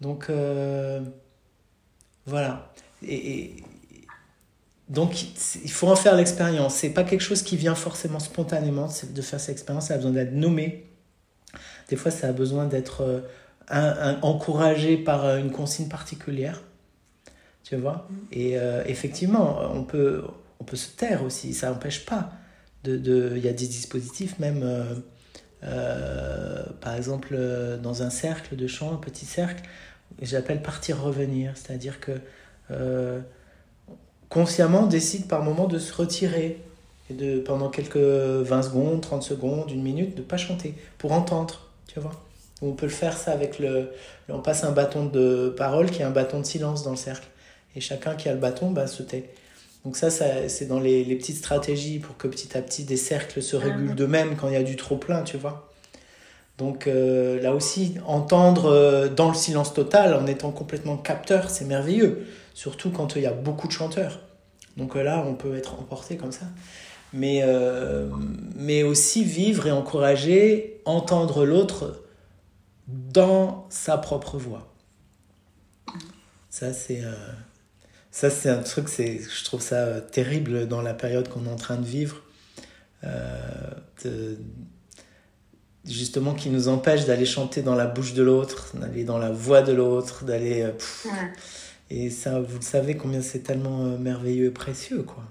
[0.00, 1.00] Donc euh,
[2.26, 2.72] voilà.
[3.06, 3.52] Et,
[4.92, 5.24] donc
[5.64, 6.74] il faut en faire l'expérience.
[6.74, 9.86] C'est pas quelque chose qui vient forcément spontanément de faire cette expérience.
[9.88, 10.86] Ça a besoin d'être nommé.
[11.88, 13.22] Des fois, ça a besoin d'être
[13.72, 16.62] euh, encouragé par euh, une consigne particulière.
[17.64, 18.08] Tu vois?
[18.32, 20.24] Et effectivement, on peut,
[20.58, 21.54] on peut se taire aussi.
[21.54, 22.32] Ça n'empêche pas.
[22.82, 24.64] De, de, il y a des dispositifs même
[25.64, 29.62] euh, par exemple, euh, dans un cercle de chant, un petit cercle,
[30.20, 32.12] j'appelle partir-revenir, c'est-à-dire que
[32.70, 33.20] euh,
[34.32, 36.58] consciemment on décide par moment de se retirer
[37.10, 41.12] et de pendant quelques 20 secondes, 30 secondes, une minute, de ne pas chanter pour
[41.12, 42.12] entendre, tu vois.
[42.62, 43.90] On peut le faire ça avec le...
[44.28, 47.26] On passe un bâton de parole qui est un bâton de silence dans le cercle.
[47.76, 49.30] Et chacun qui a le bâton bah, se tait.
[49.84, 52.96] Donc ça, ça c'est dans les, les, petites stratégies pour que petit à petit des
[52.96, 53.94] cercles se régulent ah.
[53.94, 55.70] d'eux-mêmes quand il y a du trop plein, tu vois.
[56.56, 61.64] Donc euh, là aussi, entendre euh, dans le silence total en étant complètement capteur, c'est
[61.64, 62.26] merveilleux.
[62.54, 64.20] Surtout quand il y a beaucoup de chanteurs.
[64.76, 66.46] Donc euh, là, on peut être emporté comme ça.
[67.14, 67.44] Mais,
[68.56, 72.02] mais aussi vivre et encourager, entendre l'autre
[72.86, 74.72] dans sa propre voix.
[76.48, 77.02] Ça, c'est
[78.12, 81.76] c'est un truc, je trouve ça euh, terrible dans la période qu'on est en train
[81.76, 82.22] de vivre,
[83.04, 84.36] euh,
[85.86, 89.62] justement qui nous empêche d'aller chanter dans la bouche de l'autre, d'aller dans la voix
[89.62, 90.62] de l'autre, d'aller...
[90.62, 90.72] Euh,
[91.94, 95.24] et ça, vous le savez combien c'est tellement merveilleux et précieux, quoi.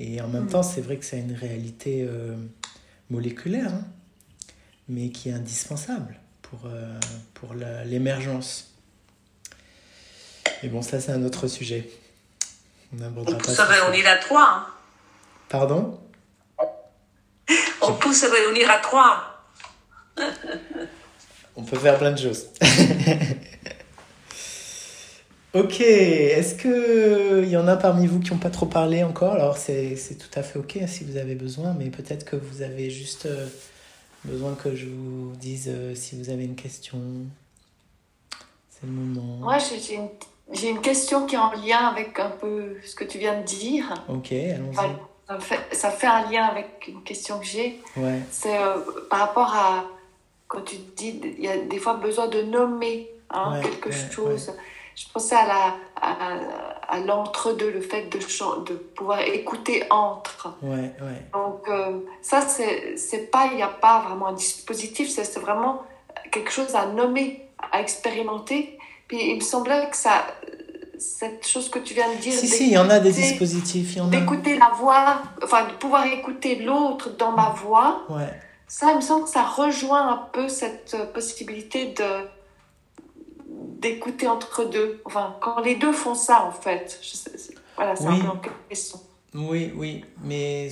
[0.00, 0.50] Et en même mm.
[0.50, 2.04] temps, c'est vrai que c'est une réalité
[3.10, 3.84] moléculaire, hein,
[4.88, 6.68] mais qui est indispensable pour,
[7.34, 8.74] pour l'émergence.
[10.64, 11.88] Et bon, ça, c'est un autre sujet.
[13.00, 14.48] On, peut se réunir à trois.
[14.48, 14.66] Hein.
[15.48, 16.00] Pardon?
[17.82, 19.44] On peut se réunir à trois.
[21.54, 22.48] On peut faire plein de choses.
[25.54, 29.32] ok, est-ce qu'il y en a parmi vous qui n'ont pas trop parlé encore?
[29.32, 32.90] Alors c'est tout à fait ok si vous avez besoin, mais peut-être que vous avez
[32.90, 33.46] juste euh,
[34.24, 36.98] besoin que je vous dise euh, si vous avez une question.
[38.68, 39.36] C'est le moment.
[39.38, 40.08] Moi, j'ai une
[40.52, 43.44] j'ai une question qui est en lien avec un peu ce que tu viens de
[43.44, 43.94] dire.
[44.08, 44.74] Ok, allons-y.
[45.26, 47.80] Ça fait, ça fait, un lien avec une question que j'ai.
[47.96, 48.20] Ouais.
[48.30, 48.76] C'est euh,
[49.08, 49.84] par rapport à
[50.48, 54.52] quand tu dis il y a des fois besoin de nommer hein, quelque chose.
[54.94, 56.16] Je pensais à la à,
[56.88, 58.18] à l'entre-deux, le fait de,
[58.64, 60.54] de pouvoir écouter entre.
[60.62, 61.22] Ouais, ouais.
[61.32, 65.82] Donc euh, ça c'est c'est pas il n'y a pas vraiment un dispositif, c'est vraiment
[66.30, 68.78] quelque chose à nommer, à expérimenter
[69.08, 70.26] puis il me semblait que ça,
[70.98, 72.32] cette chose que tu viens de dire.
[72.32, 73.98] Si, si, il y en a des dispositifs.
[74.08, 78.02] D'écouter la voix, enfin de pouvoir écouter l'autre dans ma voix.
[78.08, 78.32] Ouais.
[78.66, 82.04] Ça, il me semble que ça rejoint un peu cette possibilité de
[83.84, 85.02] d'écouter entre deux.
[85.04, 86.98] Enfin, quand les deux font ça, en fait.
[87.76, 88.98] voilà, c'est un peu question.
[89.34, 90.70] Oui, oui, mais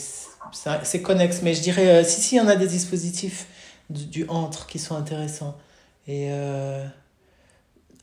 [0.83, 1.43] c'est connexe.
[1.43, 3.47] Mais je dirais, euh, si, si, il y en a des dispositifs
[3.91, 5.57] du, entre qui sont intéressants.
[6.09, 6.29] Et.
[6.31, 6.85] Euh,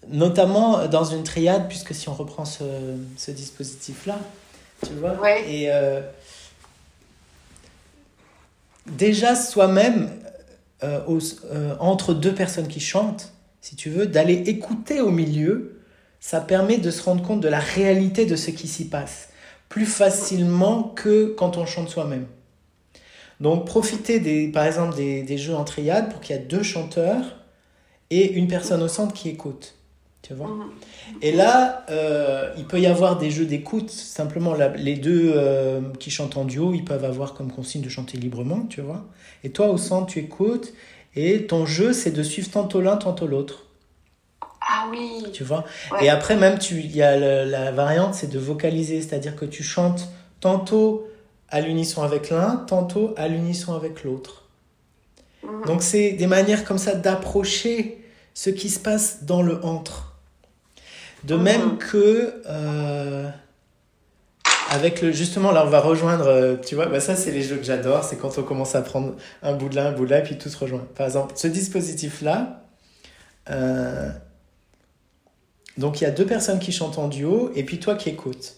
[0.07, 2.64] notamment dans une triade, puisque si on reprend ce,
[3.18, 4.18] ce dispositif-là,
[4.88, 5.99] tu vois, et euh,
[8.88, 10.10] déjà soi-même,
[11.82, 15.80] entre deux personnes qui chantent, si tu veux, d'aller écouter au milieu,
[16.20, 19.29] ça permet de se rendre compte de la réalité de ce qui s'y passe,
[19.70, 22.28] plus facilement que quand on chante soi-même.
[23.39, 26.63] Donc profitez des, par exemple des, des jeux en triade pour qu'il y ait deux
[26.63, 27.38] chanteurs
[28.09, 29.75] et une personne au centre qui écoute.
[30.21, 30.47] Tu vois?
[30.47, 30.71] Mhm.
[31.21, 33.89] Et là, euh, il peut y avoir des jeux d'écoute.
[33.89, 38.17] Simplement, les deux euh, qui chantent en duo, ils peuvent avoir comme consigne de chanter
[38.17, 39.05] librement, tu vois?
[39.43, 40.74] Et toi, au centre, tu écoutes.
[41.15, 43.65] Et ton jeu, c'est de suivre tantôt l'un, tantôt l'autre.
[44.61, 45.23] Ah oui.
[45.33, 45.65] Tu vois?
[46.01, 49.01] Et après, même, il y a la variante, c'est de vocaliser.
[49.01, 50.09] C'est-à-dire que tu chantes
[50.39, 51.07] tantôt
[51.49, 54.45] à l'unisson avec l'un, tantôt à l'unisson avec l'autre.
[55.43, 55.65] Mhm.
[55.65, 58.03] Donc, c'est des manières comme ça d'approcher
[58.33, 60.15] ce qui se passe dans le entre.
[61.23, 61.77] De même mhm.
[61.77, 63.29] que euh,
[64.71, 67.58] avec le justement là on va rejoindre euh, tu vois bah ça c'est les jeux
[67.58, 70.12] que j'adore c'est quand on commence à prendre un bout de là un bout de
[70.12, 72.55] là et puis tout se rejoint par exemple ce dispositif là
[73.50, 74.09] Euh,
[75.78, 78.58] donc il y a deux personnes qui chantent en duo et puis toi qui écoutes.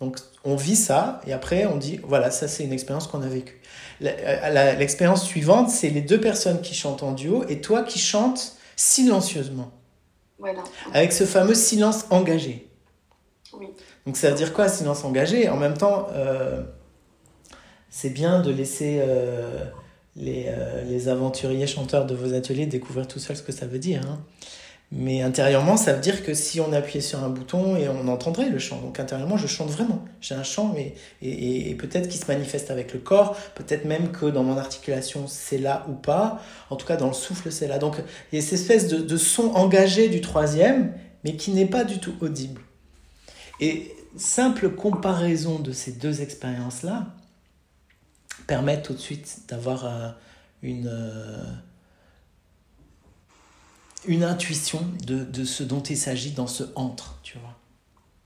[0.00, 3.26] Donc on vit ça et après on dit voilà ça c'est une expérience qu'on a
[3.28, 3.60] vécue.
[4.02, 8.56] Euh, l'expérience suivante c'est les deux personnes qui chantent en duo et toi qui chantes
[8.76, 9.70] silencieusement.
[10.38, 10.62] Voilà.
[10.92, 12.68] Avec ce fameux silence engagé.
[13.52, 13.68] Oui.
[14.06, 16.62] Donc ça veut dire quoi silence engagé En même temps euh,
[17.88, 19.02] c'est bien de laisser
[20.16, 20.50] les,
[20.88, 24.00] les, aventuriers chanteurs de vos ateliers découvrir tout seul ce que ça veut dire.
[24.08, 24.18] Hein.
[24.94, 28.50] Mais intérieurement, ça veut dire que si on appuyait sur un bouton et on entendrait
[28.50, 28.78] le chant.
[28.82, 30.04] Donc intérieurement, je chante vraiment.
[30.20, 34.12] J'ai un chant, mais et, et, peut-être qu'il se manifeste avec le corps, peut-être même
[34.12, 36.42] que dans mon articulation c'est là ou pas.
[36.68, 37.78] En tout cas, dans le souffle c'est là.
[37.78, 37.96] Donc
[38.32, 40.92] il y a cette espèce de, de son engagé du troisième,
[41.24, 42.60] mais qui n'est pas du tout audible.
[43.62, 47.06] Et simple comparaison de ces deux expériences-là
[48.48, 50.08] permet tout de suite d'avoir euh,
[50.62, 51.44] une euh,
[54.04, 57.56] une intuition de, de ce dont il s'agit dans ce entre, tu vois.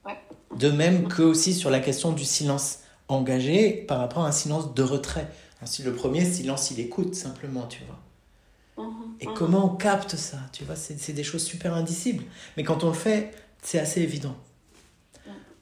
[0.07, 0.19] Ouais.
[0.57, 4.73] De même que aussi sur la question du silence engagé par rapport à un silence
[4.73, 5.31] de retrait.
[5.61, 8.87] Ainsi, le premier silence, il écoute simplement, tu vois.
[8.87, 9.35] Mhm, Et mhm.
[9.35, 12.25] comment on capte ça, tu vois, c'est des choses super indicibles.
[12.57, 14.35] Mais quand on le fait, c'est assez évident.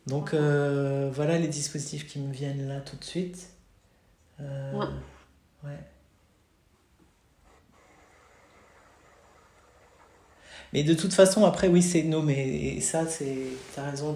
[0.07, 3.49] Donc euh, voilà les dispositifs qui me viennent là tout de suite.
[4.41, 4.73] Euh,
[5.65, 5.79] ouais.
[10.75, 12.75] Mais de toute façon, après, oui, c'est nommé.
[12.77, 13.47] Et ça, c'est.
[13.73, 14.15] Tu as raison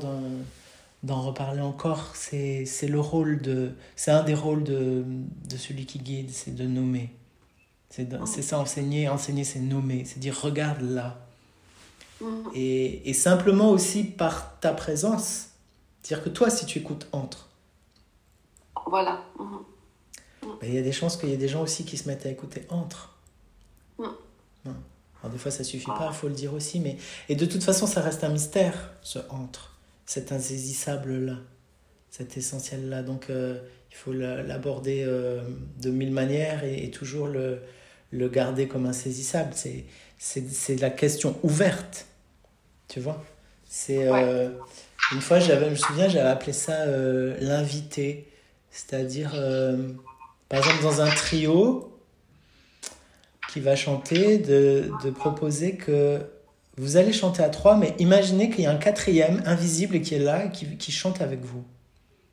[1.05, 2.11] d'en reparler encore.
[2.15, 3.71] C'est le rôle de.
[3.95, 5.05] C'est un des rôles de,
[5.49, 7.11] de celui qui guide, c'est de nommer.
[7.91, 9.09] C'est ça, enseigner.
[9.09, 10.05] Enseigner, c'est nommer.
[10.05, 11.25] C'est dire, regarde là.
[12.53, 15.48] Et, et, simplement aussi par ta présence.
[16.03, 17.49] C'est-à-dire que toi, si tu écoutes entre.
[18.87, 19.23] Voilà.
[19.39, 20.59] Mm-hmm.
[20.61, 22.27] Ben, il y a des chances qu'il y ait des gens aussi qui se mettent
[22.27, 23.17] à écouter entre.
[23.99, 24.07] Mm.
[25.21, 26.97] Alors des fois ça suffit pas, il faut le dire aussi, mais
[27.29, 29.77] et de toute façon ça reste un mystère ce entre,
[30.07, 31.35] cet insaisissable là,
[32.11, 33.03] cet essentiel là.
[33.03, 33.59] Donc euh,
[33.91, 35.43] il faut l'aborder euh,
[35.81, 37.63] de mille manières et, toujours le,
[38.13, 39.53] le garder comme insaisissable.
[39.55, 39.87] C'est
[40.19, 42.07] c'est la question ouverte,
[42.89, 43.25] tu vois?
[43.69, 44.51] C'est euh,
[45.13, 46.87] une fois je me souviens j'avais appelé ça
[47.41, 48.29] l'invité,
[48.71, 49.35] c'est-à-dire
[50.49, 51.99] par exemple dans un trio
[53.49, 56.21] qui va chanter, de, de, proposer que
[56.77, 60.21] vous allez chanter à trois, mais imaginez qu'il y a un quatrième invisible qui est
[60.21, 61.65] là et qui, qui chante avec vous.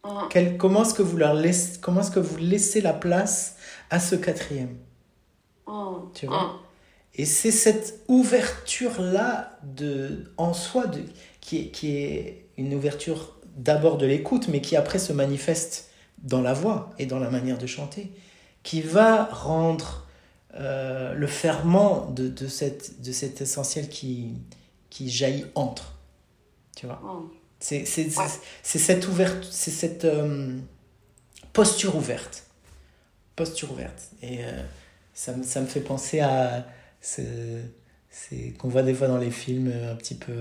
[0.04, 0.28] Ah.
[0.30, 3.56] Quel, comment est-ce que vous leur laissez, comment est-ce que vous laissez la place
[3.90, 4.76] à ce quatrième?
[5.68, 5.94] Ah.
[6.14, 6.60] Tu vois?
[6.60, 6.60] Ah.
[7.16, 11.02] Et c'est cette ouverture-là de, en soi de,
[11.40, 16.42] qui, est, qui est une ouverture d'abord de l'écoute, mais qui après se manifeste dans
[16.42, 18.12] la voix et dans la manière de chanter,
[18.64, 20.08] qui va rendre
[20.56, 24.34] euh, le ferment de, de, cette, de cet essentiel qui,
[24.90, 26.00] qui jaillit entre.
[26.76, 27.02] Tu vois.
[27.60, 30.58] C'est cette ouverte, c'est cette euh,
[31.54, 32.46] posture ouverte.
[33.36, 34.12] Posture ouverte.
[34.22, 34.64] Et euh,
[35.14, 36.66] ça, ça, me fait penser à
[37.02, 40.34] c'est qu'on voit des fois dans les films un petit peu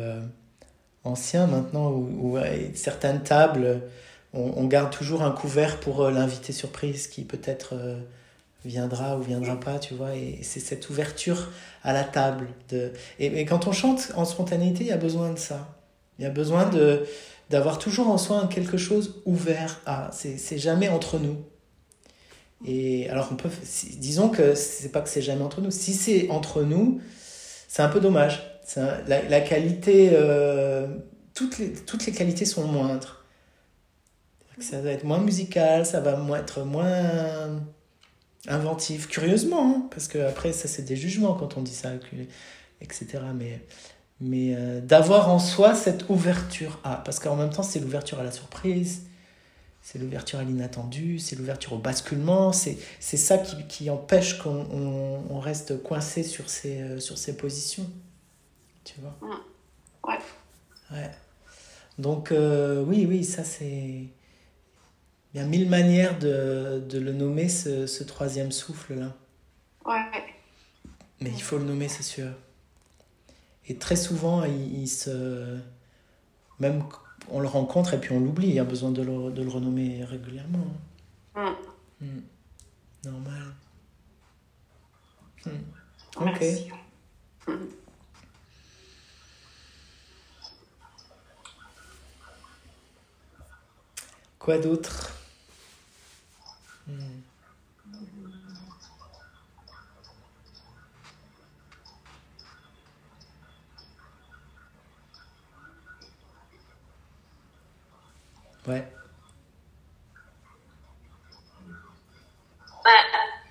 [1.05, 2.39] anciens maintenant, où,
[2.75, 3.83] certaines tables,
[4.33, 7.75] on, garde toujours un couvert pour l'invité surprise qui peut-être
[8.65, 10.15] viendra ou viendra pas, tu vois.
[10.15, 11.51] Et c'est cette ouverture
[11.83, 12.49] à la table.
[12.71, 12.93] De...
[13.19, 15.77] Et, quand on chante en spontanéité, il y a besoin de ça.
[16.19, 17.07] Il y a besoin de
[17.51, 20.11] d'avoir toujours en soi quelque chose ouvert à.
[20.13, 21.37] C'est jamais entre nous.
[22.67, 23.51] Et alors, on peut,
[23.99, 25.71] disons que c'est pas que c'est jamais entre nous.
[25.71, 27.01] Si c'est entre nous,
[27.69, 28.54] c'est un peu dommage.
[28.77, 30.87] La, la, qualité, euh,
[31.35, 33.25] toutes, les, toutes les qualités sont moindres.
[34.61, 37.61] Ça va être moins musical, ça va être moins
[38.49, 41.91] inventif, curieusement, hein, parce que après ça c'est des jugements quand on dit ça,
[42.81, 43.07] etc.
[43.35, 43.61] Mais,
[44.21, 48.23] mais euh, d'avoir en soi cette ouverture à, parce qu'en même temps c'est l'ouverture à
[48.23, 49.03] la surprise,
[49.83, 54.67] c'est l'ouverture à l'inattendu, c'est l'ouverture au basculement, c'est ça qui, qui empêche qu'on
[55.31, 57.87] on, reste coincé sur ces, euh, sur ces positions.
[58.85, 60.09] Tu vois mmh.
[60.09, 60.19] Ouais.
[60.93, 61.11] Ouais.
[61.99, 64.09] Donc euh, oui, oui, ça c'est
[65.35, 69.13] il y a mille manières de, de le nommer, ce, ce troisième souffle-là.
[69.85, 70.25] Ouais.
[71.21, 72.31] Mais il faut le nommer, c'est sûr.
[73.67, 75.59] Et très souvent, il, se.
[76.61, 76.85] Même
[77.31, 78.49] on le rencontre et puis on l'oublie.
[78.49, 80.67] Il y a besoin de le, de le renommer régulièrement.
[81.35, 82.07] Mm.
[82.07, 82.23] Mm.
[83.07, 83.55] Normal.
[85.47, 85.51] Mm.
[86.17, 86.41] Ok.
[86.41, 86.69] Merci.
[94.45, 95.11] Quoi d'autre.
[96.87, 96.99] Hmm.
[108.67, 108.75] Ouais.
[112.85, 112.93] Ouais,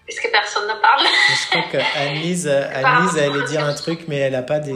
[0.06, 1.02] parce que personne ne parle?
[1.02, 4.76] je crois qu'Annelise, Annelise, elle allait dire un truc, mais elle n'a pas des,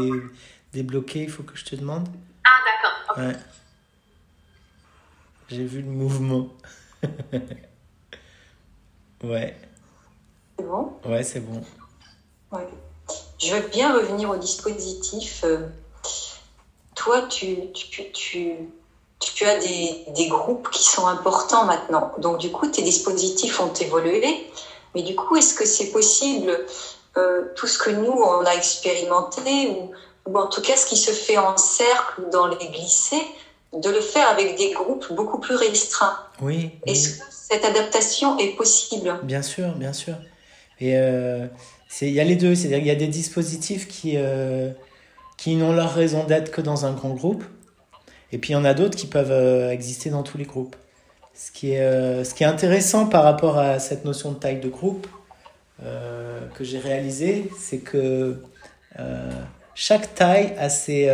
[0.73, 2.07] débloqué, il faut que je te demande.
[2.43, 3.17] Ah, d'accord.
[3.23, 3.35] Ouais.
[5.49, 6.49] J'ai vu le mouvement.
[9.23, 9.55] ouais.
[10.57, 10.93] C'est bon?
[11.05, 11.63] Ouais, c'est bon.
[12.51, 12.67] Ouais.
[13.39, 15.43] Je veux bien revenir au dispositif.
[15.45, 15.67] Euh,
[16.95, 18.55] toi, tu, tu, tu,
[19.19, 22.11] tu as des, des, groupes qui sont importants maintenant.
[22.17, 24.51] Donc, du coup, tes dispositifs ont évolué.
[24.95, 26.65] Mais du coup, est-ce que c'est possible,
[27.15, 29.91] euh, tout ce que nous, on a expérimenté, ou,
[30.25, 33.23] ou, en tout cas ce qui se fait en cercle dans les glissés,
[33.73, 36.71] de le faire avec des groupes beaucoup plus restreints Oui.
[36.85, 39.19] Est-ce que cette adaptation est possible?
[39.23, 40.15] Bien sûr, bien sûr.
[40.79, 41.47] Et euh,
[42.01, 44.71] il y a les deux, c'est-à-dire qu'il y a des dispositifs qui, euh,
[45.37, 47.43] qui n'ont leur raison d'être que dans un grand groupe,
[48.31, 50.75] et puis il y en a d'autres qui peuvent euh, exister dans tous les groupes.
[51.33, 54.69] Ce qui, est, ce qui est intéressant par rapport à cette notion de taille de
[54.69, 55.05] groupe
[55.79, 58.41] que j'ai réalisé, c'est que
[59.75, 61.11] chaque taille a ses,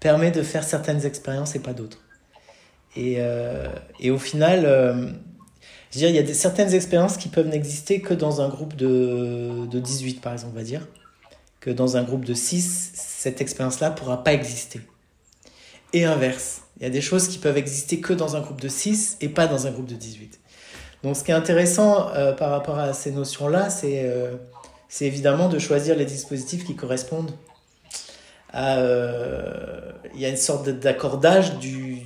[0.00, 2.00] permet de faire certaines expériences et pas d'autres.
[2.96, 3.18] Et,
[4.00, 8.00] et, au final, je veux dire, il y a des, certaines expériences qui peuvent n'exister
[8.00, 10.88] que dans un groupe de, de 18, par exemple, on va dire.
[11.60, 14.80] Que dans un groupe de 6, cette expérience-là pourra pas exister
[15.92, 16.62] et inverse.
[16.78, 19.28] Il y a des choses qui peuvent exister que dans un groupe de 6 et
[19.28, 20.40] pas dans un groupe de 18.
[21.02, 24.36] Donc ce qui est intéressant euh, par rapport à ces notions-là, euh,
[24.88, 27.32] c'est évidemment de choisir les dispositifs qui correspondent.
[27.32, 27.49] Euh,
[28.54, 31.98] il y a une sorte d'accordage, du,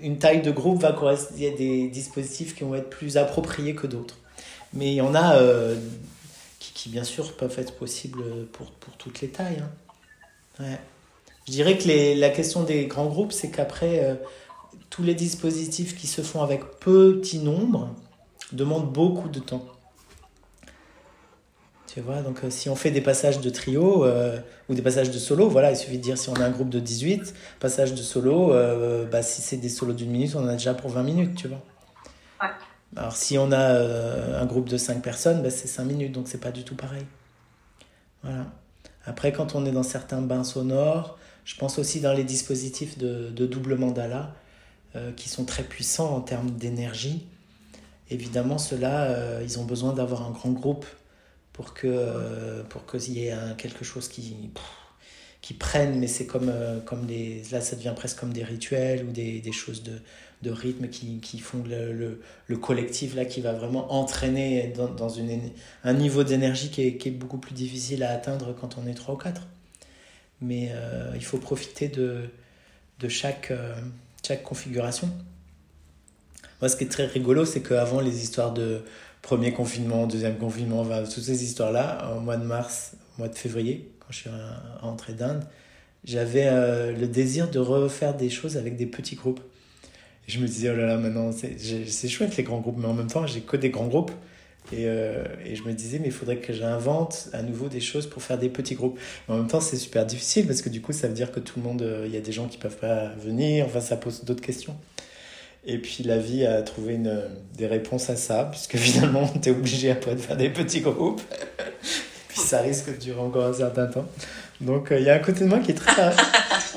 [0.00, 1.38] une taille de groupe va correspondre...
[1.38, 4.18] Il y a des dispositifs qui vont être plus appropriés que d'autres.
[4.72, 5.38] Mais il y en a
[6.58, 8.22] qui, qui, bien sûr, peuvent être possibles
[8.52, 9.62] pour, pour toutes les tailles.
[9.62, 9.70] Hein.
[10.62, 10.78] Ouais.
[11.46, 14.14] Je dirais que les, la question des grands groupes, c'est qu'après, euh,
[14.90, 17.94] tous les dispositifs qui se font avec petit nombre
[18.52, 19.64] demandent beaucoup de temps.
[21.92, 24.38] Tu vois, donc euh, si on fait des passages de trio euh,
[24.68, 26.70] ou des passages de solo, voilà, il suffit de dire si on a un groupe
[26.70, 28.54] de 18, passage de solo,
[29.10, 31.48] bah, si c'est des solos d'une minute, on en a déjà pour 20 minutes, tu
[31.48, 31.60] vois.
[32.40, 32.48] Ouais.
[32.96, 36.40] Alors si on a un groupe de 5 personnes, bah, c'est 5 minutes, donc c'est
[36.40, 37.04] pas du tout pareil.
[38.22, 38.46] Voilà.
[39.04, 43.30] Après, quand on est dans certains bains sonores, je pense aussi dans les dispositifs de,
[43.30, 44.34] de double mandala
[44.94, 47.26] euh, qui sont très puissants en termes d'énergie.
[48.10, 50.86] Évidemment, ceux-là, euh, ils ont besoin d'avoir un grand groupe
[51.52, 54.50] pour que euh, pour qu'il y ait quelque chose qui
[55.40, 56.52] qui prenne, mais c'est comme
[56.86, 60.00] comme les là ça devient presque comme des rituels ou des, des choses de,
[60.42, 64.88] de rythme qui, qui font le, le, le, collectif là qui va vraiment entraîner dans,
[64.88, 65.50] dans une,
[65.84, 68.94] un niveau d'énergie qui est, qui est beaucoup plus difficile à atteindre quand on est
[68.94, 69.42] trois ou quatre
[70.42, 72.28] mais euh, il faut profiter de,
[72.98, 73.74] de chaque, euh,
[74.26, 75.08] chaque configuration.
[76.60, 78.82] Moi, ce qui est très rigolo, c'est qu'avant les histoires de
[79.22, 83.90] premier confinement, deuxième confinement, toutes ces histoires-là, au mois de mars, au mois de février,
[84.00, 84.30] quand je suis
[84.80, 85.44] rentré d'Inde,
[86.04, 89.40] j'avais euh, le désir de refaire des choses avec des petits groupes.
[90.28, 92.94] Et je me disais, oh là là, maintenant, c'est chouette les grands groupes, mais en
[92.94, 94.12] même temps, j'ai que des grands groupes.
[94.72, 98.06] Et, euh, et, je me disais, mais il faudrait que j'invente à nouveau des choses
[98.06, 98.98] pour faire des petits groupes.
[99.26, 101.40] Mais en même temps, c'est super difficile parce que du coup, ça veut dire que
[101.40, 103.96] tout le monde, euh, il y a des gens qui peuvent pas venir, enfin, ça
[103.96, 104.76] pose d'autres questions.
[105.64, 107.22] Et puis la vie a trouvé une,
[107.56, 111.22] des réponses à ça, puisque finalement, tu es obligé après de faire des petits groupes.
[112.28, 114.06] puis ça risque de durer encore un certain temps.
[114.60, 115.92] Donc euh, il y a un côté de moi qui est très,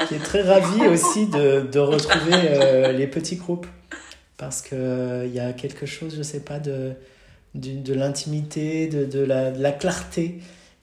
[0.07, 3.67] qui est très ravi aussi de, de retrouver les petits groupes.
[4.37, 6.95] Parce qu'il y a quelque chose, je sais pas, de
[7.55, 10.39] de, l'intimité, de, de, la, de, la, clarté.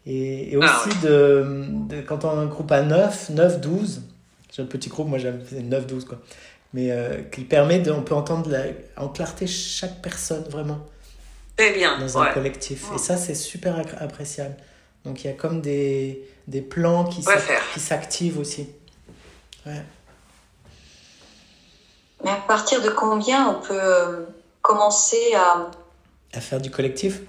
[0.07, 4.03] Et, et ah aussi de, de, quand on a un groupe à 9, 9, 12,
[4.53, 6.21] j'ai un petit groupe, moi j'aime 9, 12 quoi.
[6.75, 8.65] Mais euh, qui permet de, on peut entendre la,
[8.97, 10.81] en clarté chaque personne vraiment.
[11.57, 11.99] Très bien.
[11.99, 12.87] Dans un collectif.
[12.95, 14.57] Et ça, c'est super appréciable.
[15.05, 17.23] Donc il y a comme des, des plans qui
[17.77, 18.69] s'activent aussi.
[19.67, 19.83] Ouais.
[22.25, 24.25] Mais à partir de combien on peut euh,
[24.63, 25.71] commencer à
[26.35, 27.21] à faire du collectif?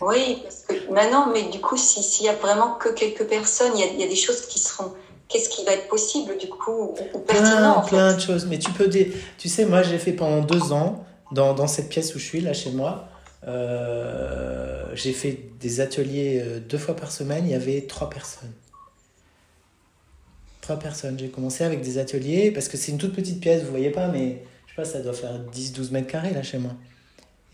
[0.00, 3.80] Oui, parce que maintenant, mais du coup, s'il y a vraiment que quelques personnes, il
[3.80, 4.94] y a, y a, des choses qui seront.
[5.28, 8.46] Qu'est-ce qui va être possible du coup ou, pertinent Plein, de choses.
[8.46, 8.88] Mais tu peux.
[8.88, 12.40] Tu sais, moi, j'ai fait pendant deux ans, dans, dans, cette pièce où je suis,
[12.40, 13.08] là, chez moi,
[13.48, 17.44] euh, j'ai fait des ateliers euh, deux fois par semaine.
[17.46, 18.52] Il y avait trois personnes.
[20.60, 21.18] Trois personnes.
[21.18, 24.08] J'ai commencé avec des ateliers parce que c'est une toute petite pièce, vous voyez pas,
[24.08, 26.72] mais je sais pas, ça doit faire 10-12 mètres carrés là chez moi.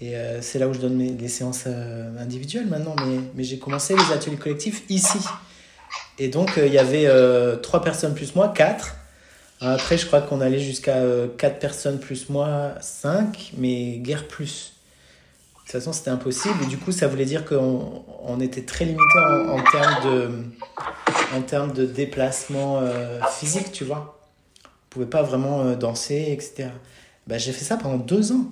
[0.03, 3.44] Et euh, c'est là où je donne mes, les séances euh, individuelles maintenant, mais, mais
[3.44, 5.19] j'ai commencé les ateliers collectifs ici.
[6.18, 7.09] Et donc, euh, il y avait
[7.62, 8.97] trois personnes plus moi, quatre,
[9.60, 11.01] Après, je crois qu'on allait jusqu'à
[11.39, 14.72] 4 personnes plus moi, 5, mais guère plus.
[15.55, 16.55] De toute façon, c'était impossible.
[16.64, 20.30] Et du coup, ça voulait dire qu'on on était très limité en, termes de,
[21.36, 22.82] en termes de déplacement
[23.39, 24.18] physique, tu vois.
[24.64, 26.68] On pouvait pas vraiment danser, etc.
[27.26, 28.51] Bah, j'ai fait ça pendant deux ans.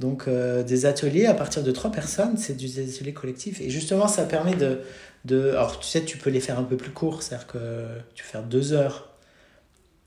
[0.00, 3.60] Donc, euh, des ateliers à partir de trois personnes, c'est des ateliers collectifs.
[3.60, 4.80] Et justement, ça permet de,
[5.24, 5.50] de.
[5.50, 8.38] Alors, tu sais, tu peux les faire un peu plus courts, c'est-à-dire que tu fais
[8.42, 9.08] deux heures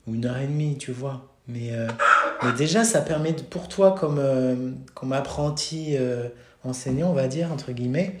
[0.06, 1.34] ou une heure et demie, tu vois.
[1.48, 1.88] Mais, euh,
[2.42, 5.96] mais déjà, ça permet pour toi, comme, euh, comme apprenti
[6.64, 8.18] enseignant, on va dire, entre guillemets,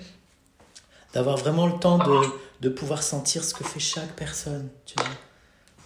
[1.14, 2.26] d'avoir vraiment le temps de,
[2.60, 5.08] de pouvoir sentir ce que fait chaque personne, tu vois.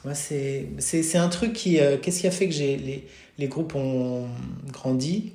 [0.05, 1.79] Moi, c'est un truc qui.
[2.03, 3.09] Qu'est-ce qui a fait que j'ai les,
[3.39, 4.29] les groupes ont
[4.73, 5.33] grandi?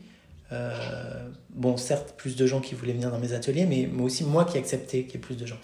[0.54, 4.46] Euh, bon, certes, plus de gens qui voulaient venir dans mes ateliers, mais, aussi moi
[4.46, 5.60] qui acceptais qu'il y ait plus de gens.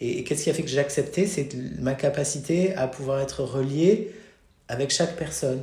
[0.00, 1.48] Et, qu'est-ce qui a fait que j'ai accepté C'est
[1.78, 4.14] ma capacité à pouvoir être relié
[4.68, 5.62] avec chaque personne.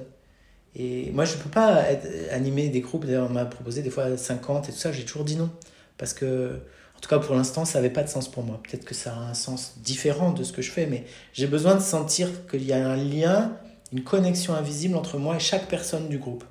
[0.75, 1.83] Et moi, je ne peux pas
[2.31, 3.05] animer des groupes.
[3.05, 4.91] D'ailleurs, on m'a proposé des fois 50 et tout ça.
[4.91, 5.49] J'ai toujours dit non.
[5.97, 6.61] Parce que,
[6.95, 8.61] en tout cas, pour l'instant, ça n'avait pas de sens pour moi.
[8.63, 11.03] Peut-être que ça a un sens différent de ce que je fais, mais
[11.33, 13.57] j'ai besoin de sentir qu'il y a un lien,
[13.91, 16.45] une connexion invisible entre moi et chaque personne du groupe.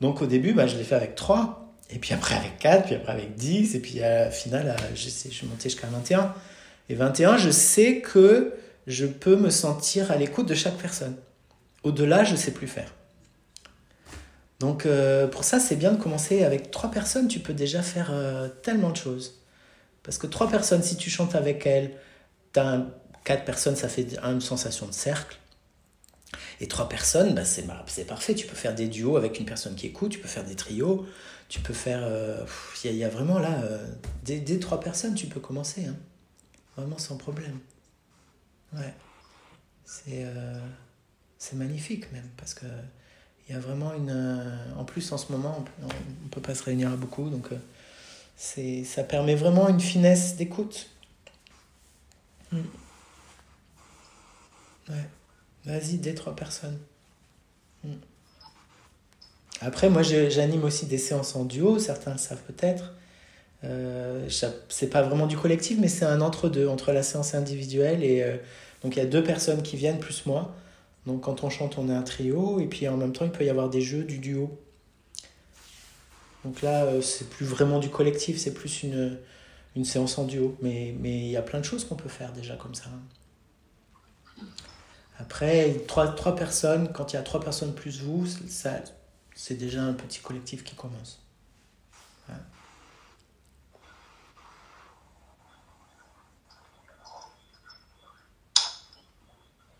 [0.00, 1.59] Donc au début, bah, je l'ai fait avec 3,
[1.92, 5.08] et puis après avec 4, puis après avec 10, et puis à la finale, je,
[5.08, 6.34] sais, je suis monté jusqu'à 21.
[6.88, 8.54] Et 21, je sais que
[8.86, 11.16] je peux me sentir à l'écoute de chaque personne.
[11.82, 12.92] Au-delà, je ne sais plus faire.
[14.58, 18.10] Donc euh, pour ça, c'est bien de commencer avec 3 personnes, tu peux déjà faire
[18.12, 19.40] euh, tellement de choses.
[20.02, 21.92] Parce que 3 personnes, si tu chantes avec elles,
[22.56, 22.82] as
[23.24, 25.38] 4 personnes, ça fait une sensation de cercle.
[26.60, 28.34] Et trois personnes, bah, c'est parfait.
[28.34, 31.06] Tu peux faire des duos avec une personne qui écoute, tu peux faire des trios,
[31.50, 32.00] tu peux faire.
[32.04, 32.46] Euh,
[32.84, 33.86] il y, a vraiment là, euh,
[34.22, 35.84] dès, trois personnes, tu peux commencer.
[35.84, 35.96] Hein.
[36.76, 37.58] Vraiment sans problème.
[38.72, 38.94] Ouais.
[39.84, 40.60] C'est euh,
[41.54, 42.66] magnifique même, parce que
[43.48, 44.12] il y a vraiment une.
[44.78, 47.48] en plus, en ce moment, on ne peut pas se réunir à beaucoup, donc
[48.36, 50.88] c'est ça permet vraiment une finesse d'écoute.
[52.52, 52.60] Hmm.
[54.88, 55.10] Ouais.
[55.64, 56.78] Vas-y, des trois personnes.
[57.82, 57.94] Hmm.
[59.60, 62.94] Après, moi, j'anime aussi des séances en duo, certains le savent peut-être.
[63.62, 64.26] Euh,
[64.68, 68.22] c'est pas vraiment du collectif, mais c'est un entre-deux, entre la séance individuelle et.
[68.22, 68.36] Euh,
[68.82, 70.54] donc, il y a deux personnes qui viennent, plus moi.
[71.06, 73.44] Donc, quand on chante, on est un trio, et puis en même temps, il peut
[73.44, 74.58] y avoir des jeux du duo.
[76.44, 79.18] Donc là, euh, c'est plus vraiment du collectif, c'est plus une,
[79.76, 80.56] une séance en duo.
[80.62, 82.86] Mais il y a plein de choses qu'on peut faire déjà comme ça.
[85.18, 88.80] Après, trois, trois personnes, quand il y a trois personnes plus vous, ça,
[89.42, 91.18] c'est déjà un petit collectif qui commence.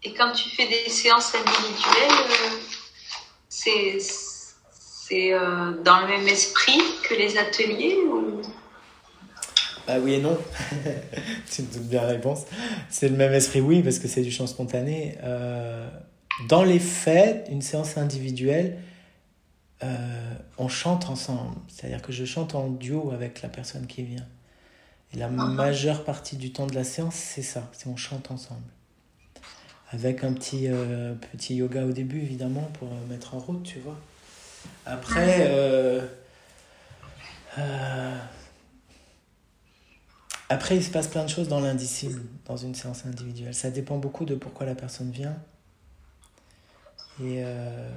[0.03, 2.57] Et quand tu fais des séances individuelles, euh,
[3.51, 8.41] c'est, c'est euh, dans le même esprit que les ateliers ou...
[9.87, 10.39] Ah oui et non.
[11.51, 12.45] tu te doutes bien la réponse.
[12.89, 15.19] C'est le même esprit, oui, parce que c'est du chant spontané.
[15.23, 15.87] Euh,
[16.49, 18.82] dans les faits, une séance individuelle,
[19.82, 21.57] euh, on chante ensemble.
[21.69, 24.27] C'est-à-dire que je chante en duo avec la personne qui vient.
[25.12, 25.28] Et la ah.
[25.28, 28.62] majeure partie du temps de la séance, c'est ça, c'est on chante ensemble.
[29.93, 33.98] Avec un petit, euh, petit yoga au début, évidemment, pour mettre en route, tu vois.
[34.86, 35.51] Après,
[40.51, 43.55] après, il se passe plein de choses dans l'indicible, dans une séance individuelle.
[43.55, 45.36] Ça dépend beaucoup de pourquoi la personne vient.
[47.20, 47.89] Et euh,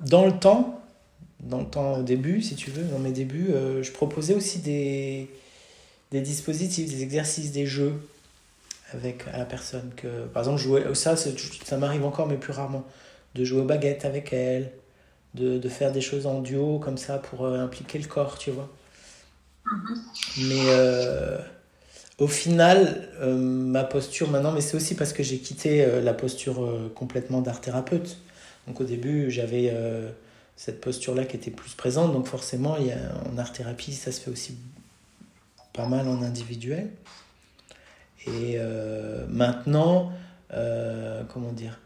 [0.00, 0.80] dans le temps,
[1.40, 4.58] dans le temps au début, si tu veux, dans mes débuts, euh, je proposais aussi
[4.58, 5.28] des,
[6.10, 7.94] des dispositifs, des exercices, des jeux
[8.92, 9.90] avec la personne.
[9.96, 12.84] Que, par exemple, jouer, ça, ça m'arrive encore, mais plus rarement,
[13.34, 14.72] de jouer aux baguettes avec elle,
[15.34, 18.50] de, de faire des choses en duo comme ça pour euh, impliquer le corps, tu
[18.50, 18.68] vois.
[20.38, 21.38] Mais euh,
[22.18, 26.90] au final, euh, ma posture maintenant, mais c'est aussi parce que j'ai quitté la posture
[26.94, 28.18] complètement d'art thérapeute.
[28.68, 29.74] Donc au début, j'avais
[30.54, 32.12] cette posture-là qui était plus présente.
[32.12, 32.98] Donc forcément, il y a,
[33.32, 34.56] en art thérapie, ça se fait aussi
[35.72, 36.90] pas mal en individuel.
[38.26, 38.58] Et
[39.28, 40.12] maintenant,
[40.50, 41.80] comment dire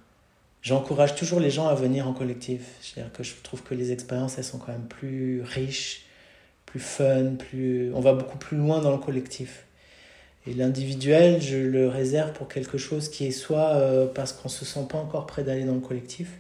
[0.61, 2.63] J'encourage toujours les gens à venir en collectif.
[2.81, 6.07] C'est-à-dire que je trouve que les expériences, elles sont quand même plus riches
[6.73, 7.93] plus fun, plus...
[7.95, 9.67] on va beaucoup plus loin dans le collectif.
[10.47, 14.65] Et l'individuel, je le réserve pour quelque chose qui est soit euh, parce qu'on se
[14.65, 16.31] sent pas encore prêt d'aller dans le collectif,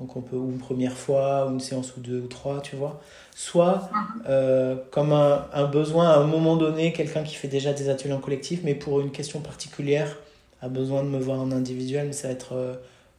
[0.00, 2.74] donc on peut ou une première fois, ou une séance ou deux ou trois, tu
[2.74, 3.00] vois,
[3.34, 3.90] soit
[4.26, 8.14] euh, comme un, un, besoin à un moment donné, quelqu'un qui fait déjà des ateliers
[8.14, 10.16] en collectif, mais pour une question particulière,
[10.62, 12.74] a besoin de me voir en individuel, mais ça va être euh,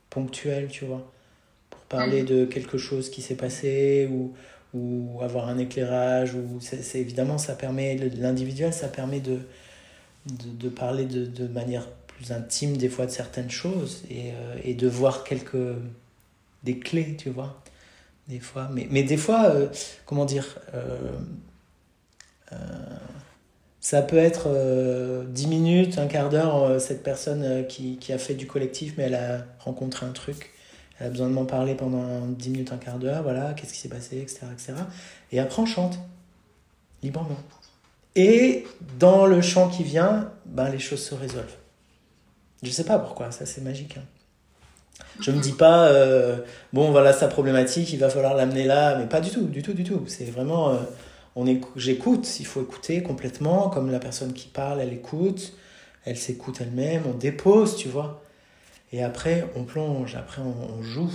[0.10, 1.08] ponctuel, tu vois,
[1.70, 4.34] pour parler de quelque chose qui s'est passé ou,
[4.74, 6.34] ou avoir un éclairage.
[6.36, 9.40] Ou c'est, évidemment, ça permet, l'individuel, ça permet de,
[10.26, 14.74] de, parler de, de, manière plus intime des fois de certaines choses et, euh, et
[14.74, 15.76] de voir quelques
[16.64, 17.62] des clés, tu vois,
[18.28, 18.70] des fois.
[18.72, 19.68] Mais, mais des fois, euh,
[20.06, 21.12] comment dire, euh,
[23.80, 24.50] ça peut être
[25.28, 29.16] 10 minutes, un quart d'heure, cette personne qui, qui, a fait du collectif, mais elle
[29.16, 30.52] a rencontré un truc.
[31.00, 33.80] Elle a besoin de m'en parler pendant 10 minutes, un quart d'heure, voilà, qu'est-ce qui
[33.80, 34.74] s'est passé, etc., etc.
[35.32, 35.98] Et après, on chante,
[37.02, 37.40] librement.
[38.16, 38.66] Et
[39.00, 41.58] dans le chant qui vient, ben, les choses se résolvent.
[42.62, 43.98] Je sais pas pourquoi, ça c'est magique.
[43.98, 44.04] Hein.
[45.20, 46.38] Je me dis pas, euh,
[46.74, 49.74] bon voilà sa problématique, il va falloir l'amener là, mais pas du tout, du tout,
[49.74, 50.04] du tout.
[50.08, 50.78] C'est vraiment, euh,
[51.36, 51.46] on
[51.76, 55.54] j'écoute, il faut écouter complètement, comme la personne qui parle, elle écoute,
[56.06, 58.24] elle s'écoute elle-même, on dépose, tu vois.
[58.92, 61.14] Et après, on plonge, après on, joue.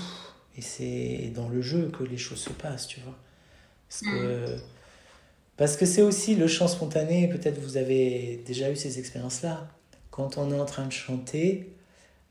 [0.56, 3.16] Et c'est dans le jeu que les choses se passent, tu vois.
[3.88, 4.56] Parce que.
[5.56, 9.68] Parce que c'est aussi le chant spontané, peut-être vous avez déjà eu ces expériences-là.
[10.10, 11.75] Quand on est en train de chanter,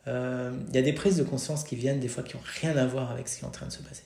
[0.07, 2.76] euh, il y a des prises de conscience qui viennent des fois qui n'ont rien
[2.77, 4.03] à voir avec ce qui est en train de se passer.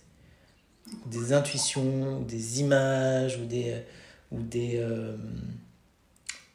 [1.06, 3.76] Des intuitions, des images, ou des,
[4.32, 5.16] ou des, euh,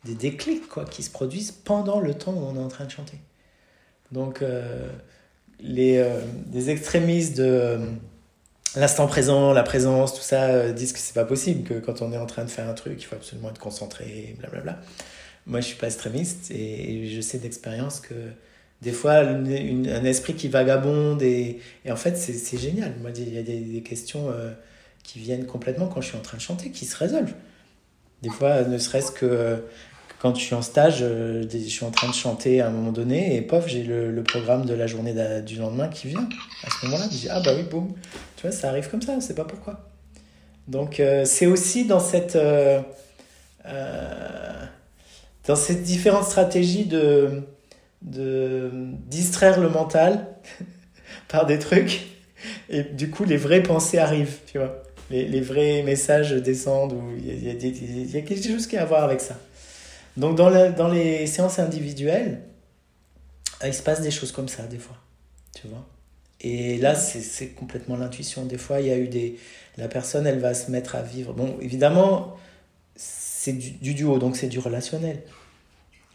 [0.05, 2.91] des déclics quoi, qui se produisent pendant le temps où on est en train de
[2.91, 3.19] chanter.
[4.13, 4.91] Donc, euh,
[5.61, 6.05] les,
[6.53, 7.79] les extrémistes de
[8.77, 12.13] l'instant présent, la présence, tout ça, euh, disent que c'est pas possible, que quand on
[12.13, 14.81] est en train de faire un truc, il faut absolument être concentré, blablabla.
[15.47, 18.15] Moi, je suis pas extrémiste et, je sais d'expérience que
[18.85, 21.59] des fois, un esprit qui vagabonde et,
[21.91, 22.93] en fait, c'est génial.
[23.01, 24.51] Moi, il y a des, questions euh,
[25.03, 27.33] qui viennent complètement quand je suis en train de chanter, qui se résolvent.
[28.23, 29.65] Des fois, ne serait-ce que
[30.21, 32.93] quand je suis en stage, euh, je suis en train de chanter à un moment
[32.93, 36.29] donné et pof, j'ai le, programme de la journée du lendemain qui vient.
[36.63, 37.95] À ce moment-là, je dis ah bah oui, boum.
[38.37, 39.89] Tu vois, ça arrive comme ça, on sait pas pourquoi.
[40.69, 42.39] Donc euh, c'est aussi dans cette,
[45.47, 47.43] dans cette différentes stratégies de,
[48.05, 48.71] de
[49.07, 50.29] distraire le mental
[51.29, 52.07] par des trucs
[52.69, 54.83] et du coup les vraies pensées arrivent, tu vois.
[55.11, 58.85] Les, les vrais messages descendent ou il y, y, a quelque chose qui a à
[58.87, 59.39] voir avec ça.
[60.17, 62.41] Donc dans, dans les séances individuelles,
[63.63, 64.97] euh, il se passe des choses comme ça des fois,
[65.55, 65.85] tu vois.
[66.41, 68.45] Et là, c'est complètement l'intuition.
[68.45, 69.39] Des fois, il y a eu des...
[69.79, 71.33] La personne, elle va se mettre à vivre...
[71.33, 72.37] Bon, évidemment,
[72.97, 75.23] c'est du, duo, donc c'est du relationnel.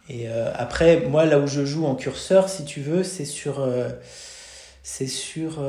[0.09, 3.61] Et euh, après, moi, là où je joue en curseur, si tu veux, c'est sur...
[3.61, 3.89] Euh,
[4.81, 5.61] c'est sur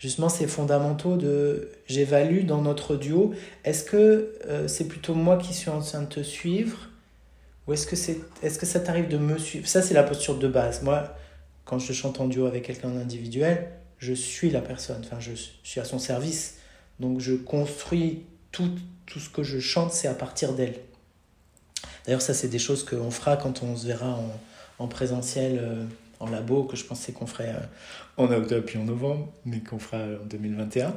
[0.00, 3.32] justement ces fondamentaux de j'évalue dans notre duo.
[3.64, 6.88] Est-ce que euh, c'est plutôt moi qui suis en train de te suivre
[7.66, 9.68] ou est-ce que, c'est, est-ce que ça t'arrive de me suivre?
[9.68, 10.82] Ça, c'est la posture de base.
[10.82, 11.14] Moi,
[11.66, 13.68] quand je chante en duo avec quelqu'un d'individuel,
[13.98, 16.56] je suis la personne, enfin, je suis à son service.
[16.98, 18.70] Donc, je construis tout,
[19.06, 20.74] tout ce que je chante, c'est à partir d'elle.
[22.10, 25.60] D'ailleurs, ça, c'est des choses qu'on fera quand on se verra en, en présentiel.
[25.62, 25.84] Euh,
[26.18, 27.60] en labo, que je pensais qu'on ferait euh,
[28.16, 30.92] en octobre puis en novembre, mais qu'on fera en 2021.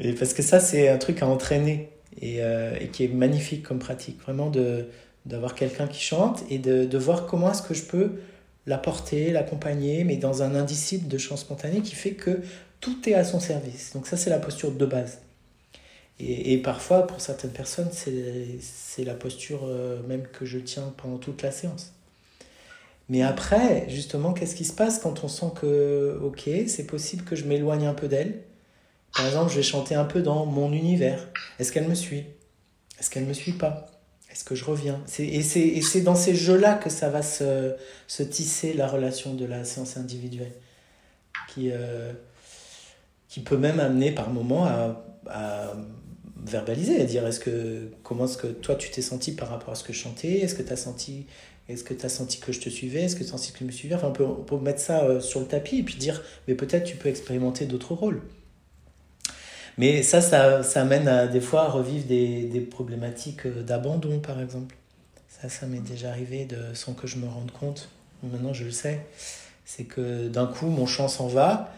[0.00, 1.90] Et parce que ça, c'est un truc à entraîner
[2.20, 4.20] et, euh, et, qui est magnifique comme pratique.
[4.22, 4.88] Vraiment de,
[5.24, 8.20] d'avoir quelqu'un qui chante et de, de voir comment est-ce que je peux
[8.66, 12.40] l'apporter, l'accompagner, mais dans un indicible de chant spontané qui fait que
[12.80, 13.92] tout est à son service.
[13.92, 15.20] Donc ça, c'est la posture de base.
[16.22, 21.18] Et, parfois, pour certaines personnes, c'est, c'est la posture euh, même que je tiens pendant
[21.18, 21.92] toute la séance.
[23.08, 27.36] Mais après, justement, qu'est-ce qui se passe quand on sent que, ok, c'est possible que
[27.36, 28.42] je m'éloigne un peu d'elle?
[29.16, 31.26] Par exemple, je vais chanter un peu dans mon univers.
[31.58, 32.24] Est-ce qu'elle me suit?
[32.98, 33.86] Est-ce qu'elle ne me suit pas?
[34.30, 35.02] Est-ce que je reviens?
[35.18, 37.74] Et c'est dans ces jeux-là que ça va se,
[38.06, 40.52] se, tisser la relation de la séance individuelle.
[41.48, 42.12] Qui, euh,
[43.28, 45.74] qui peut même amener par moments à, à
[46.44, 49.74] verbaliser, à dire est-ce que comment est-ce que toi tu t'es senti par rapport à
[49.74, 50.38] ce que je chantais?
[50.38, 51.26] Est-ce que tu as senti
[51.70, 53.02] est-ce que tu senti que je te suivais?
[53.02, 53.94] Est-ce que tu as senti que je me suivais?
[53.94, 56.56] Enfin, on, peut, on peut mettre ça euh, sur le tapis et puis dire, mais
[56.56, 58.22] peut-être tu peux expérimenter d'autres rôles.
[59.78, 64.18] Mais ça, ça, ça amène à, des fois à revivre des, des problématiques euh, d'abandon,
[64.18, 64.74] par exemple.
[65.28, 67.88] Ça, ça m'est déjà arrivé de, sans que je me rende compte.
[68.24, 69.06] Maintenant, je le sais.
[69.64, 71.72] C'est que d'un coup, mon chant s'en va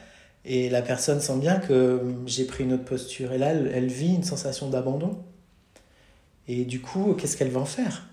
[0.44, 3.32] et la personne sent bien que j'ai pris une autre posture.
[3.32, 5.22] Et là, elle, vit une sensation d'abandon.
[6.48, 8.08] Et du coup, qu'est-ce qu'elle va en faire?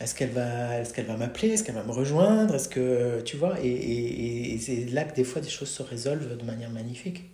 [0.00, 1.50] Est-ce qu'elle va, est va m'appeler?
[1.50, 2.54] Est-ce qu'elle va me rejoindre?
[2.56, 3.60] Est-ce que tu vois?
[3.62, 7.30] Et, et, et c'est là que des fois des choses se résolvent de manière magnifique.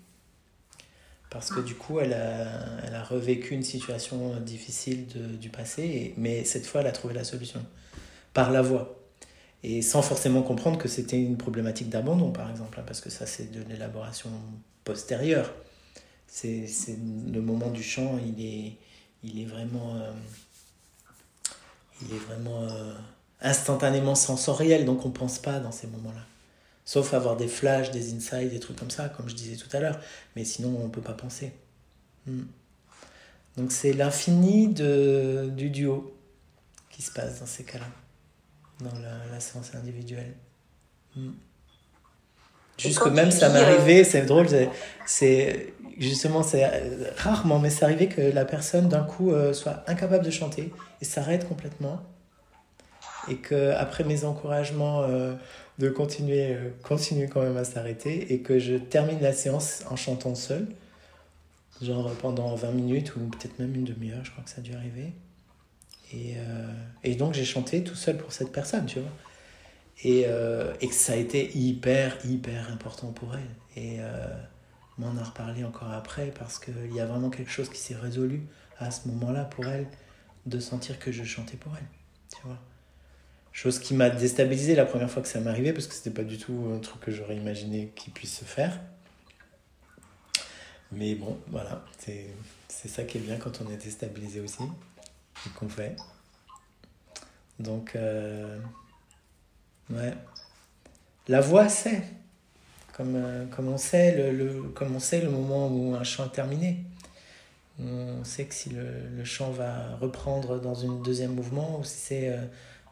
[1.31, 5.07] Parce que du coup, elle a, revécu une situation difficile
[5.41, 7.65] du passé, mais cette fois, elle a trouvé la solution
[8.35, 9.00] par la voix.
[9.63, 13.27] Et sans forcément comprendre que c'était une problématique d'abandon, par exemple, hein, parce que ça,
[13.27, 14.31] c'est de l'élaboration
[14.85, 15.53] postérieure.
[16.27, 16.67] C'est
[17.33, 18.77] le moment du chant, il est,
[19.23, 20.13] il est vraiment, euh,
[22.03, 22.95] il est vraiment euh,
[23.41, 26.25] instantanément sensoriel, donc on pense pas dans ces moments-là.
[26.85, 29.81] Sauf avoir des flashs, des insights, des trucs comme ça, comme je disais tout à
[29.81, 30.01] l'heure.
[30.37, 31.53] Mais sinon, on ne peut pas penser.
[32.27, 32.45] Hmm.
[33.57, 36.17] Donc c'est l'infini du duo
[36.89, 37.87] qui se passe dans ces cas-là,
[38.81, 38.99] dans
[39.31, 40.35] la, séance individuelle.
[41.17, 41.33] Hmm.
[42.79, 44.47] Juste que même ça m'est arrivé, c'est drôle,
[45.07, 49.85] c'est justement, c'est euh, rarement, mais c'est arrivé que la personne d'un coup euh, soit
[49.87, 52.01] incapable de chanter et s'arrête complètement.
[53.29, 55.35] Et que après mes encouragements euh,
[55.79, 60.35] de continuer, continuer quand même à s'arrêter et que je termine la séance en chantant
[60.35, 60.67] seul,
[61.83, 64.73] genre pendant 20 minutes ou peut-être même une demi-heure, je crois que ça a dû
[64.73, 65.13] arriver.
[66.13, 66.35] Et,
[67.05, 69.11] et donc j'ai chanté tout seul pour cette personne, tu vois.
[70.03, 70.27] Et,
[70.81, 73.83] et que ça a été hyper, hyper important pour elle.
[73.83, 74.01] Et
[75.01, 78.43] m'en a reparlé encore après parce qu'il y a vraiment quelque chose qui s'est résolu
[78.79, 79.87] à ce moment-là pour elle,
[80.47, 81.87] de sentir que je chantais pour elle.
[82.35, 82.59] Tu vois
[83.53, 86.39] Chose qui m'a déstabilisé la première fois que ça arrivé parce que c'était pas du
[86.39, 88.81] tout un truc que j'aurais imaginé qu'il puisse se faire.
[90.93, 92.35] Mais bon, voilà, c'est,
[92.69, 94.63] ça qui est bien quand on est déstabilisé aussi
[95.49, 95.97] qu'on fait.
[97.59, 98.59] Donc, euh,
[99.91, 100.15] ouais.
[101.29, 102.03] La voix, c'est
[102.93, 106.27] comme, euh, comme, on sait le, le, comme on sait le moment où un chant
[106.27, 106.85] est terminé.
[107.79, 111.97] On sait que si le, le chant va reprendre dans un deuxième mouvement ou si
[111.97, 112.45] c'est euh,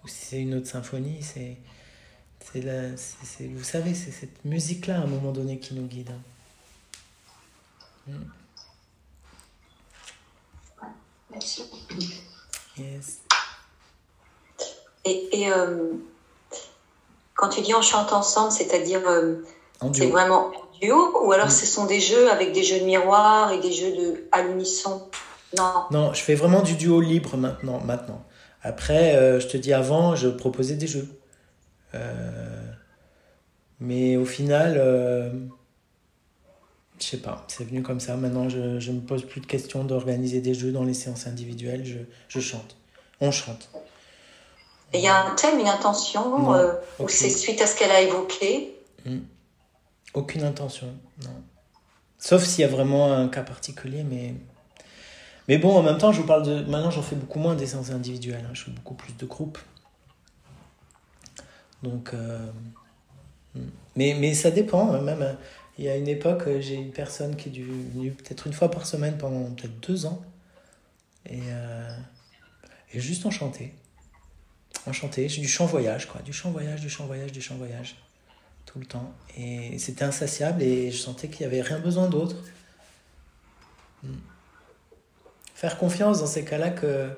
[0.06, 1.58] si une autre symphonie, c'est
[2.54, 6.12] vous savez, c'est cette musique-là à un moment donné qui nous guide.
[8.06, 8.24] Hmm.
[12.78, 13.18] Yes.
[15.04, 15.92] Et, et euh,
[17.34, 19.02] quand tu dis on chante ensemble, c'est-à-dire
[19.92, 20.50] c'est vraiment
[20.80, 21.50] duo ou alors mm.
[21.50, 25.08] ce sont des jeux avec des jeux de miroir et des jeux de à l'unisson?
[25.56, 25.84] Non.
[25.90, 27.80] Non, je fais vraiment du duo libre maintenant.
[27.80, 28.22] maintenant.
[28.62, 31.08] Après, euh, je te dis avant, je proposais des jeux.
[31.94, 32.72] Euh,
[33.80, 35.30] mais au final, euh,
[37.00, 38.16] je sais pas, c'est venu comme ça.
[38.16, 41.84] Maintenant, je ne me pose plus de questions d'organiser des jeux dans les séances individuelles.
[41.84, 41.98] Je,
[42.28, 42.76] je chante.
[43.20, 43.70] On chante.
[44.94, 46.50] Il y a un thème, une intention,
[46.98, 49.18] ou c'est suite à ce qu'elle a évoqué mm.
[50.14, 50.86] Aucune intention,
[51.22, 51.42] non.
[52.18, 54.34] Sauf s'il y a vraiment un cas particulier, mais.
[55.46, 56.62] Mais bon, en même temps, je vous parle de.
[56.64, 58.44] Maintenant, j'en fais beaucoup moins des séances individuelles.
[58.44, 58.54] Hein.
[58.54, 59.58] Je fais beaucoup plus de groupes.
[61.82, 62.10] Donc.
[62.14, 62.50] Euh,
[63.54, 63.68] hmm.
[63.96, 64.92] Mais, mais ça dépend.
[64.92, 65.36] Hein, même,
[65.78, 68.84] il y a une époque, j'ai une personne qui est venue peut-être une fois par
[68.84, 70.20] semaine pendant peut-être deux ans.
[71.24, 71.96] Et, euh,
[72.92, 73.72] juste enchanté.
[74.86, 75.28] Enchanté.
[75.28, 76.20] J'ai du chant voyage, quoi.
[76.22, 77.96] Du chant voyage, du chant voyage, du chant voyage
[78.66, 79.14] tout le temps.
[79.36, 82.36] Et c'était insatiable et je sentais qu'il n'y avait rien besoin d'autre.
[84.02, 84.16] Hmm.
[85.54, 87.08] Faire confiance dans ces cas-là que...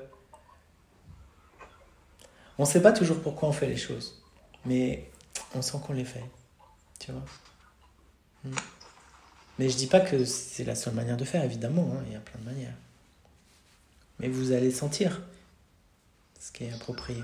[2.59, 4.23] On ne sait pas toujours pourquoi on fait les choses,
[4.65, 5.09] mais
[5.55, 6.23] on sent qu'on les fait.
[6.99, 7.23] Tu vois.
[9.59, 12.15] Mais je dis pas que c'est la seule manière de faire, évidemment, hein, il y
[12.15, 12.73] a plein de manières.
[14.19, 15.21] Mais vous allez sentir
[16.39, 17.23] ce qui est approprié.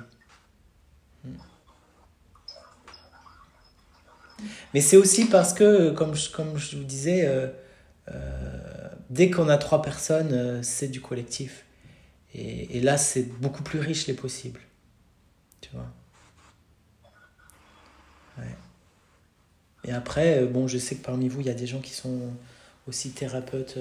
[1.23, 1.33] Hmm.
[4.73, 7.47] Mais c'est aussi parce que, comme je, comme je vous disais, euh,
[8.09, 11.65] euh, dès qu'on a trois personnes, euh, c'est du collectif.
[12.33, 14.61] Et, et là, c'est beaucoup plus riche les possibles.
[15.61, 15.87] Tu vois
[18.37, 18.55] ouais.
[19.87, 22.19] Et après, bon, je sais que parmi vous, il y a des gens qui sont
[22.87, 23.79] aussi thérapeutes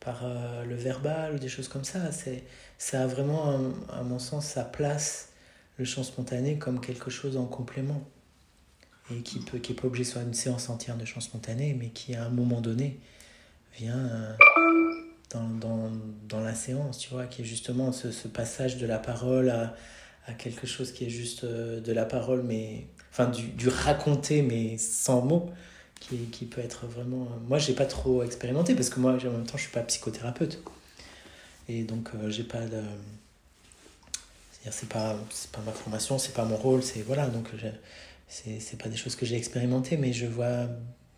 [0.00, 0.24] par
[0.66, 2.10] le verbal ou des choses comme ça.
[2.12, 2.44] C'est,
[2.78, 3.60] ça a vraiment,
[3.90, 5.28] à mon sens, sa place,
[5.76, 8.02] le chant spontané, comme quelque chose en complément
[9.10, 12.14] et qui peut qui pas obligé faire une séance entière de chant spontané, mais qui
[12.14, 12.98] à un moment donné
[13.78, 14.32] vient euh,
[15.30, 15.90] dans, dans,
[16.28, 19.74] dans, la séance, tu vois, qui est justement ce, ce passage de la parole à,
[20.26, 24.42] à, quelque chose qui est juste euh, de la parole, mais enfin du, du raconter,
[24.42, 25.50] mais sans mots,
[26.00, 27.28] qui, qui peut être vraiment.
[27.48, 30.62] Moi, j'ai pas trop expérimenté parce que moi, en même temps, je suis pas psychothérapeute,
[31.68, 32.82] et donc euh, j'ai pas de
[34.70, 37.48] c'est pas c'est pas ma formation c'est pas mon rôle c'est voilà donc
[38.28, 40.68] c'est pas des choses que j'ai expérimentées mais je vois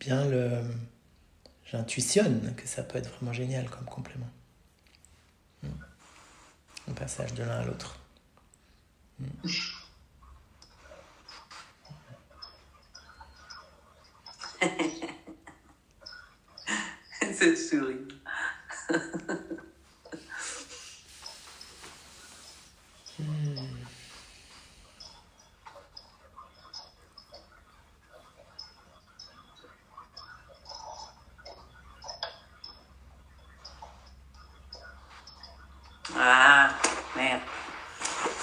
[0.01, 0.62] bien le
[1.71, 4.31] j'intuitionne que ça peut être vraiment génial comme complément
[5.62, 5.69] un
[6.93, 6.95] hmm.
[6.95, 7.99] passage de l'un à l'autre
[17.32, 17.97] Cette souris.
[36.16, 36.70] Ah,
[37.16, 37.41] merde.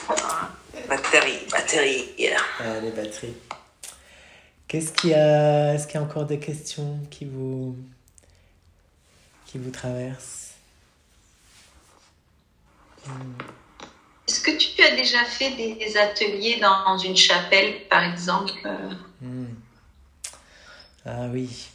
[0.10, 0.49] Ah,
[0.88, 2.10] batterie, batterie.
[2.60, 3.35] Ah, les batteries.
[4.72, 7.76] Qu'est-ce qu'il y a Est-ce qu'il y a encore des questions qui vous
[9.45, 10.53] qui vous traversent?
[14.30, 18.53] Est-ce que tu as déjà fait des ateliers dans une chapelle, par exemple?
[19.19, 19.48] Hmm.
[21.06, 21.68] Ah oui.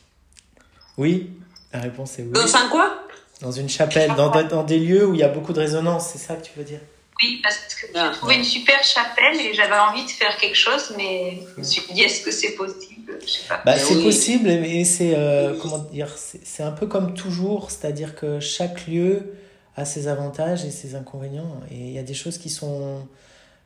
[0.96, 1.32] Oui,
[1.74, 2.32] la réponse est oui.
[2.32, 3.06] Dans un quoi
[3.42, 6.18] Dans une chapelle, dans, dans, des lieux où il y a beaucoup de résonance, c'est
[6.18, 6.80] ça que tu veux dire?
[7.22, 10.92] Oui, parce que j'ai trouvé une super chapelle et j'avais envie de faire quelque chose,
[10.96, 13.18] mais je me suis dit, est-ce que c'est possible?
[13.22, 13.62] Je sais pas.
[13.64, 18.38] Bah, c'est possible, mais c'est euh, comment dire C'est un peu comme toujours, c'est-à-dire que
[18.38, 19.34] chaque lieu
[19.76, 23.06] a ses avantages et ses inconvénients, et il y a des choses qui sont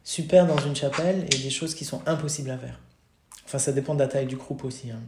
[0.04, 2.78] super dans une chapelle et des choses qui sont impossibles à faire.
[3.46, 4.90] Enfin, ça dépend de la taille du groupe aussi.
[4.90, 5.00] Hein.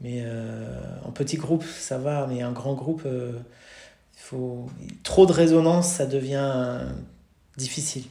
[0.00, 3.32] Mais euh, en petit groupe, ça va, mais un grand groupe, euh,
[4.14, 4.66] faut...
[5.02, 6.80] trop de résonance, ça devient
[7.56, 8.04] difficile.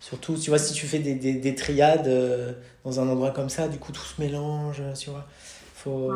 [0.00, 2.52] Surtout, tu vois, si tu fais des, des, des triades euh,
[2.84, 5.26] dans un endroit comme ça, du coup, tout se mélange, tu vois.
[5.74, 6.12] Faut...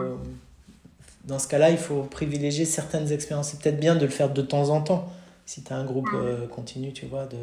[1.25, 3.51] Dans ce cas-là, il faut privilégier certaines expériences.
[3.51, 5.13] C'est peut-être bien de le faire de temps en temps,
[5.45, 6.09] si tu as un groupe
[6.51, 7.27] continu, tu vois.
[7.27, 7.37] De...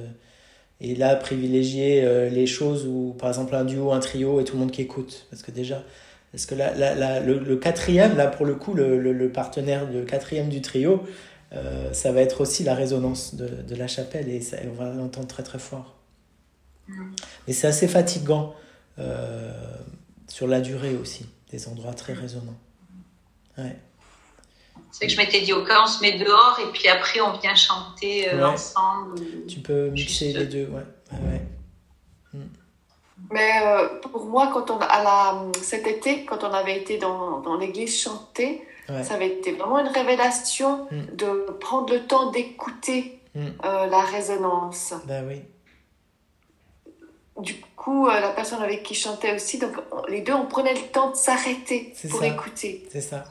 [0.81, 4.61] Et là, privilégier les choses où, par exemple, un duo, un trio et tout le
[4.61, 5.27] monde qui écoute.
[5.29, 5.83] Parce que déjà,
[6.31, 10.49] parce que la, le, le, quatrième, là pour le coup, le, le, partenaire, le quatrième
[10.49, 11.01] du trio,
[11.53, 14.91] euh, ça va être aussi la résonance de, de la chapelle et ça, on va
[14.91, 15.95] l'entendre très très fort.
[17.47, 18.55] Mais c'est assez fatigant
[18.99, 19.51] euh,
[20.27, 22.57] sur la durée aussi, des endroits très résonnants.
[23.57, 23.75] Ouais.
[24.91, 27.37] C'est que je m'étais dit, au cas, on se met dehors et puis après on
[27.37, 29.19] vient chanter euh, ensemble.
[29.47, 30.85] Tu peux mixer les deux, ouais.
[31.11, 31.41] ouais,
[32.33, 32.39] mm.
[33.31, 37.41] Mais euh, pour moi, quand on, à la, cet été, quand on avait été dans,
[37.41, 41.15] dans l'église chanter, ça avait été vraiment une révélation mm.
[41.15, 43.45] de prendre le temps d'écouter mm.
[43.65, 44.93] euh, la résonance.
[45.05, 45.41] Ben oui.
[47.41, 49.73] Du coup, euh, la personne avec qui chantait aussi, donc
[50.09, 52.87] les deux, on prenait le temps de s'arrêter pour écouter.
[52.89, 53.25] C'est ça.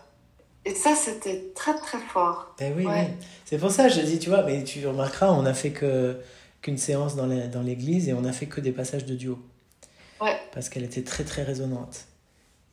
[0.65, 2.55] Et ça, c'était très très fort.
[2.59, 3.03] Ben oui, oui.
[3.45, 6.21] C'est pour ça, je dis, tu vois, mais tu remarqueras, on n'a fait que
[6.61, 7.27] qu'une séance dans
[7.63, 9.39] l'église et on n'a fait que des passages de duo.
[10.53, 12.07] Parce qu'elle était très très résonante.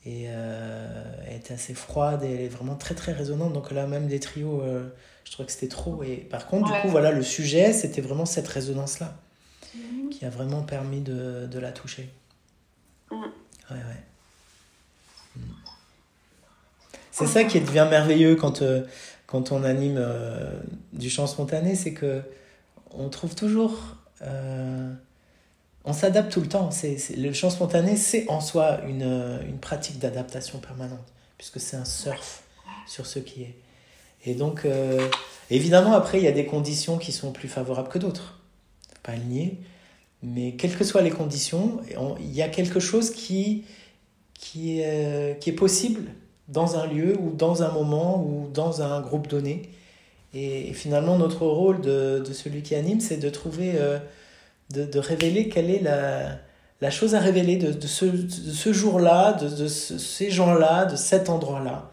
[0.05, 3.53] Et euh, elle était assez froide et elle est vraiment très très résonante.
[3.53, 4.89] Donc là, même des trios, euh,
[5.23, 6.03] je trouvais que c'était trop.
[6.03, 9.15] Et par contre, du coup, voilà, le sujet, c'était vraiment cette résonance-là
[9.75, 10.09] mhm.
[10.09, 12.09] qui a vraiment permis de, de la toucher.
[13.11, 13.17] Ouais,
[13.71, 15.41] ouais.
[17.11, 18.83] C'est ça qui devient merveilleux quand, euh,
[19.27, 20.03] quand on anime
[20.91, 22.21] du chant spontané, c'est que
[22.91, 23.95] on trouve toujours
[25.85, 26.71] on s'adapte tout le temps.
[26.71, 31.85] C'est, le chant spontané, c'est en soi une, une pratique d'adaptation permanente, puisque c'est un
[31.85, 32.43] surf
[32.87, 33.55] sur ce qui est.
[34.25, 35.09] Et donc, euh,
[35.49, 38.39] évidemment, après, il y a des conditions qui sont plus favorables que d'autres.
[39.03, 39.57] Pas le nier.
[40.21, 41.81] Mais quelles que soient les conditions,
[42.19, 43.65] il y a quelque chose qui,
[44.33, 46.11] qui, est, qui est possible
[46.47, 49.63] dans un lieu ou dans un moment ou dans un groupe donné.
[50.33, 53.73] Et, finalement, notre rôle de, de celui qui anime, c'est de trouver...
[53.75, 53.99] Euh,
[54.69, 56.37] de, de, révéler quelle est la,
[56.81, 61.29] la chose à révéler de, de ce, ce jour-là, de, de ces gens-là, de cet
[61.29, 61.91] endroit-là.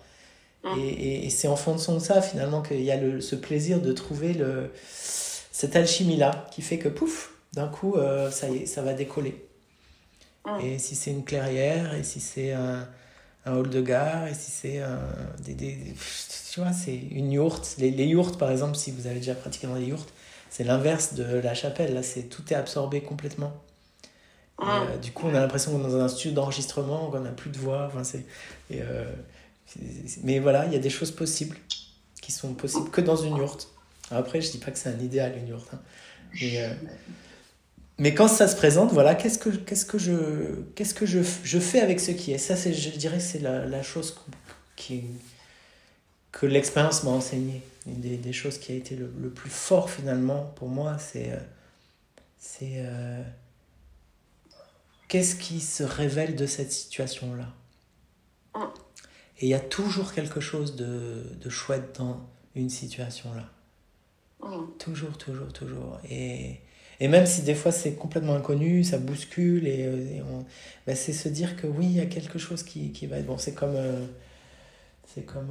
[0.65, 0.79] Mmh.
[0.79, 3.93] Et, et, c'est en fonction de ça, finalement, qu'il y a le, ce plaisir de
[3.93, 8.83] trouver le, cette alchimie-là qui fait que, pouf, d'un coup, euh, ça y est, ça
[8.83, 9.47] va décoller.
[10.47, 10.61] Mmh.
[10.65, 12.87] Et si c'est une clairière, et si c'est un,
[13.47, 14.81] un hall de gare, et si c'est
[15.45, 15.77] des, des,
[16.53, 17.77] Tu vois, c'est une yourte.
[17.79, 20.13] Les, les yourtes, par exemple, si vous avez déjà pratiqué dans les yourtes,
[20.51, 21.95] c'est l'inverse de la chapelle.
[21.95, 23.55] Là, c'est tout est absorbé complètement.
[24.59, 24.83] Ah.
[24.83, 27.51] Euh, du coup, on a l'impression qu'on est dans un studio d'enregistrement, qu'on n'a plus
[27.51, 27.87] de voix.
[27.87, 28.27] Enfin, c'est,
[28.73, 29.11] euh,
[30.23, 31.57] mais voilà, il y a des choses possibles
[32.21, 33.69] qui sont possibles que dans une yourte.
[34.11, 35.69] Après, je dis pas que c'est un idéal une yourte.
[35.73, 35.81] Hein.
[36.41, 36.75] Mais, euh,
[37.99, 41.59] mais, quand ça se présente, voilà, qu'est-ce que, qu'est-ce que, je, qu'est-ce que je, je
[41.61, 42.39] fais avec ce qui est?
[42.39, 44.17] Ça, c'est, je dirais, c'est la, la chose
[44.75, 45.05] qui,
[46.33, 49.91] que l'expérience m'a enseigné une des, des, choses qui a été le, le, plus fort
[49.91, 51.39] finalement pour moi, c'est euh,
[52.63, 53.23] euh,
[55.09, 57.55] qu'est-ce qui se révèle de cette situation-là?
[59.39, 63.49] Et il y a toujours quelque chose de, de chouette dans une situation-là.
[64.79, 65.99] Toujours, toujours, toujours.
[66.09, 66.61] Et,
[66.99, 69.85] et même si des fois c'est complètement inconnu, ça bouscule, et,
[70.17, 70.23] et
[70.87, 73.27] ben c'est se dire que oui, il y a quelque chose qui, qui va être
[73.27, 73.39] bon.
[73.39, 73.77] C'est comme.
[73.77, 74.07] Euh,
[75.07, 75.49] c'est comme.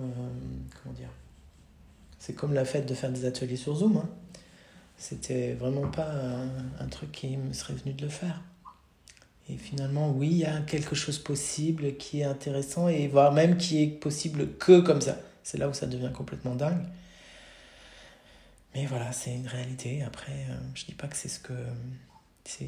[0.84, 1.10] comment dire?
[2.20, 3.98] C'est comme la fête de faire des ateliers sur Zoom.
[3.98, 4.10] Hein.
[4.98, 6.12] C'était vraiment pas
[6.80, 8.42] un, truc qui me serait venu de le faire.
[9.50, 13.58] Et finalement, oui, il y a quelque chose possible qui est intéressant et voire même
[13.58, 15.18] qui est possible que comme ça.
[15.42, 16.84] C'est là où ça devient complètement dingue.
[18.76, 20.04] Mais voilà, c'est une réalité.
[20.04, 21.54] Après, euh, je dis pas que c'est ce que.
[22.44, 22.68] C'est.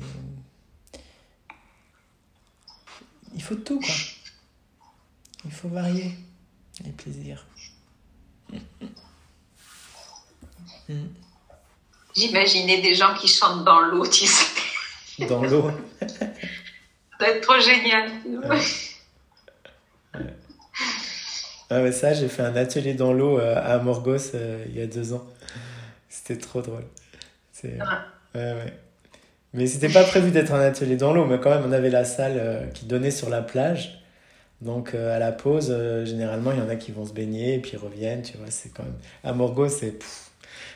[3.36, 3.96] il faut tout, quoi.
[5.46, 6.12] Il faut varier
[6.84, 7.46] les plaisirs.
[12.16, 15.26] J'imaginais des gens qui chantent dans l'eau, tu sais.
[15.28, 15.72] Dans l'eau.
[16.02, 18.10] Ça doit être trop génial.
[21.74, 24.88] Ah ça, j'ai fait un atelier dans l'eau euh, à Morgos euh, il y a
[24.88, 25.24] deux ans.
[26.10, 26.84] C'était trop drôle.
[27.54, 27.78] C'est...
[28.36, 28.74] Ouais, ouais.
[29.54, 32.04] Mais c'était pas prévu d'être un atelier dans l'eau, mais quand même, on avait la
[32.04, 34.04] salle euh, qui donnait sur la plage.
[34.60, 37.78] Donc, à la pause, généralement, il y en a qui vont se baigner et puis
[37.78, 38.52] reviennent, tu vois.
[38.52, 38.98] C'est quand même.
[39.24, 39.98] À Morgos, c'est,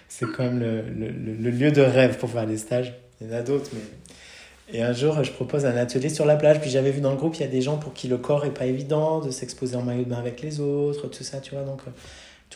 [0.08, 2.94] c'est quand même le, le, le, lieu de rêve pour faire des stages.
[3.20, 3.82] Il y en a d'autres, mais
[4.74, 6.60] et un jour, je propose un atelier sur la plage.
[6.60, 8.46] Puis j'avais vu dans le groupe, il y a des gens pour qui le corps
[8.46, 11.54] est pas évident, de s'exposer en maillot de bain avec les autres, tout ça, tu
[11.54, 11.64] vois.
[11.64, 11.92] Donc, euh,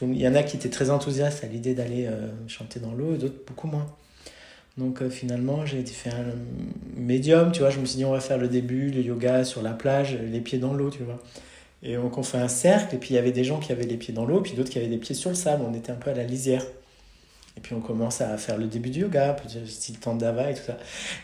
[0.01, 3.13] il y en a qui étaient très enthousiastes à l'idée d'aller euh, chanter dans l'eau,
[3.15, 3.85] et d'autres beaucoup moins.
[4.77, 6.25] Donc euh, finalement, j'ai fait un
[6.95, 7.69] médium, tu vois.
[7.69, 10.39] Je me suis dit, on va faire le début, le yoga sur la plage, les
[10.39, 11.19] pieds dans l'eau, tu vois.
[11.83, 13.83] Et donc on fait un cercle, et puis il y avait des gens qui avaient
[13.83, 15.63] les pieds dans l'eau, puis d'autres qui avaient les pieds sur le sable.
[15.69, 16.63] On était un peu à la lisière.
[17.59, 20.77] Et puis on commence à faire le début du yoga, style Tandava et tout ça.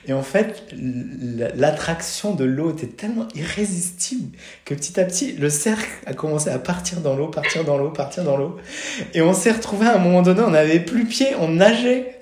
[0.05, 5.89] Et en fait, l'attraction de l'eau était tellement irrésistible que petit à petit, le cercle
[6.05, 8.57] a commencé à partir dans l'eau, partir dans l'eau, partir dans l'eau.
[9.13, 12.19] Et on s'est retrouvé à un moment donné, on n'avait plus pied, on nageait.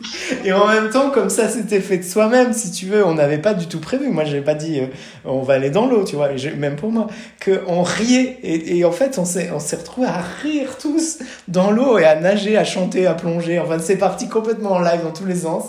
[0.44, 3.38] Et en même temps, comme ça c'était fait de soi-même, si tu veux, on n'avait
[3.38, 4.08] pas du tout prévu.
[4.08, 4.86] Moi, j'ai pas dit euh,
[5.24, 7.08] on va aller dans l'eau, tu vois, même pour moi,
[7.40, 8.38] que on riait.
[8.42, 11.18] Et, et en fait, on s'est, on s'est retrouvés à rire tous
[11.48, 13.58] dans l'eau et à nager, à chanter, à plonger.
[13.58, 15.64] Enfin, c'est parti complètement en live dans tous les sens,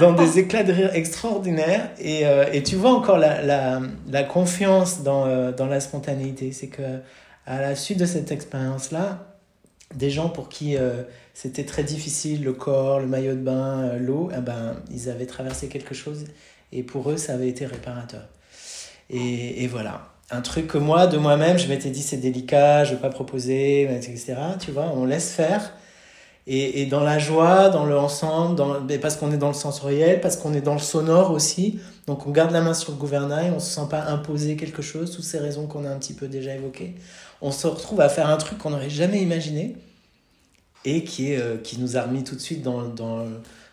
[0.00, 1.90] dans des éclats de rire extraordinaires.
[1.98, 6.52] Et, euh, et tu vois encore la, la, la confiance dans, euh, dans la spontanéité.
[6.52, 6.82] C'est que
[7.44, 9.35] à la suite de cette expérience-là,
[9.94, 10.76] des gens pour qui
[11.36, 15.26] c'était très difficile, le corps, le maillot de bain, euh, l'eau, eh ben, ils avaient
[15.26, 16.24] traversé quelque chose
[16.72, 18.22] et pour eux, ça avait été réparateur.
[19.10, 20.08] Et, et voilà.
[20.30, 23.10] Un truc que moi, de moi-même, je m'étais dit c'est délicat, je ne veux pas
[23.10, 24.34] proposer, etc.
[24.58, 25.74] Tu vois, on laisse faire.
[26.46, 30.20] Et, et dans la joie, dans le ensemble, dans, parce qu'on est dans le sensoriel,
[30.20, 31.80] parce qu'on est dans le sonore aussi.
[32.06, 34.80] Donc on garde la main sur le gouvernail, on ne se sent pas imposer quelque
[34.80, 36.94] chose, toutes ces raisons qu'on a un petit peu déjà évoquées.
[37.42, 39.76] On se retrouve à faire un truc qu'on n'aurait jamais imaginé
[40.84, 43.26] et qui, est, euh, qui nous a remis tout de suite dans, dans,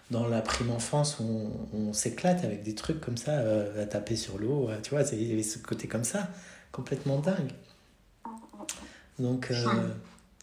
[0.10, 4.16] dans la prime enfance où on, s'éclate avec des trucs comme ça, euh, à taper
[4.16, 6.28] sur l'eau, tu vois, il y avait ce côté comme ça,
[6.72, 7.52] complètement dingue.
[9.20, 9.90] Donc, euh,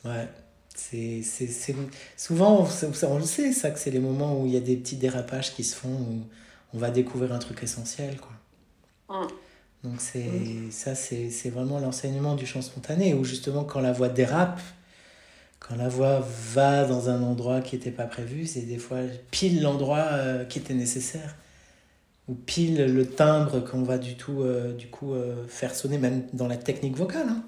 [0.05, 0.29] ouais,
[0.75, 1.75] c'est, c'est,
[2.17, 4.77] souvent, on, on, le sait, ça, que c'est les moments où il y a des
[4.77, 6.23] petits dérapages qui se font, où
[6.75, 9.27] on va découvrir un truc essentiel, quoi.
[9.83, 14.09] Donc, c'est, ça, c'est, c'est vraiment l'enseignement du chant spontané, où justement, quand la voix
[14.09, 14.61] dérape,
[15.59, 18.99] quand la voix va dans un endroit qui n'était pas prévu, c'est des fois
[19.31, 21.37] pile l'endroit euh, qui était nécessaire.
[22.29, 26.25] Ou pile le timbre qu'on va du, tout, euh, du coup euh, faire sonner, même
[26.33, 27.29] dans la technique vocale.
[27.29, 27.43] Hein.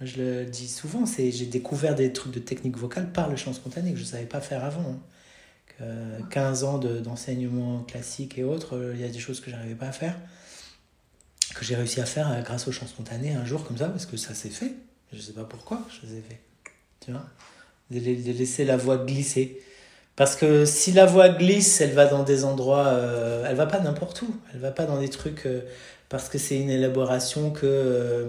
[0.00, 3.52] Je le dis souvent, c'est j'ai découvert des trucs de technique vocale par le chant
[3.52, 4.80] spontané que je ne savais pas faire avant.
[4.80, 5.00] Hein.
[6.30, 9.92] 15 ans d'enseignement classique et autres, il y a des choses que j'arrivais pas à
[9.92, 10.16] faire,
[11.56, 14.16] que j'ai réussi à faire grâce au chant spontané un jour comme ça, parce que
[14.16, 14.72] ça s'est fait.
[15.12, 16.40] Je ne sais pas pourquoi les ai fait
[17.04, 17.24] tu vois,
[17.90, 19.62] de, laisser la voix glisser.
[20.16, 23.80] Parce que si la voix glisse, elle va dans des endroits, euh, elle va pas
[23.80, 25.62] n'importe où, elle va pas dans des trucs euh,
[26.08, 28.28] parce que c'est une élaboration que euh,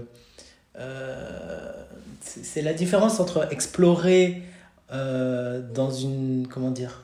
[2.22, 4.42] c'est la différence entre explorer
[4.90, 7.04] dans une comment dire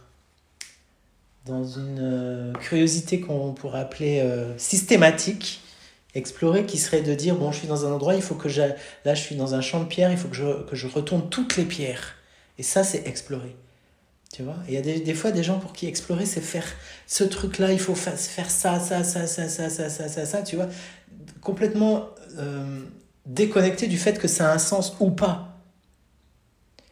[1.46, 4.24] dans une curiosité qu'on pourrait appeler
[4.58, 5.62] systématique
[6.14, 8.76] Explorer qui serait de dire, bon, je suis dans un endroit, il faut que j'aille,
[9.06, 11.30] là, je suis dans un champ de pierres, il faut que je, que je retourne
[11.30, 12.16] toutes les pierres.
[12.58, 13.56] Et ça, c'est explorer.
[14.34, 14.58] Tu vois?
[14.68, 16.66] Il y a des, des, fois des gens pour qui explorer, c'est faire
[17.08, 20.58] ce truc-là, il faut faire, ça, ça, ça, ça, ça, ça, ça, ça, ça, tu
[20.58, 20.68] vois?
[21.40, 22.82] Complètement euh,
[23.26, 25.60] déconnecté du fait que ça a un sens ou pas.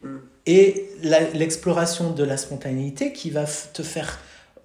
[0.02, 0.16] Mm.
[0.46, 0.88] Et
[1.34, 4.18] l'exploration de la spontanéité qui va te faire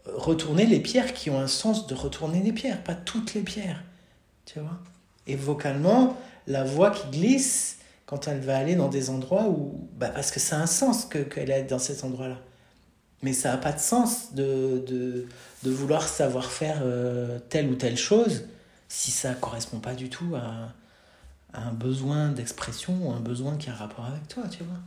[0.05, 3.83] retourner les pierres qui ont un sens de retourner les pierres, pas toutes les pierres.
[4.45, 4.79] Tu vois?
[5.27, 6.17] Et vocalement,
[6.47, 9.89] la voix qui glisse quand elle va aller dans des endroits où.
[9.97, 12.37] Bah parce que ça a un sens qu'elle que est dans cet endroit-là.
[13.23, 15.25] Mais ça n'a pas de sens de, de,
[15.63, 18.43] de vouloir savoir faire euh, telle ou telle chose
[18.87, 20.73] si ça ne correspond pas du tout à, à
[21.59, 24.79] un besoin d'expression ou un besoin qui a un rapport avec toi, tu vois.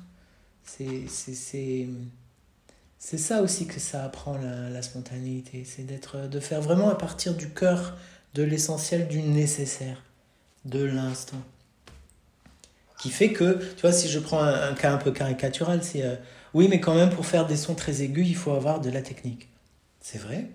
[2.99, 7.35] C'est ça aussi que ça apprend la, spontanéité, c'est d'être de faire vraiment à partir
[7.35, 7.97] du cœur
[8.35, 10.03] de l'essentiel, du nécessaire,
[10.65, 11.41] de l'instant.
[12.99, 16.17] Qui fait que, tu vois, si je prends un, cas un peu caricatural, c'est euh,
[16.55, 19.03] oui, mais quand même, pour faire des sons très aigus, il faut avoir de la
[19.03, 19.49] technique.
[20.01, 20.47] C'est vrai,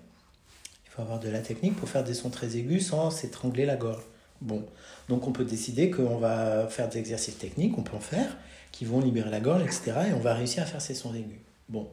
[0.85, 3.75] Il faut avoir de la technique pour faire des sons très aigus sans s'étrangler la
[3.75, 4.03] gorge.
[4.41, 4.65] Bon,
[5.09, 8.37] donc on peut décider qu'on va faire des exercices techniques, on peut en faire,
[8.71, 9.93] qui vont libérer la gorge, etc.
[10.09, 11.39] Et on va réussir à faire ces sons aigus.
[11.69, 11.87] Bon.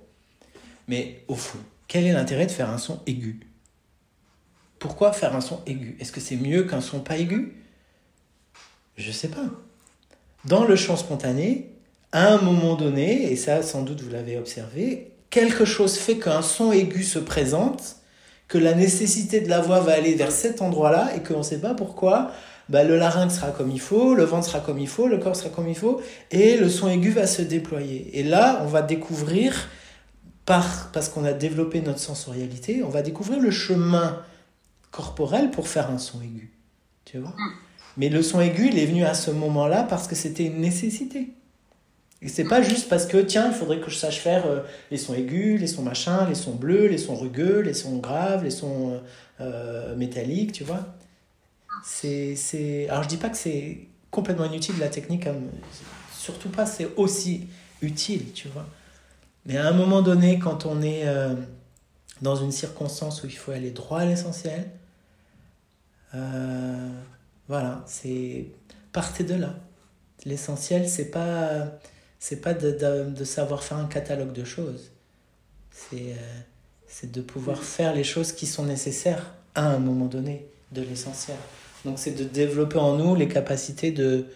[0.89, 1.59] Mais au fond,
[1.89, 3.41] quel est l'intérêt de faire un son aigu?
[4.78, 5.97] Pourquoi faire un son aigu?
[6.01, 7.55] Est-ce que c'est mieux qu'un son pas aigu?
[8.97, 9.45] Je sais pas.
[10.47, 11.70] Dans le chant spontané,
[12.12, 16.43] à un moment donné, et ça sans doute vous l'avez observé, quelque chose fait qu'un
[16.43, 17.97] son aigu se présente,
[18.49, 21.61] que la nécessité de la voix va aller vers cet endroit-là et qu'on ne sait
[21.61, 22.32] pas pourquoi.
[22.70, 25.34] Bah, le larynx sera comme il faut, le ventre sera comme il faut, le corps
[25.34, 28.18] sera comme il faut, et le son aigu va se déployer.
[28.18, 29.68] Et là, on va découvrir,
[30.47, 34.22] par, parce qu'on a développé notre sensorialité, on va découvrir le chemin
[34.92, 36.52] corporel pour faire un son aigu.
[37.05, 37.34] Tu vois?
[37.97, 41.30] Mais le son aigu, il est venu à ce moment-là parce que c'était une nécessité.
[42.22, 44.60] Et c'est pas juste parce que, tiens, il faudrait que je sache faire euh,
[44.90, 48.44] les sons aigus, les sons machins, les sons bleus, les sons rugueux, les sons graves,
[48.44, 48.98] les sons euh,
[49.40, 50.86] euh, métalliques, tu vois?
[51.85, 52.89] C'est, c'est...
[52.89, 55.36] Alors je dis pas que c'est complètement inutile la technique, hein,
[56.12, 57.48] surtout pas, c'est aussi
[57.82, 58.66] utile, tu vois.
[59.47, 61.07] Mais à un moment donné, quand on est
[62.20, 64.70] dans une circonstance où il faut aller droit à l'essentiel,
[67.48, 68.47] voilà, c'est...
[68.93, 69.55] Partez de là.
[70.24, 71.78] L'essentiel, c'est pas
[72.19, 72.70] c'est pas de,
[73.09, 74.90] de, savoir faire un catalogue de choses.
[75.70, 76.40] C'est euh,
[76.86, 81.36] c'est de pouvoir faire les choses qui sont nécessaires à un moment donné de l'essentiel.
[81.85, 84.27] Donc c'est de développer en nous les capacités de,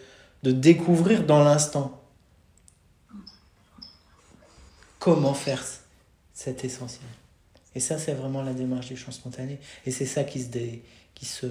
[0.43, 2.01] de découvrir dans l'instant
[4.99, 5.63] comment faire
[6.33, 7.09] cet essentiel.
[7.75, 9.59] Et ça, c'est vraiment la démarche du chant spontané.
[9.85, 10.49] Et c'est ça qui se,
[11.15, 11.47] qui se...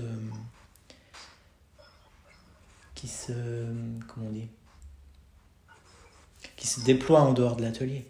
[2.96, 3.34] qui se...
[4.08, 4.48] comment dit
[6.56, 8.06] qui se déploie en dehors de l'atelier,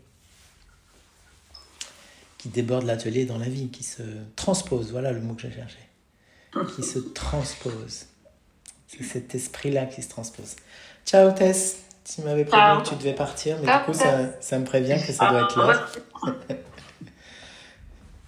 [2.38, 4.04] qui déborde l'atelier dans la vie, qui se
[4.36, 5.80] transpose, voilà le mot que j'ai cherché,
[6.76, 8.06] qui se transpose.
[8.88, 10.56] C'est cet esprit-là qui se transpose.
[11.06, 14.66] Ciao Tess, tu m'avais prévenu que tu devais partir, mais du coup ça, ça, me
[14.66, 15.88] prévient que ça doit être là.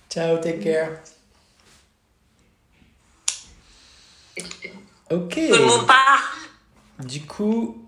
[0.10, 0.90] Ciao, take care.
[5.12, 5.40] Ok.
[7.00, 7.86] Du coup,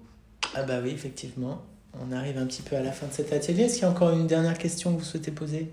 [0.53, 1.65] ah bah oui, effectivement
[2.01, 3.63] on arrive un petit peu à la fin de cet atelier.
[3.63, 5.71] Est-ce qu'il y a encore une dernière question que vous souhaitez poser?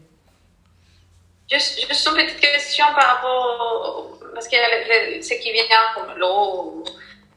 [1.51, 4.19] Juste, une petite question par rapport.
[4.35, 6.85] Parce qu'il y a ce qui vient comme l'eau,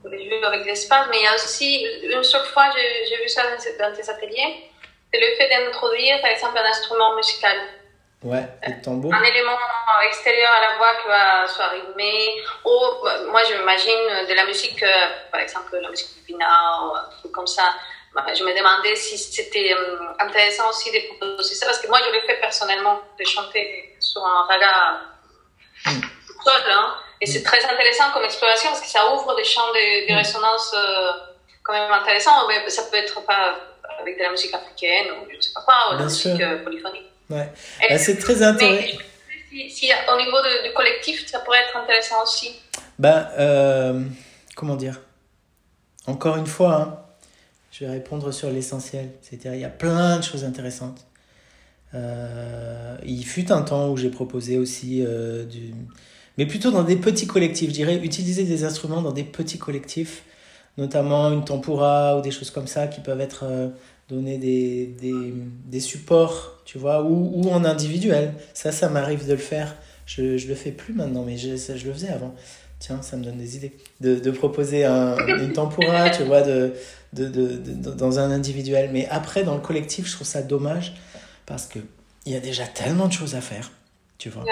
[0.09, 3.43] les jeux avec l'espace, mais il y a aussi, une seule fois, j'ai vu ça
[3.43, 4.71] dans tes ateliers,
[5.13, 7.57] c'est le fait d'introduire, par exemple, un instrument musical.
[8.23, 9.13] Ouais, le tambour.
[9.13, 9.57] Un élément
[10.07, 12.41] extérieur à la voix qui va soit rythmé.
[12.65, 12.71] Ou,
[13.31, 17.19] moi, je m'imagine de la musique, euh, par exemple, la musique du pinard, ou un
[17.19, 17.73] truc comme ça
[18.35, 22.11] je me demandais si c'était euh, intéressant aussi de proposer ça, parce que moi, je
[22.11, 25.01] l'ai fait personnellement, de chanter sur un raga
[25.85, 26.01] mm.
[26.47, 26.71] Seul.
[26.71, 27.43] Hein, et c'est mm.
[27.43, 30.15] très intéressant comme exploration, parce que ça ouvre des champs de, mm.
[30.15, 31.11] résonance euh,
[31.63, 32.47] quand même intéressants.
[32.47, 33.55] Mais ça peut être pas
[33.99, 36.41] avec de la musique africaine, ou je ne sais pas quoi, ou de la musique
[36.41, 37.05] euh, polyphonique.
[37.29, 37.49] Ouais.
[37.89, 38.99] Bah, c'est très intéressant.
[39.49, 42.59] Si, si, au niveau du collectif, ça pourrait être intéressant aussi.
[42.99, 43.27] Ben,
[44.55, 44.99] comment dire?
[46.05, 46.99] Encore une fois, hein,
[47.71, 49.09] je vais répondre sur l'essentiel.
[49.21, 51.05] C'est-à-dire, il y a plein de choses intéressantes.
[51.93, 55.73] Euh, il fut un temps où j'ai proposé aussi euh, du.
[56.37, 60.23] Mais plutôt dans des petits collectifs, je dirais, utiliser des instruments dans des petits collectifs,
[60.77, 63.69] notamment une tempura ou des choses comme ça qui peuvent être euh,
[64.09, 65.33] donner des, des,
[65.65, 68.33] des, supports, tu vois, ou, ou en individuel.
[68.53, 69.75] Ça, ça m'arrive de le faire.
[70.05, 72.33] Je, je le fais plus maintenant, mais je, je le faisais avant.
[72.79, 73.75] Tiens, ça me donne des idées.
[74.01, 76.73] De, de proposer un, une tempura, tu vois, de,
[77.13, 77.57] de, de,
[77.91, 78.91] dans un individuel.
[78.93, 80.93] Mais après, dans le collectif, je trouve ça dommage
[81.47, 81.81] parce qu'il
[82.27, 83.71] y a déjà tellement de choses à faire,
[84.19, 84.43] tu vois.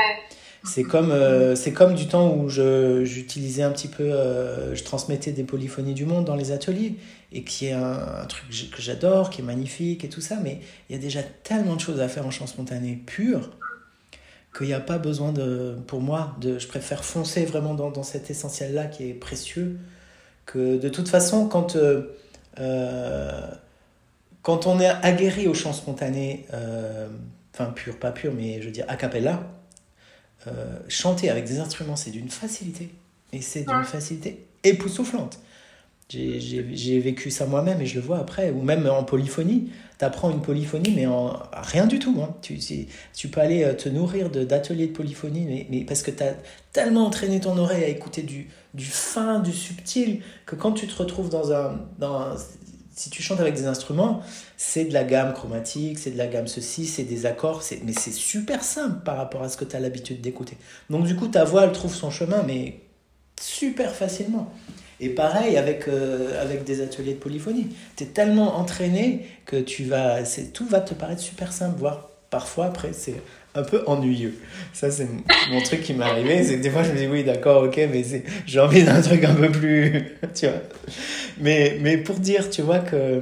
[0.66, 5.32] C'est comme, euh, c'est comme du temps où j'utilisais un petit peu, euh, je transmettais
[5.32, 6.96] des polyphonies du monde dans les ateliers,
[7.32, 10.60] et qui est un, truc que j'adore, qui est magnifique et tout ça, mais
[10.90, 13.52] il y a déjà tellement de choses à faire en chant spontané pur
[14.58, 18.04] qu'il n'y a pas besoin de, pour moi, de, je préfère foncer vraiment dans, dans
[18.04, 19.78] cet essentiel-là qui est précieux,
[20.46, 21.76] que de toute façon, quand...
[21.76, 23.52] Euh,
[24.42, 26.46] quand on est aguerri au chant spontané,
[27.52, 29.55] enfin pur, pas pur, mais je veux dire a cappella,
[30.48, 32.90] euh, chanter avec des instruments, c'est d'une facilité.
[33.34, 35.40] Et c'est d'une facilité époustouflante.
[36.08, 38.52] J'ai vécu ça moi-même et je le vois après.
[38.52, 42.16] Ou même en polyphonie, tu apprends une polyphonie, mais en rien du tout.
[42.22, 42.36] Hein.
[42.42, 42.60] Tu,
[43.14, 46.36] tu peux aller te nourrir d'ateliers de, polyphonie, mais, mais parce que tu as
[46.72, 50.96] tellement entraîné ton oreille à écouter du, du fin, du subtil, que quand tu te
[50.96, 52.36] retrouves dans un, dans
[52.96, 54.22] si tu chantes avec des instruments,
[54.56, 58.14] c'est de la gamme chromatique, c'est de la gamme ceci, c'est des accords, mais c'est
[58.14, 60.58] super simple par rapport à ce que tu as l'habitude d'écouter.
[60.90, 62.80] Donc du coup, ta voix, elle trouve son chemin, mais
[63.40, 64.52] super facilement.
[65.02, 67.68] Et pareil avec, euh, des ateliers de polyphonie.
[67.98, 70.24] Tu es tellement entraîné que tu vas,
[70.54, 73.22] tout va te paraître super simple, voire parfois après c'est
[73.56, 74.36] un peu ennuyeux.
[74.74, 75.08] Ça, c'est
[75.50, 76.44] mon truc qui m'est arrivé.
[76.44, 78.04] C'est des fois, je me dis, oui, d'accord, ok, mais
[78.46, 80.18] j'ai envie d'un truc un peu plus.
[80.36, 80.60] tu vois.
[81.40, 83.22] Mais, mais pour dire, tu vois que.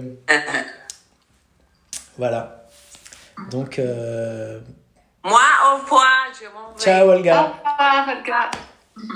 [2.18, 2.68] Voilà.
[3.52, 3.80] Donc.
[3.80, 4.60] Euh...
[5.24, 6.26] Moi, au revoir.
[6.40, 6.80] Je m'en vais.
[6.80, 7.56] Ciao, Olga.
[7.64, 8.52] Au revoir, Olga.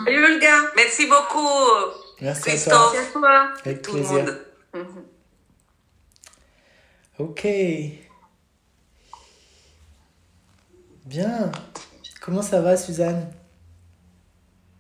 [0.06, 0.56] Salut, Olga.
[0.76, 1.48] Merci beaucoup.
[2.22, 2.96] Merci Christophe.
[2.96, 3.48] à toi.
[3.66, 4.26] Avec tout plaisir.
[4.74, 5.06] le monde.
[7.20, 7.48] Ok.
[11.08, 11.52] Bien.
[12.22, 13.26] Comment ça va, Suzanne?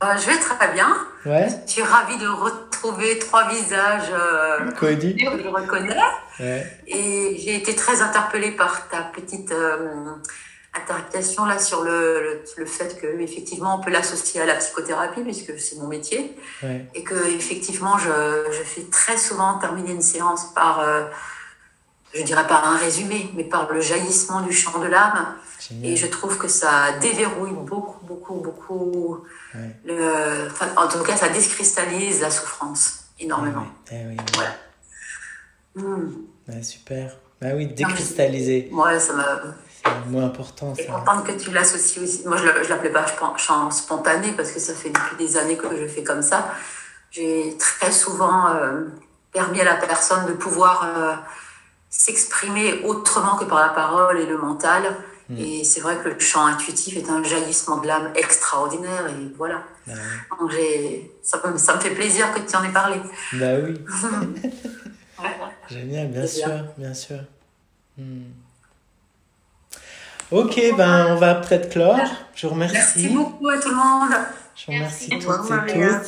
[0.03, 0.95] Euh, je vais très bien.
[1.25, 1.47] Ouais.
[1.65, 5.95] Je suis ravie de retrouver trois visages euh, Cody que je reconnais.
[6.39, 6.67] Ouais.
[6.85, 10.11] Et j'ai été très interpellée par ta petite euh,
[10.75, 15.21] interprétation là sur le, le, le fait que effectivement on peut l'associer à la psychothérapie
[15.21, 16.85] puisque c'est mon métier Ouais.
[16.93, 21.05] et que effectivement je, je fais très souvent terminer une séance par euh,
[22.17, 25.35] je dirais pas un résumé mais par le jaillissement du chant de l'âme
[25.83, 29.23] et je trouve que ça déverrouille beaucoup beaucoup beaucoup
[29.55, 29.75] Ouais.
[29.85, 34.51] le enfin, en tout cas ça décristallise la souffrance énormément Eh oui, oui, voilà
[35.75, 36.09] Hmm.
[36.47, 37.15] Ouais, super.
[37.39, 38.69] Bah oui, décristalliser.
[38.71, 39.25] ouais ça m'a
[39.83, 42.23] C'est le mot important, Et contente que tu l'associes aussi.
[42.25, 45.55] Moi, je ne l'appelais pas ch- chant spontané parce que ça fait depuis des années
[45.55, 46.51] que je fais comme ça.
[47.11, 48.85] J'ai très souvent euh,
[49.31, 51.13] permis à la personne de pouvoir euh,
[51.97, 54.83] s'exprimer autrement que par la parole et le mental.
[55.37, 59.07] Et c'est vrai que le chant intuitif est un jaillissement de l'âme extraordinaire.
[59.07, 59.61] Et voilà.
[59.85, 59.93] Oui.
[60.39, 62.95] Donc, j'ai- ça, me- ça me fait plaisir que tu en aies parlé.
[63.33, 63.73] Bah oui.
[65.21, 65.29] Ouais.
[65.69, 66.65] Génial, bien sûr, bien.
[66.77, 67.17] bien sûr.
[67.97, 68.21] Hmm.
[70.31, 71.99] Ok, ben on va peut-être clore.
[72.35, 72.77] Je vous remercie.
[72.77, 74.11] Merci beaucoup à tout le monde.
[74.55, 75.25] Je vous remercie Merci.
[75.27, 76.01] toutes et Maria.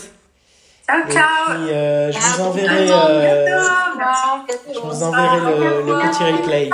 [0.90, 1.26] Ciao, Et ciao.
[1.48, 4.74] puis, euh, je vous À enverrai, bientôt, euh, bientôt.
[4.74, 6.70] je vous enverrai le, le petit replay.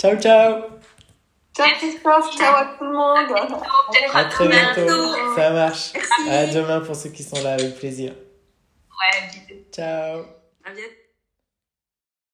[0.00, 0.62] Ciao, ciao.
[1.56, 3.18] Ciao Christophe, ciao à tout le monde.
[4.14, 5.14] À très bientôt.
[5.36, 5.92] Ça marche.
[5.94, 6.30] Merci.
[6.30, 8.12] À demain pour ceux qui sont là avec plaisir.
[8.12, 9.60] Ouais, bisous.
[9.72, 10.20] Ciao.
[10.64, 10.99] À bientôt.